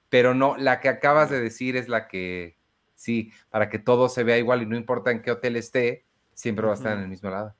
pero 0.08 0.34
no, 0.34 0.56
la 0.56 0.78
que 0.78 0.88
acabas 0.88 1.30
de 1.30 1.40
decir 1.40 1.76
es 1.76 1.88
la 1.88 2.06
que, 2.06 2.56
sí, 2.94 3.32
para 3.50 3.68
que 3.68 3.80
todo 3.80 4.08
se 4.08 4.22
vea 4.22 4.38
igual 4.38 4.62
y 4.62 4.66
no 4.66 4.76
importa 4.76 5.10
en 5.10 5.20
qué 5.20 5.32
hotel 5.32 5.56
esté, 5.56 6.06
siempre 6.32 6.64
va 6.64 6.72
a 6.72 6.76
estar 6.76 6.96
en 6.96 7.02
el 7.02 7.08
mismo 7.08 7.28
lado. 7.28 7.56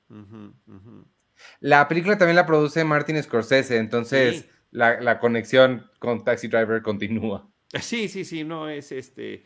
La 1.59 1.89
película 1.89 2.17
también 2.17 2.37
la 2.37 2.45
produce 2.45 2.85
Martin 2.85 3.21
Scorsese, 3.21 3.77
entonces 3.77 4.47
la, 4.73 5.19
conexión 5.19 5.89
con 5.99 6.23
Taxi 6.23 6.47
Driver 6.47 6.81
continúa. 6.81 7.49
Sí, 7.81 8.07
sí, 8.07 8.23
sí, 8.23 8.43
no 8.43 8.69
es 8.69 8.91
este, 8.91 9.45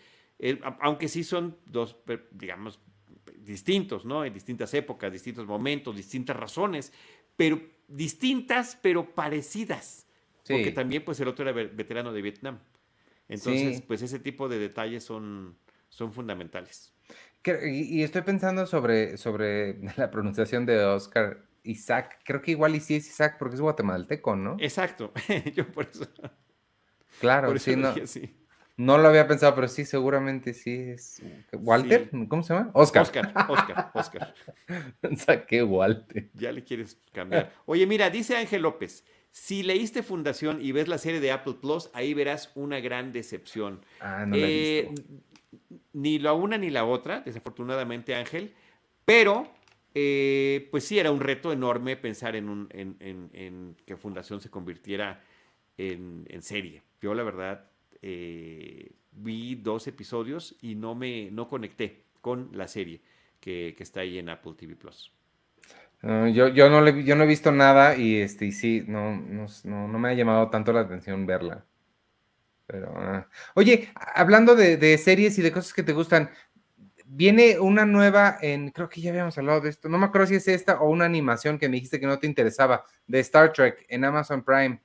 aunque 0.82 1.08
sí 1.08 1.24
son 1.24 1.56
dos, 1.66 1.96
digamos, 2.32 2.82
distintos, 3.40 4.04
¿no? 4.04 4.26
En 4.26 4.34
distintas 4.34 4.74
épocas, 4.74 5.14
distintos 5.14 5.48
momentos, 5.48 5.96
distintas 5.96 6.36
razones, 6.36 6.92
pero 7.38 7.62
distintas, 7.88 8.78
pero 8.82 9.16
parecidas. 9.16 10.08
Porque 10.46 10.74
también, 10.74 11.06
pues, 11.06 11.22
el 11.22 11.30
otro 11.30 11.48
era 11.48 11.54
veterano 11.54 12.12
de 12.12 12.22
Vietnam. 12.22 12.60
Entonces, 13.30 13.82
pues, 13.82 14.02
ese 14.02 14.20
tipo 14.20 14.50
de 14.50 14.60
detalles 14.60 15.06
son, 15.06 15.58
son 15.88 16.12
fundamentales. 16.12 16.94
Y, 17.64 18.04
estoy 18.04 18.24
pensando 18.24 18.66
sobre, 18.66 19.18
sobre 19.18 19.78
la 19.98 20.12
pronunciación 20.12 20.66
de 20.66 20.84
Oscar 20.84 21.47
Isaac. 21.68 22.20
Creo 22.24 22.42
que 22.42 22.52
igual 22.52 22.76
y 22.76 22.80
sí 22.80 22.96
es 22.96 23.08
Isaac 23.08 23.38
porque 23.38 23.56
es 23.56 23.62
guatemalteco, 23.62 24.36
¿no? 24.36 24.58
Exacto. 24.60 25.12
Yo 25.56 25.72
por 25.72 25.88
eso. 25.92 26.08
Claro, 27.20 27.58
sí, 27.58 27.76
no, 27.76 27.94
no 28.78 29.00
lo 29.00 29.08
había 29.08 29.28
pensado, 29.28 29.56
pero 29.56 29.68
sí, 29.68 29.86
seguramente 29.86 30.54
sí 30.54 30.76
es. 30.76 31.22
¿Walter? 31.52 32.12
¿Cómo 32.28 32.44
se 32.44 32.54
llama? 32.54 32.70
Oscar. 32.74 33.02
Oscar, 33.02 33.34
Oscar, 33.50 33.92
Oscar. 33.94 34.34
Saqué 35.18 35.64
Walter. 35.64 36.30
Ya 36.34 36.52
le 36.52 36.64
quieres 36.64 37.02
cambiar. 37.12 37.54
Oye, 37.66 37.88
mira, 37.88 38.10
dice 38.12 38.38
Ángel 38.38 38.62
López. 38.62 39.04
Si 39.32 39.64
leíste 39.64 40.04
Fundación 40.04 40.60
y 40.62 40.72
ves 40.72 40.88
la 40.88 40.98
serie 40.98 41.20
de 41.20 41.32
Apple 41.32 41.56
Plus, 41.62 41.90
ahí 41.94 42.14
verás 42.14 42.52
una 42.56 42.80
gran 42.80 43.14
decepción. 43.14 43.84
Ah, 44.00 44.26
no 44.28 44.36
la 44.36 44.48
he 44.48 44.82
visto. 44.84 45.02
Eh, 45.02 45.80
ni 45.94 46.20
la 46.20 46.34
una 46.34 46.58
ni 46.58 46.70
la 46.70 46.86
otra, 46.86 47.22
desafortunadamente, 47.22 48.16
Ángel. 48.16 48.54
Pero 49.06 49.52
eh, 50.00 50.68
pues 50.70 50.84
sí, 50.84 51.00
era 51.00 51.10
un 51.10 51.20
reto 51.20 51.52
enorme 51.52 51.98
pensar 51.98 52.36
en, 52.36 53.76
que 53.84 53.98
Fundación 53.98 54.40
se 54.40 54.52
convirtiera 54.52 55.24
en, 55.76 56.42
serie. 56.44 56.84
Yo 57.02 57.16
la 57.16 57.24
verdad 57.24 57.66
eh, 58.04 58.92
vi 59.12 59.56
dos 59.56 59.88
episodios 59.88 60.56
y 60.62 60.76
no 60.76 60.94
me 60.94 61.32
no 61.32 61.48
conecté 61.48 62.04
con 62.22 62.52
la 62.54 62.68
serie 62.68 63.02
que, 63.40 63.76
está 63.80 64.02
ahí 64.02 64.20
en 64.20 64.30
Apple 64.30 64.54
TV 64.56 64.76
Plus. 64.76 65.12
yo, 66.04 66.48
yo, 66.50 66.70
no 66.70 66.82
le, 66.82 67.04
yo 67.04 67.16
no 67.16 67.24
he 67.24 67.28
visto 67.28 67.52
nada 67.52 67.96
y, 67.98 68.18
este, 68.18 68.52
sí, 68.52 68.84
no, 68.88 69.20
no, 69.64 69.88
me 69.88 70.10
ha 70.10 70.14
llamado 70.14 70.52
tanto 70.52 70.74
la 70.74 70.82
atención 70.82 71.26
verla. 71.26 71.66
Pero, 72.68 72.94
ah. 72.98 73.28
Oye, 73.56 73.90
hablando 73.96 74.56
de, 74.56 74.98
series 75.00 75.40
y 75.40 75.42
de 75.42 75.52
cosas 75.52 75.74
que 75.74 75.82
te 75.82 75.94
gustan, 75.94 76.30
Viene 77.10 77.58
una 77.58 77.86
nueva 77.86 78.38
en, 78.42 78.70
creo 78.72 78.90
que 78.90 79.00
ya 79.00 79.12
habíamos 79.12 79.38
hablado 79.38 79.62
de 79.62 79.70
esto, 79.70 79.88
no 79.88 79.98
me 79.98 80.08
acuerdo 80.08 80.28
si 80.28 80.36
es 80.36 80.48
esta 80.48 80.82
o 80.82 80.90
una 80.90 81.06
animación 81.06 81.58
que 81.58 81.70
me 81.70 81.76
dijiste 81.76 82.00
que 82.00 82.06
no 82.06 82.20
te 82.20 82.28
interesaba, 82.28 82.84
de 83.06 83.20
Star 83.22 83.54
Trek 83.54 83.86
en 83.88 84.04
Amazon 84.04 84.44
Prime. 84.44 84.82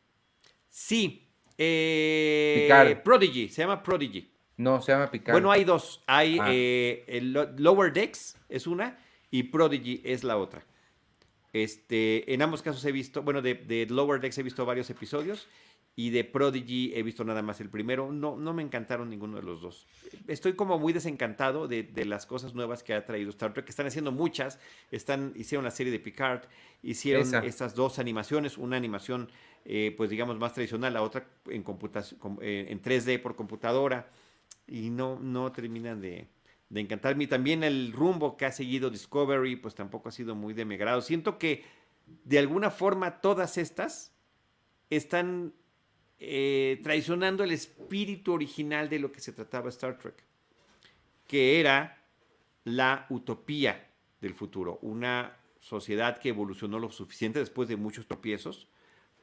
Sí, 0.69 1.29
Eh, 1.59 3.01
Prodigy, 3.05 3.49
se 3.49 3.63
llama 3.63 3.83
Prodigy. 3.83 4.31
No, 4.57 4.81
se 4.81 4.93
llama 4.93 5.11
Picard. 5.11 5.35
Bueno, 5.35 5.51
hay 5.51 5.65
dos. 5.65 6.03
Hay 6.07 6.39
ah. 6.41 6.47
eh, 6.51 7.05
el 7.09 7.33
Lower 7.33 7.93
Decks, 7.93 8.37
es 8.49 8.67
una, 8.67 8.99
y 9.31 9.45
Prodigy 9.45 10.01
es 10.05 10.25
la 10.25 10.37
otra. 10.37 10.65
Este, 11.53 12.33
en 12.33 12.41
ambos 12.43 12.63
casos 12.63 12.85
he 12.85 12.93
visto, 12.93 13.23
bueno, 13.23 13.43
de, 13.43 13.55
de 13.55 13.87
Lower 13.87 14.21
Decks 14.21 14.39
he 14.39 14.43
visto 14.43 14.65
varios 14.65 14.89
episodios 14.91 15.49
y 15.95 16.11
de 16.11 16.25
Prodigy 16.25 16.93
he 16.95 17.03
visto 17.03 17.23
nada 17.25 17.43
más 17.43 17.61
el 17.61 17.69
primero. 17.69 18.11
No, 18.13 18.37
no 18.37 18.55
me 18.55 18.63
encantaron 18.63 19.11
ninguno 19.11 19.37
de 19.37 19.43
los 19.43 19.61
dos. 19.61 19.87
Estoy 20.27 20.55
como 20.55 20.79
muy 20.79 20.93
desencantado 20.93 21.69
de, 21.69 21.91
las 22.07 22.25
cosas 22.25 22.55
nuevas 22.55 22.83
que 22.83 22.95
ha 22.95 23.05
traído 23.05 23.31
Star 23.31 23.53
Trek, 23.53 23.67
que 23.67 23.71
están 23.71 23.87
haciendo 23.87 24.11
muchas. 24.11 24.59
Están, 24.91 25.33
hicieron 25.37 25.65
la 25.65 25.71
serie 25.71 25.93
de 25.93 25.99
Picard, 25.99 26.45
hicieron 26.83 27.35
estas 27.45 27.75
dos 27.75 27.99
animaciones, 27.99 28.57
una 28.57 28.77
animación, 28.77 29.31
eh, 29.67 29.95
pues 29.97 30.09
digamos, 30.09 30.39
más 30.39 30.55
tradicional, 30.55 30.95
la 30.95 31.03
otra 31.03 31.27
en, 31.47 31.63
computación, 31.63 32.39
eh, 32.41 32.67
en 32.71 32.81
3D 32.81 33.21
por 33.21 33.37
computadora, 33.37 34.11
y 34.67 34.89
no, 34.89 35.19
no 35.21 35.53
terminan 35.53 36.01
de, 36.01 36.27
de 36.71 36.81
encantarme. 36.81 37.25
Y 37.25 37.27
también 37.27 37.65
el 37.65 37.93
rumbo 37.93 38.39
que 38.39 38.47
ha 38.47 38.53
seguido 38.53 38.89
Discovery, 38.89 39.57
pues 39.57 39.75
tampoco 39.75 40.09
ha 40.09 40.13
sido 40.13 40.35
muy 40.35 40.55
de 40.55 40.65
mi 40.65 40.79
grado. 40.79 41.03
Siento 41.03 41.39
que 41.39 41.65
de 42.25 42.39
alguna 42.39 42.71
forma 42.71 43.21
todas 43.21 43.59
estas 43.59 44.13
están 44.89 45.53
eh, 46.25 46.81
traicionando 46.85 47.43
el 47.43 47.51
espíritu 47.51 48.33
original 48.33 48.89
de 48.89 49.01
lo 49.01 49.11
que 49.11 49.19
se 49.19 49.33
trataba 49.33 49.71
Star 49.71 49.99
Trek, 49.99 50.23
que 51.27 51.59
era 51.59 52.01
la 52.63 53.07
utopía 53.11 53.89
del 54.21 54.33
futuro, 54.33 54.79
una 54.83 55.37
sociedad 55.59 56.19
que 56.19 56.29
evolucionó 56.29 56.79
lo 56.79 56.93
suficiente 56.93 57.41
después 57.41 57.69
de 57.69 57.75
muchos 57.75 58.07
tropiezos 58.07 58.69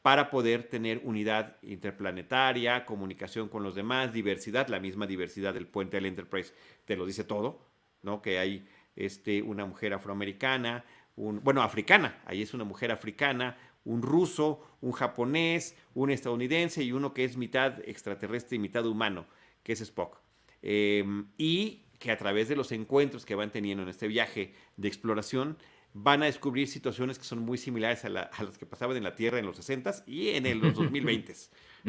para 0.02 0.30
poder 0.30 0.64
tener 0.64 1.00
unidad 1.06 1.56
interplanetaria, 1.62 2.86
comunicación 2.86 3.48
con 3.48 3.64
los 3.64 3.76
demás, 3.76 4.12
diversidad, 4.12 4.68
la 4.68 4.82
misma 4.82 5.08
diversidad 5.08 5.54
del 5.54 5.68
puente 5.68 5.96
del 5.96 6.06
Enterprise 6.06 6.54
te 6.84 6.98
lo 6.98 7.06
dice 7.06 7.24
todo, 7.24 7.62
¿no? 8.02 8.22
Que 8.22 8.40
hay 8.40 8.68
este, 8.98 9.42
una 9.42 9.66
mujer 9.66 9.94
afroamericana, 9.94 10.84
bueno, 11.16 11.62
africana, 11.62 12.22
ahí 12.26 12.42
es 12.42 12.54
una 12.54 12.66
mujer 12.66 12.92
africana, 12.92 13.58
un 13.90 14.04
ruso, 14.04 14.62
un 14.82 14.92
japonés, 14.92 15.76
un 15.96 16.12
estadounidense 16.12 16.84
y 16.84 16.92
uno 16.92 17.12
que 17.12 17.24
es 17.24 17.38
mitad 17.38 17.80
extraterrestre 17.90 18.56
y 18.58 18.60
mitad 18.60 18.86
humano, 18.86 19.26
que 19.64 19.74
es 19.74 19.82
Spock. 19.82 20.22
Em, 20.62 21.28
y 21.38 21.86
que 21.98 22.12
a 22.12 22.18
través 22.18 22.48
de 22.48 22.56
los 22.56 22.72
encuentros 22.72 23.26
que 23.26 23.34
van 23.34 23.52
teniendo 23.52 23.82
en 23.82 23.90
este 23.90 24.08
viaje 24.08 24.54
de 24.78 24.88
exploración, 24.88 25.58
van 25.94 26.22
a 26.22 26.28
descubrir 26.28 26.68
situaciones 26.68 27.18
que 27.18 27.26
son 27.26 27.40
muy 27.40 27.58
similares 27.58 28.06
a, 28.06 28.10
las 28.10 28.58
que 28.60 28.68
pasaban 28.68 28.96
en 28.96 29.04
la 29.04 29.16
Tierra 29.16 29.40
en 29.40 29.48
los 29.48 29.58
60s 29.60 30.04
y 30.06 30.30
en 30.30 30.62
los 30.62 30.76
2020, 30.76 31.34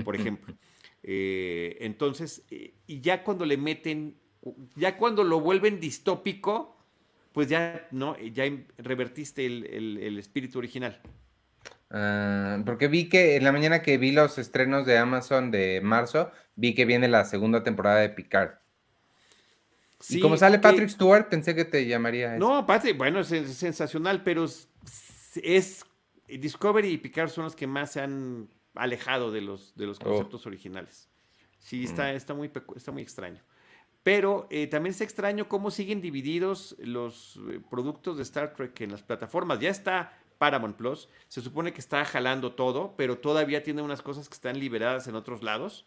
por 0.02 0.16
ejemplo. 0.16 0.54
Eh, 1.02 1.76
entonces, 1.80 2.44
y 2.50 3.00
ya 3.00 3.22
cuando 3.24 3.44
le 3.44 3.58
meten, 3.58 4.16
ya 4.74 4.96
cuando 4.96 5.22
lo 5.22 5.40
vuelven 5.40 5.80
distópico, 5.80 6.78
pues 7.32 7.48
ya, 7.48 7.88
¿no? 7.90 8.18
ya 8.18 8.44
revertiste 8.78 9.44
el 9.44 10.18
espíritu 10.18 10.58
original. 10.58 11.00
Ah, 11.90 12.62
porque 12.64 12.86
vi 12.86 13.08
que 13.08 13.36
en 13.36 13.44
la 13.44 13.52
mañana 13.52 13.82
que 13.82 13.98
vi 13.98 14.12
los 14.12 14.38
estrenos 14.38 14.86
de 14.86 14.96
Amazon 14.96 15.50
de 15.50 15.80
marzo, 15.82 16.30
vi 16.54 16.74
que 16.74 16.84
viene 16.84 17.08
la 17.08 17.24
segunda 17.24 17.64
temporada 17.64 17.98
de 17.98 18.10
Picard. 18.10 18.52
y 20.08 20.20
como 20.20 20.36
sale 20.36 20.60
Patrick 20.60 20.88
Stewart, 20.88 21.28
pensé 21.28 21.54
que 21.54 21.64
te 21.64 21.86
llamaría. 21.86 22.38
No, 22.38 22.64
Patrick, 22.64 22.96
bueno, 22.96 23.20
es, 23.20 23.28
sensacional, 23.28 24.22
pero 24.22 24.44
es, 24.44 25.84
Discovery 26.28 26.88
y 26.88 26.98
Picard 26.98 27.28
son 27.28 27.44
los 27.44 27.56
que 27.56 27.66
más 27.66 27.92
se 27.92 28.00
han 28.00 28.48
alejado 28.76 29.32
de 29.32 29.40
los, 29.40 29.74
de 29.74 29.86
los 29.86 29.98
oh. 30.00 30.04
conceptos 30.04 30.46
originales. 30.46 31.08
Sí, 31.58 31.84
está, 31.84 32.12
mm. 32.12 32.16
está, 32.16 32.34
muy, 32.34 32.52
está 32.76 32.92
muy 32.92 33.02
extraño. 33.02 33.42
Pero 34.04 34.46
eh, 34.50 34.66
también 34.68 34.94
es 34.94 35.00
extraño 35.00 35.48
cómo 35.48 35.70
siguen 35.70 36.00
divididos 36.00 36.76
los 36.78 37.38
eh, 37.50 37.60
productos 37.68 38.16
de 38.16 38.22
Star 38.22 38.54
Trek 38.54 38.80
en 38.80 38.92
las 38.92 39.02
plataformas. 39.02 39.60
Ya 39.60 39.68
está 39.68 40.19
Paramount 40.40 40.74
Plus. 40.74 41.06
Se 41.28 41.42
supone 41.42 41.74
que 41.74 41.82
está 41.82 42.02
jalando 42.06 42.54
todo, 42.54 42.94
pero 42.96 43.18
todavía 43.18 43.62
tiene 43.62 43.82
unas 43.82 44.00
cosas 44.00 44.26
que 44.26 44.32
están 44.32 44.58
liberadas 44.58 45.06
en 45.06 45.14
otros 45.14 45.42
lados. 45.42 45.84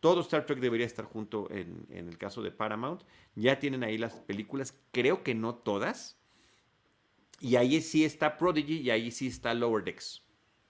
Todo 0.00 0.20
Star 0.20 0.44
Trek 0.44 0.58
debería 0.58 0.84
estar 0.84 1.06
junto 1.06 1.50
en, 1.50 1.86
el 1.88 2.18
caso 2.18 2.42
de 2.42 2.50
Paramount. 2.50 3.00
Ya 3.34 3.58
tienen 3.58 3.82
ahí 3.82 3.96
las 3.96 4.12
películas, 4.12 4.78
creo 4.92 5.22
que 5.22 5.34
no 5.34 5.54
todas. 5.54 6.18
Y 7.40 7.56
ahí 7.56 7.80
sí 7.80 8.04
está 8.04 8.36
Prodigy 8.36 8.82
y 8.82 8.90
ahí 8.90 9.10
sí 9.10 9.28
está 9.28 9.54
Lower 9.54 9.82
Decks. 9.82 10.22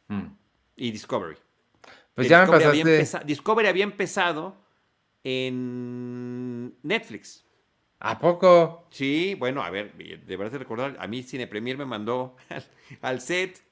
Hmm. 0.07 0.29
Y 0.77 0.93
Discovery. 0.93 1.37
Pues 2.15 2.29
ya 2.29 2.43
Discovery 2.43 2.85
me 2.85 2.99
pasaste... 3.01 3.27
Discovery 3.27 3.67
había 3.67 3.85
empezado 3.85 4.57
en 5.25 6.73
Netflix. 6.85 7.44
¿A 8.07 8.19
poco? 8.19 8.87
Sí, 8.91 9.35
bueno, 9.39 9.63
a 9.63 9.71
ver, 9.71 9.95
deberás 10.27 10.53
de 10.53 10.59
recordar, 10.59 10.95
a 11.01 11.07
mí 11.07 11.23
Cine 11.23 11.47
Premier 11.47 11.79
me 11.79 11.87
mandó 11.87 12.37
al, 13.01 13.23
set 13.23 13.63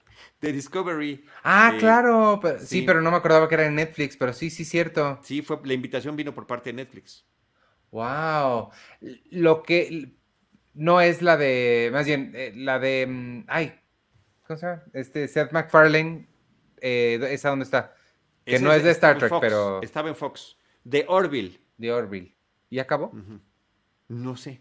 de 0.40 0.52
Discovery. 0.52 1.26
Ah, 1.44 1.74
claro, 1.78 2.40
sí. 2.58 2.80
pero 2.80 3.02
no 3.02 3.10
me 3.10 3.18
acordaba 3.18 3.46
que 3.46 3.56
era 3.56 3.66
en 3.66 3.74
Netflix, 3.74 4.16
pero 4.16 4.32
sí, 4.32 4.48
sí, 4.48 4.64
cierto. 4.64 5.20
Sí, 5.22 5.42
fue, 5.42 5.58
la 5.64 5.74
invitación 5.74 6.16
vino 6.16 6.34
por 6.34 6.46
parte 6.46 6.70
de 6.70 6.76
Netflix. 6.76 7.26
Wow. 7.90 8.70
Lo 9.32 9.62
que 9.62 10.14
no 10.72 11.02
es 11.02 11.20
la 11.20 11.36
de, 11.36 11.90
más 11.92 12.06
bien, 12.06 12.32
eh, 12.34 12.54
la 12.56 12.78
de, 12.78 13.06
mm, 13.06 13.44
ay, 13.48 13.78
¿cómo 14.46 14.56
se 14.56 14.64
llama? 14.64 14.82
Este, 14.94 15.28
Seth 15.28 15.52
MacFarlane, 15.52 16.26
eh, 16.80 17.20
¿esa 17.32 17.50
dónde 17.50 17.66
está? 17.66 17.94
Que 18.46 18.58
no 18.58 18.72
es 18.72 18.82
de 18.82 18.92
Star 18.92 19.18
Trek, 19.18 19.30
pero... 19.42 19.82
Estaba 19.82 20.08
en 20.08 20.16
Fox, 20.16 20.56
de 20.84 21.04
Orville. 21.06 21.60
De 21.76 21.92
Orville. 21.92 22.34
¿Y 22.70 22.78
acabó? 22.78 23.12
No 24.12 24.36
sé. 24.36 24.60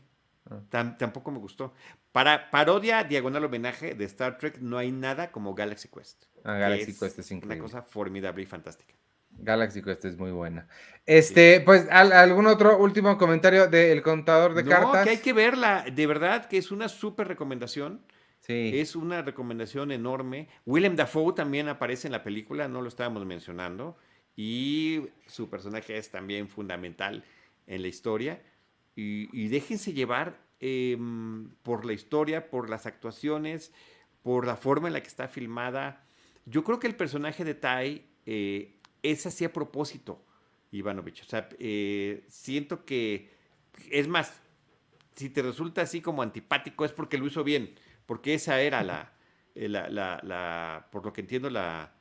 Ah. 0.50 0.96
tampoco 0.98 1.32
me 1.32 1.40
gustó. 1.40 1.74
Para 2.12 2.50
parodia, 2.50 3.04
diagonal 3.04 3.46
homenaje 3.46 3.94
de 3.94 4.06
Star 4.06 4.38
Trek, 4.38 4.58
no 4.60 4.78
hay 4.78 4.92
nada 4.92 5.32
como 5.32 5.54
Galaxy 5.54 5.88
Quest. 5.88 6.26
Ah, 6.44 6.56
Galaxy 6.56 6.98
Quest 6.98 7.20
es 7.20 7.32
increíble. 7.32 7.62
Una 7.62 7.64
cosa 7.64 7.82
formidable 7.84 8.44
y 8.44 8.46
fantástica. 8.46 8.94
Galaxy 9.30 9.82
Quest 9.82 10.06
es 10.06 10.18
muy 10.18 10.32
buena. 10.32 10.68
Este, 11.06 11.62
pues, 11.62 11.88
¿algún 11.90 12.48
otro 12.48 12.78
último 12.80 13.18
comentario 13.18 13.68
del 13.68 14.02
contador 14.02 14.54
de 14.54 14.66
cartas? 14.66 14.94
No, 14.94 15.04
que 15.04 15.10
hay 15.12 15.18
que 15.18 15.34
verla. 15.34 15.86
De 15.94 16.08
verdad 16.08 16.46
que 16.48 16.58
es 16.58 16.72
una 16.72 16.90
súper 16.90 17.28
recomendación. 17.28 18.06
Sí. 18.40 18.72
Es 18.74 18.96
una 18.96 19.22
recomendación 19.22 19.92
enorme. 19.92 20.50
Willem 20.66 20.96
Dafoe 20.96 21.34
también 21.34 21.68
aparece 21.70 22.08
en 22.08 22.14
la 22.14 22.24
película, 22.24 22.68
no 22.68 22.82
lo 22.82 22.88
estábamos 22.88 23.26
mencionando. 23.26 23.98
Y 24.36 25.10
su 25.28 25.50
personaje 25.50 25.98
es 25.98 26.10
también 26.10 26.50
fundamental 26.50 27.24
en 27.68 27.82
la 27.84 27.88
historia 27.88 28.42
y, 28.96 29.48
déjense 29.48 29.94
llevar 29.94 30.40
em, 30.60 31.50
por 31.64 31.86
la 31.86 31.94
historia, 31.94 32.50
por 32.50 32.70
las 32.70 32.86
actuaciones, 32.86 33.74
por 34.22 34.46
la 34.46 34.56
forma 34.56 34.88
en 34.88 34.94
la 34.94 35.02
que 35.02 35.08
está 35.08 35.28
filmada. 35.28 36.06
Yo 36.46 36.64
creo 36.64 36.80
que 36.80 36.88
el 36.88 36.96
personaje 36.96 37.44
de 37.44 37.56
Tai 37.56 38.06
eh, 38.26 38.80
es 39.02 39.26
así 39.26 39.46
a 39.46 39.54
propósito, 39.54 40.24
Ivanovich. 40.72 41.22
O 41.22 41.26
sea, 41.26 41.50
eh, 41.60 42.26
siento 42.28 42.86
que, 42.86 43.32
es 43.90 44.08
más, 44.08 44.42
si 45.16 45.30
te 45.30 45.42
resulta 45.42 45.82
así 45.82 46.02
como 46.02 46.22
antipático 46.22 46.86
es 46.86 46.92
porque 46.92 47.18
lo 47.18 47.28
hizo 47.28 47.44
bien, 47.44 47.74
porque 48.06 48.34
esa 48.34 48.62
era 48.62 48.84
la, 48.84 49.14
eh, 49.56 49.70
la, 49.70 49.90
la 49.90 50.88
por 50.92 51.06
lo 51.06 51.14
que 51.14 51.22
entiendo, 51.22 51.50
la, 51.50 51.94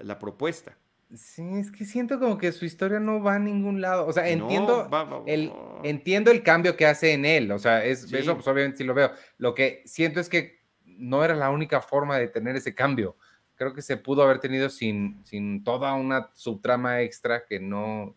la 0.00 0.18
propuesta. 0.18 0.76
Sí, 1.14 1.42
es 1.54 1.70
que 1.70 1.86
siento 1.86 2.20
como 2.20 2.36
que 2.36 2.52
su 2.52 2.66
historia 2.66 3.00
no 3.00 3.22
va 3.22 3.36
a 3.36 3.38
ningún 3.38 3.80
lado. 3.80 4.06
O 4.06 4.12
sea, 4.12 4.28
entiendo, 4.28 4.88
el, 5.26 5.52
entiendo 5.82 6.30
el 6.30 6.42
cambio 6.42 6.76
que 6.76 6.84
hace 6.84 7.14
en 7.14 7.24
él. 7.24 7.50
O 7.50 7.58
sea, 7.58 7.82
es, 7.84 8.12
eso 8.12 8.34
pues, 8.34 8.46
obviamente 8.46 8.78
sí 8.78 8.84
lo 8.84 8.92
veo. 8.92 9.12
Lo 9.38 9.54
que 9.54 9.82
siento 9.86 10.20
es 10.20 10.28
que 10.28 10.58
no 10.84 11.24
era 11.24 11.34
la 11.34 11.48
única 11.50 11.80
forma 11.80 12.18
de 12.18 12.28
tener 12.28 12.56
ese 12.56 12.74
cambio. 12.74 13.16
Creo 13.54 13.72
que 13.72 13.80
se 13.80 13.96
pudo 13.96 14.22
haber 14.22 14.38
tenido 14.38 14.68
sin, 14.68 15.24
sin 15.24 15.64
toda 15.64 15.94
una 15.94 16.30
subtrama 16.34 17.00
extra 17.00 17.44
que 17.46 17.58
no, 17.58 18.14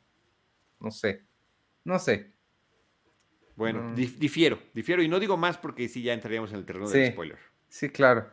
no 0.80 0.92
sé, 0.92 1.24
no 1.86 1.98
sé. 1.98 2.32
Bueno, 3.56 3.94
difiero, 3.96 4.60
difiero 4.74 5.02
y 5.02 5.08
no 5.08 5.20
digo 5.20 5.38
más 5.38 5.58
porque 5.58 5.88
sí 5.88 6.02
ya 6.02 6.14
entraríamos 6.14 6.52
en 6.52 6.58
el 6.58 6.66
terreno 6.66 6.90
del 6.90 7.12
spoiler. 7.12 7.51
Sí, 7.72 7.90
claro. 7.90 8.28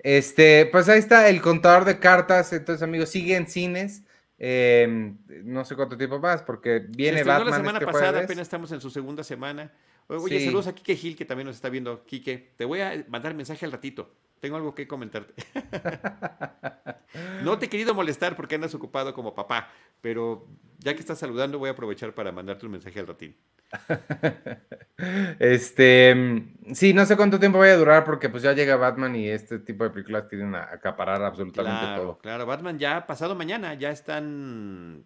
Este, 0.00 0.66
pues 0.66 0.86
ahí 0.90 0.98
está 0.98 1.30
el 1.30 1.40
contador 1.40 1.86
de 1.86 1.98
cartas. 1.98 2.52
Entonces, 2.52 2.82
amigos, 2.82 3.08
sigue 3.08 3.34
en 3.34 3.46
cines. 3.46 4.02
Em, 4.38 5.16
no 5.44 5.64
sé 5.64 5.74
cuánto 5.74 5.96
tiempo 5.96 6.18
más, 6.18 6.42
porque 6.42 6.84
viene 6.90 7.24
Batman. 7.24 7.50
la 7.50 7.56
semana 7.56 7.78
este 7.78 7.90
pasada, 7.90 8.20
apenas 8.20 8.42
estamos 8.42 8.70
en 8.70 8.82
su 8.82 8.90
segunda 8.90 9.24
semana. 9.24 9.72
Oye, 10.08 10.44
saludos 10.44 10.66
a 10.66 10.74
Kike 10.74 10.94
Gil, 10.94 11.16
que 11.16 11.24
también 11.24 11.46
nos 11.46 11.56
está 11.56 11.70
viendo. 11.70 12.04
Kike, 12.04 12.52
te 12.54 12.66
voy 12.66 12.82
a 12.82 13.02
mandar 13.08 13.34
mensaje 13.34 13.64
al 13.64 13.72
ratito. 13.72 14.12
Tengo 14.42 14.56
algo 14.56 14.74
que 14.74 14.88
comentarte. 14.88 15.34
no 17.44 17.60
te 17.60 17.66
he 17.66 17.68
querido 17.68 17.94
molestar 17.94 18.34
porque 18.34 18.56
andas 18.56 18.74
ocupado 18.74 19.14
como 19.14 19.36
papá, 19.36 19.70
pero 20.00 20.48
ya 20.78 20.94
que 20.94 20.98
estás 20.98 21.20
saludando, 21.20 21.60
voy 21.60 21.68
a 21.68 21.72
aprovechar 21.74 22.12
para 22.12 22.32
mandarte 22.32 22.66
un 22.66 22.72
mensaje 22.72 22.98
al 22.98 23.06
ratito. 23.06 23.38
este, 25.38 26.44
sí, 26.72 26.92
no 26.92 27.06
sé 27.06 27.16
cuánto 27.16 27.38
tiempo 27.38 27.60
vaya 27.60 27.74
a 27.74 27.76
durar 27.76 28.04
porque 28.04 28.28
pues 28.28 28.42
ya 28.42 28.52
llega 28.52 28.74
Batman 28.74 29.14
y 29.14 29.28
este 29.28 29.60
tipo 29.60 29.84
de 29.84 29.90
películas 29.90 30.26
tienen 30.26 30.56
a 30.56 30.64
acaparar 30.72 31.22
absolutamente 31.22 32.02
todo. 32.02 32.18
Claro, 32.18 32.44
Batman 32.44 32.80
ya 32.80 33.06
pasado 33.06 33.36
mañana 33.36 33.74
ya 33.74 33.92
están 33.92 35.04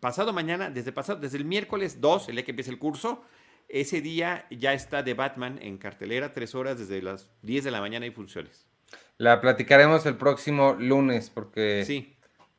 pasado 0.00 0.32
mañana, 0.32 0.70
desde 0.70 0.90
pasado, 0.90 1.20
desde 1.20 1.36
el 1.36 1.44
miércoles 1.44 2.00
2, 2.00 2.30
el 2.30 2.36
día 2.36 2.44
que 2.46 2.52
empieza 2.52 2.70
el 2.70 2.78
curso, 2.78 3.24
ese 3.68 4.00
día 4.00 4.46
ya 4.50 4.72
está 4.72 5.04
The 5.04 5.14
Batman 5.14 5.58
en 5.62 5.78
cartelera, 5.78 6.32
tres 6.32 6.54
horas 6.54 6.78
desde 6.78 7.02
las 7.02 7.30
10 7.42 7.64
de 7.64 7.70
la 7.70 7.80
mañana 7.80 8.06
y 8.06 8.10
funciones. 8.10 8.66
La 9.18 9.40
platicaremos 9.40 10.06
el 10.06 10.16
próximo 10.16 10.74
lunes 10.74 11.30
porque... 11.30 11.84
Sí. 11.86 12.14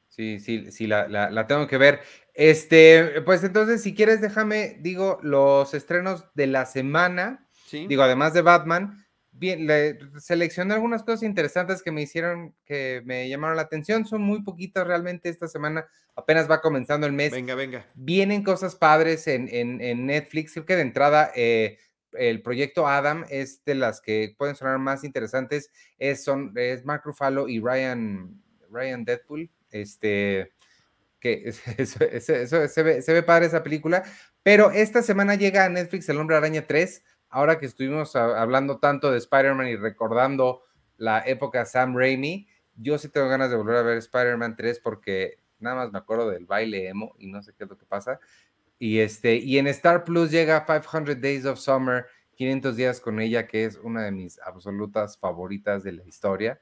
Sí, 0.10 0.40
sí, 0.40 0.70
sí, 0.72 0.86
la, 0.86 1.08
la, 1.08 1.48
tengo 1.48 1.66
que 1.66 1.78
ver. 1.78 2.02
Este, 2.34 3.22
pues 3.22 3.42
entonces, 3.46 3.82
si 3.82 3.96
quieres, 3.96 4.20
déjame, 4.20 4.78
digo, 4.82 5.18
los 5.24 5.74
estrenos 5.74 6.26
de 6.34 6.48
la 6.48 6.66
semana. 6.66 7.48
Sí. 7.68 7.88
Digo, 7.88 8.04
además 8.04 8.34
de 8.34 8.42
Batman, 8.42 9.06
bien, 9.40 9.66
le 9.66 9.98
seleccioné 10.20 10.74
algunas 10.74 11.04
cosas 11.04 11.24
interesantes 11.24 11.82
que 11.82 11.92
me 11.92 12.02
hicieron, 12.02 12.54
que 12.66 13.02
me 13.06 13.28
llamaron 13.30 13.56
la 13.56 13.64
atención. 13.64 14.06
Son 14.06 14.22
muy 14.22 14.44
poquitas 14.44 14.86
realmente 14.86 15.30
esta 15.30 15.48
semana. 15.48 15.88
Apenas 16.16 16.50
va 16.50 16.62
comenzando 16.62 17.08
el 17.08 17.14
mes. 17.14 17.32
Venga, 17.32 17.56
venga. 17.56 17.86
Vienen 17.96 18.44
cosas 18.44 18.76
padres 18.76 19.28
en, 19.28 19.48
en, 19.50 20.06
Netflix. 20.06 20.54
Creo 20.54 20.66
que 20.66 20.76
de 20.76 20.82
entrada, 20.82 21.32
eh, 21.36 21.78
el 22.14 22.42
proyecto 22.42 22.88
Adam 22.88 23.26
es 23.30 23.64
de 23.64 23.76
las 23.76 24.02
que 24.02 24.36
pueden 24.38 24.56
sonar 24.56 24.78
más 24.78 25.04
interesantes. 25.04 25.72
Es, 25.98 26.24
son, 26.24 26.52
es 26.56 26.84
Mark 26.84 27.04
Ruffalo 27.06 27.48
y 27.48 27.60
Ryan, 27.60 28.42
Ryan 28.70 29.06
Deadpool. 29.06 29.50
Este, 29.72 30.52
que 31.22 31.52
se, 31.86 32.84
ve, 32.84 33.02
se 33.02 33.14
ve 33.14 33.24
padre 33.24 33.46
esa 33.46 33.64
película. 33.64 34.04
Pero 34.44 34.72
esta 34.72 35.02
semana 35.02 35.36
llega 35.36 35.64
a 35.64 35.70
Netflix 35.70 36.10
El 36.10 36.18
Hombre 36.18 36.36
Araña 36.36 36.68
3 36.68 37.04
ahora 37.30 37.60
que 37.60 37.66
estuvimos 37.66 38.16
hablando 38.16 38.80
tanto 38.80 39.12
de 39.12 39.18
Spider-Man 39.18 39.68
y 39.68 39.76
recordando 39.76 40.64
la 40.98 41.20
época 41.26 41.66
Sam 41.66 41.96
Raimi, 41.96 42.48
yo 42.76 42.98
sí 42.98 43.10
tengo 43.10 43.28
ganas 43.28 43.50
de 43.50 43.58
volver 43.58 43.78
a 43.78 43.82
ver 43.82 43.98
Spider-Man 43.98 44.56
3 44.56 44.80
porque 44.80 45.40
nada 45.60 45.76
más 45.76 45.92
me 45.92 46.00
acuerdo 46.00 46.30
del 46.30 46.46
baile 46.46 46.88
emo 46.88 47.16
y 47.20 47.28
no 47.28 47.42
sé 47.42 47.54
qué 47.58 47.66
es 47.66 47.70
lo 47.70 47.78
que 47.78 47.86
pasa. 47.86 48.20
Y, 48.78 49.00
este, 49.00 49.36
y 49.36 49.58
en 49.58 49.68
Star 49.68 50.06
Plus 50.06 50.32
llega 50.32 50.66
500 50.66 51.22
Days 51.22 51.46
of 51.46 51.60
Summer, 51.60 52.06
500 52.36 52.76
días 52.78 53.02
con 53.02 53.20
ella, 53.20 53.46
que 53.46 53.66
es 53.66 53.78
una 53.78 54.04
de 54.04 54.12
mis 54.12 54.40
absolutas 54.40 55.18
favoritas 55.18 55.84
de 55.84 55.92
la 55.92 56.06
historia. 56.06 56.62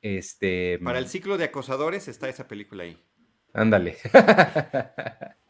Este, 0.00 0.78
Para 0.82 1.00
el 1.00 1.08
ciclo 1.08 1.36
de 1.36 1.44
acosadores 1.44 2.06
está 2.06 2.28
esa 2.28 2.46
película 2.46 2.84
ahí. 2.84 3.02
Ándale. 3.52 3.96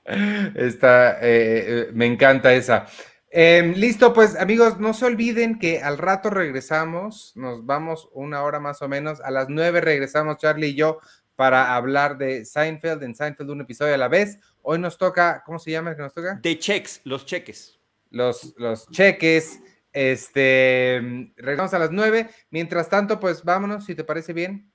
está, 0.55 1.21
eh, 1.21 1.65
eh, 1.67 1.91
me 1.93 2.07
encanta 2.07 2.55
esa. 2.55 2.87
Em, 3.31 3.75
listo, 3.75 4.13
pues 4.13 4.37
amigos, 4.37 4.79
no 4.79 4.95
se 4.95 5.05
olviden 5.05 5.59
que 5.59 5.83
al 5.83 5.99
rato 5.99 6.31
regresamos, 6.31 7.33
nos 7.35 7.67
vamos 7.67 8.09
una 8.13 8.43
hora 8.43 8.61
más 8.61 8.83
o 8.83 8.89
menos, 8.89 9.21
a 9.21 9.31
las 9.31 9.49
nueve 9.49 9.81
regresamos 9.81 10.39
Charlie 10.39 10.69
y 10.69 10.75
yo 10.75 11.01
para 11.35 11.75
hablar 11.75 12.17
de 12.17 12.45
Seinfeld, 12.45 13.03
en 13.03 13.15
Seinfeld 13.15 13.51
un 13.51 13.61
episodio 13.61 13.95
a 13.95 13.99
la 13.99 14.09
vez. 14.09 14.39
Hoy 14.63 14.79
nos 14.79 14.97
toca, 14.97 15.43
¿cómo 15.45 15.59
se 15.59 15.71
llama 15.71 15.91
el 15.91 15.97
que 15.97 16.03
nos 16.03 16.15
toca? 16.15 16.39
De 16.43 16.59
checks, 16.59 17.03
los 17.05 17.27
cheques. 17.27 17.79
Los, 18.11 18.55
los 18.57 18.91
cheques. 18.91 19.61
Este, 19.93 21.33
regresamos 21.37 21.75
a 21.75 21.79
las 21.79 21.91
nueve. 21.91 22.31
Mientras 22.51 22.89
tanto, 22.89 23.21
pues 23.21 23.45
vámonos, 23.45 23.85
si 23.85 23.95
te 23.95 24.05
parece 24.05 24.33
bien. 24.33 24.73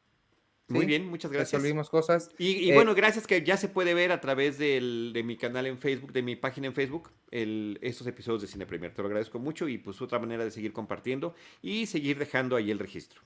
Muy 0.71 0.85
bien, 0.85 1.07
muchas 1.07 1.31
gracias. 1.31 1.53
Resolvimos 1.61 1.89
cosas. 1.89 2.29
Y, 2.37 2.69
eh, 2.69 2.73
bueno, 2.73 2.95
gracias 2.95 3.27
que 3.27 3.43
ya 3.43 3.57
se 3.57 3.67
puede 3.67 3.93
ver 3.93 4.11
a 4.11 4.21
través 4.21 4.57
de 4.57 5.21
mi 5.23 5.37
canal 5.37 5.65
en 5.65 5.77
Facebook, 5.77 6.11
de 6.11 6.21
mi 6.21 6.35
página 6.35 6.67
en 6.67 6.73
Facebook, 6.73 7.11
estos 7.31 8.07
episodios 8.07 8.41
de 8.41 8.47
Cine 8.47 8.65
Premier. 8.65 8.93
Te 8.93 9.01
lo 9.01 9.07
agradezco 9.07 9.39
mucho 9.39 9.67
y 9.67 9.77
pues 9.77 10.01
otra 10.01 10.19
manera 10.19 10.43
de 10.43 10.51
seguir 10.51 10.73
compartiendo 10.73 11.35
y 11.61 11.85
seguir 11.85 12.17
dejando 12.17 12.55
ahí 12.55 12.71
el 12.71 12.79
registro. 12.79 13.21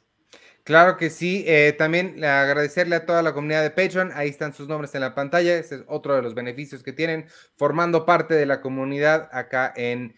Claro 0.66 0.98
que 0.98 1.12
sí. 1.12 1.44
Eh, 1.46 1.76
también 1.78 2.24
agradecerle 2.24 2.96
a 2.96 3.06
toda 3.06 3.22
la 3.22 3.34
comunidad 3.34 3.62
de 3.62 3.70
Patreon. 3.70 4.12
Ahí 4.16 4.30
están 4.30 4.52
sus 4.52 4.68
nombres 4.68 4.96
en 4.96 5.02
la 5.02 5.14
pantalla. 5.14 5.56
Ese 5.58 5.76
es 5.76 5.84
otro 5.88 6.16
de 6.16 6.24
los 6.24 6.34
beneficios 6.34 6.82
que 6.82 6.92
tienen 6.92 7.28
formando 7.56 8.04
parte 8.04 8.34
de 8.34 8.48
la 8.48 8.62
comunidad 8.62 9.30
acá 9.32 9.72
en 9.76 10.16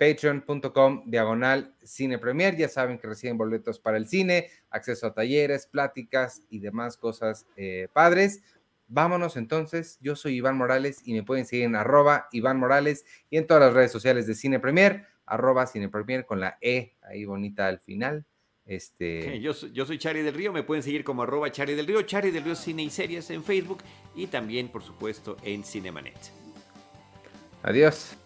patreon.com 0.00 1.02
diagonal 1.04 1.74
cine 1.84 2.18
premier. 2.18 2.56
Ya 2.56 2.68
saben 2.68 2.98
que 2.98 3.06
reciben 3.06 3.36
boletos 3.36 3.78
para 3.78 3.98
el 3.98 4.08
cine, 4.08 4.48
acceso 4.70 5.08
a 5.08 5.12
talleres, 5.12 5.66
pláticas 5.66 6.40
y 6.48 6.60
demás 6.60 6.96
cosas 6.96 7.46
eh, 7.54 7.86
padres. 7.92 8.42
Vámonos 8.88 9.36
entonces, 9.36 9.98
yo 10.00 10.16
soy 10.16 10.36
Iván 10.36 10.56
Morales 10.56 11.02
y 11.04 11.12
me 11.12 11.22
pueden 11.22 11.44
seguir 11.44 11.66
en 11.66 11.76
arroba 11.76 12.28
Iván 12.32 12.58
Morales 12.58 13.04
y 13.28 13.36
en 13.36 13.46
todas 13.46 13.62
las 13.62 13.74
redes 13.74 13.92
sociales 13.92 14.26
de 14.26 14.34
Cine 14.34 14.58
Premier, 14.58 15.04
arroba 15.26 15.66
Cine 15.66 15.90
Premier 15.90 16.24
con 16.24 16.40
la 16.40 16.56
E 16.62 16.96
ahí 17.02 17.26
bonita 17.26 17.68
al 17.68 17.78
final. 17.78 18.24
Este... 18.64 19.38
Yo, 19.40 19.52
yo 19.52 19.84
soy 19.84 19.98
Chari 19.98 20.22
del 20.22 20.34
Río, 20.34 20.52
me 20.52 20.62
pueden 20.62 20.82
seguir 20.82 21.04
como 21.04 21.22
arroba 21.22 21.52
Chari 21.52 21.74
del 21.74 21.86
Río, 21.86 22.02
Chari 22.02 22.30
del 22.30 22.42
Río 22.42 22.56
Cine 22.56 22.82
y 22.82 22.90
Series 22.90 23.30
en 23.30 23.44
Facebook 23.44 23.82
y 24.16 24.26
también, 24.28 24.68
por 24.68 24.82
supuesto, 24.82 25.36
en 25.44 25.62
Cinemanet. 25.62 26.32
Adiós. 27.62 28.16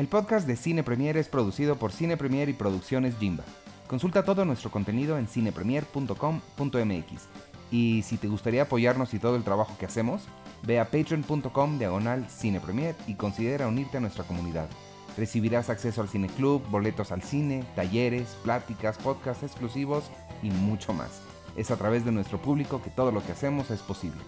El 0.00 0.08
podcast 0.08 0.46
de 0.46 0.56
Cine 0.56 0.82
Premier 0.82 1.18
es 1.18 1.28
producido 1.28 1.76
por 1.76 1.92
Cine 1.92 2.16
Premier 2.16 2.48
y 2.48 2.54
Producciones 2.54 3.16
Jimba. 3.20 3.44
Consulta 3.86 4.24
todo 4.24 4.46
nuestro 4.46 4.70
contenido 4.70 5.18
en 5.18 5.26
cinepremier.com.mx. 5.26 7.28
Y 7.70 8.00
si 8.00 8.16
te 8.16 8.26
gustaría 8.26 8.62
apoyarnos 8.62 9.12
y 9.12 9.18
todo 9.18 9.36
el 9.36 9.44
trabajo 9.44 9.76
que 9.78 9.84
hacemos, 9.84 10.22
ve 10.62 10.80
a 10.80 10.86
patreon.com 10.86 11.78
diagonal 11.78 12.24
cinepremier 12.30 12.96
y 13.06 13.16
considera 13.16 13.68
unirte 13.68 13.98
a 13.98 14.00
nuestra 14.00 14.24
comunidad. 14.24 14.70
Recibirás 15.18 15.68
acceso 15.68 16.00
al 16.00 16.08
Cine 16.08 16.28
Club, 16.28 16.62
boletos 16.70 17.12
al 17.12 17.22
cine, 17.22 17.66
talleres, 17.76 18.38
pláticas, 18.42 18.96
podcasts 18.96 19.42
exclusivos 19.42 20.04
y 20.42 20.48
mucho 20.48 20.94
más. 20.94 21.20
Es 21.56 21.70
a 21.70 21.76
través 21.76 22.06
de 22.06 22.12
nuestro 22.12 22.40
público 22.40 22.80
que 22.80 22.88
todo 22.88 23.12
lo 23.12 23.22
que 23.22 23.32
hacemos 23.32 23.70
es 23.70 23.82
posible. 23.82 24.22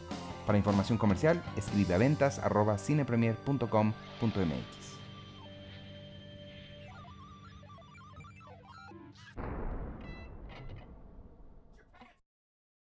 Para 0.45 0.59
información 0.59 0.99
comercial, 0.99 1.43
escribe 1.57 1.95
a 1.95 1.99
ventas 1.99 2.43
cinepremier.com.mx. 2.77 4.92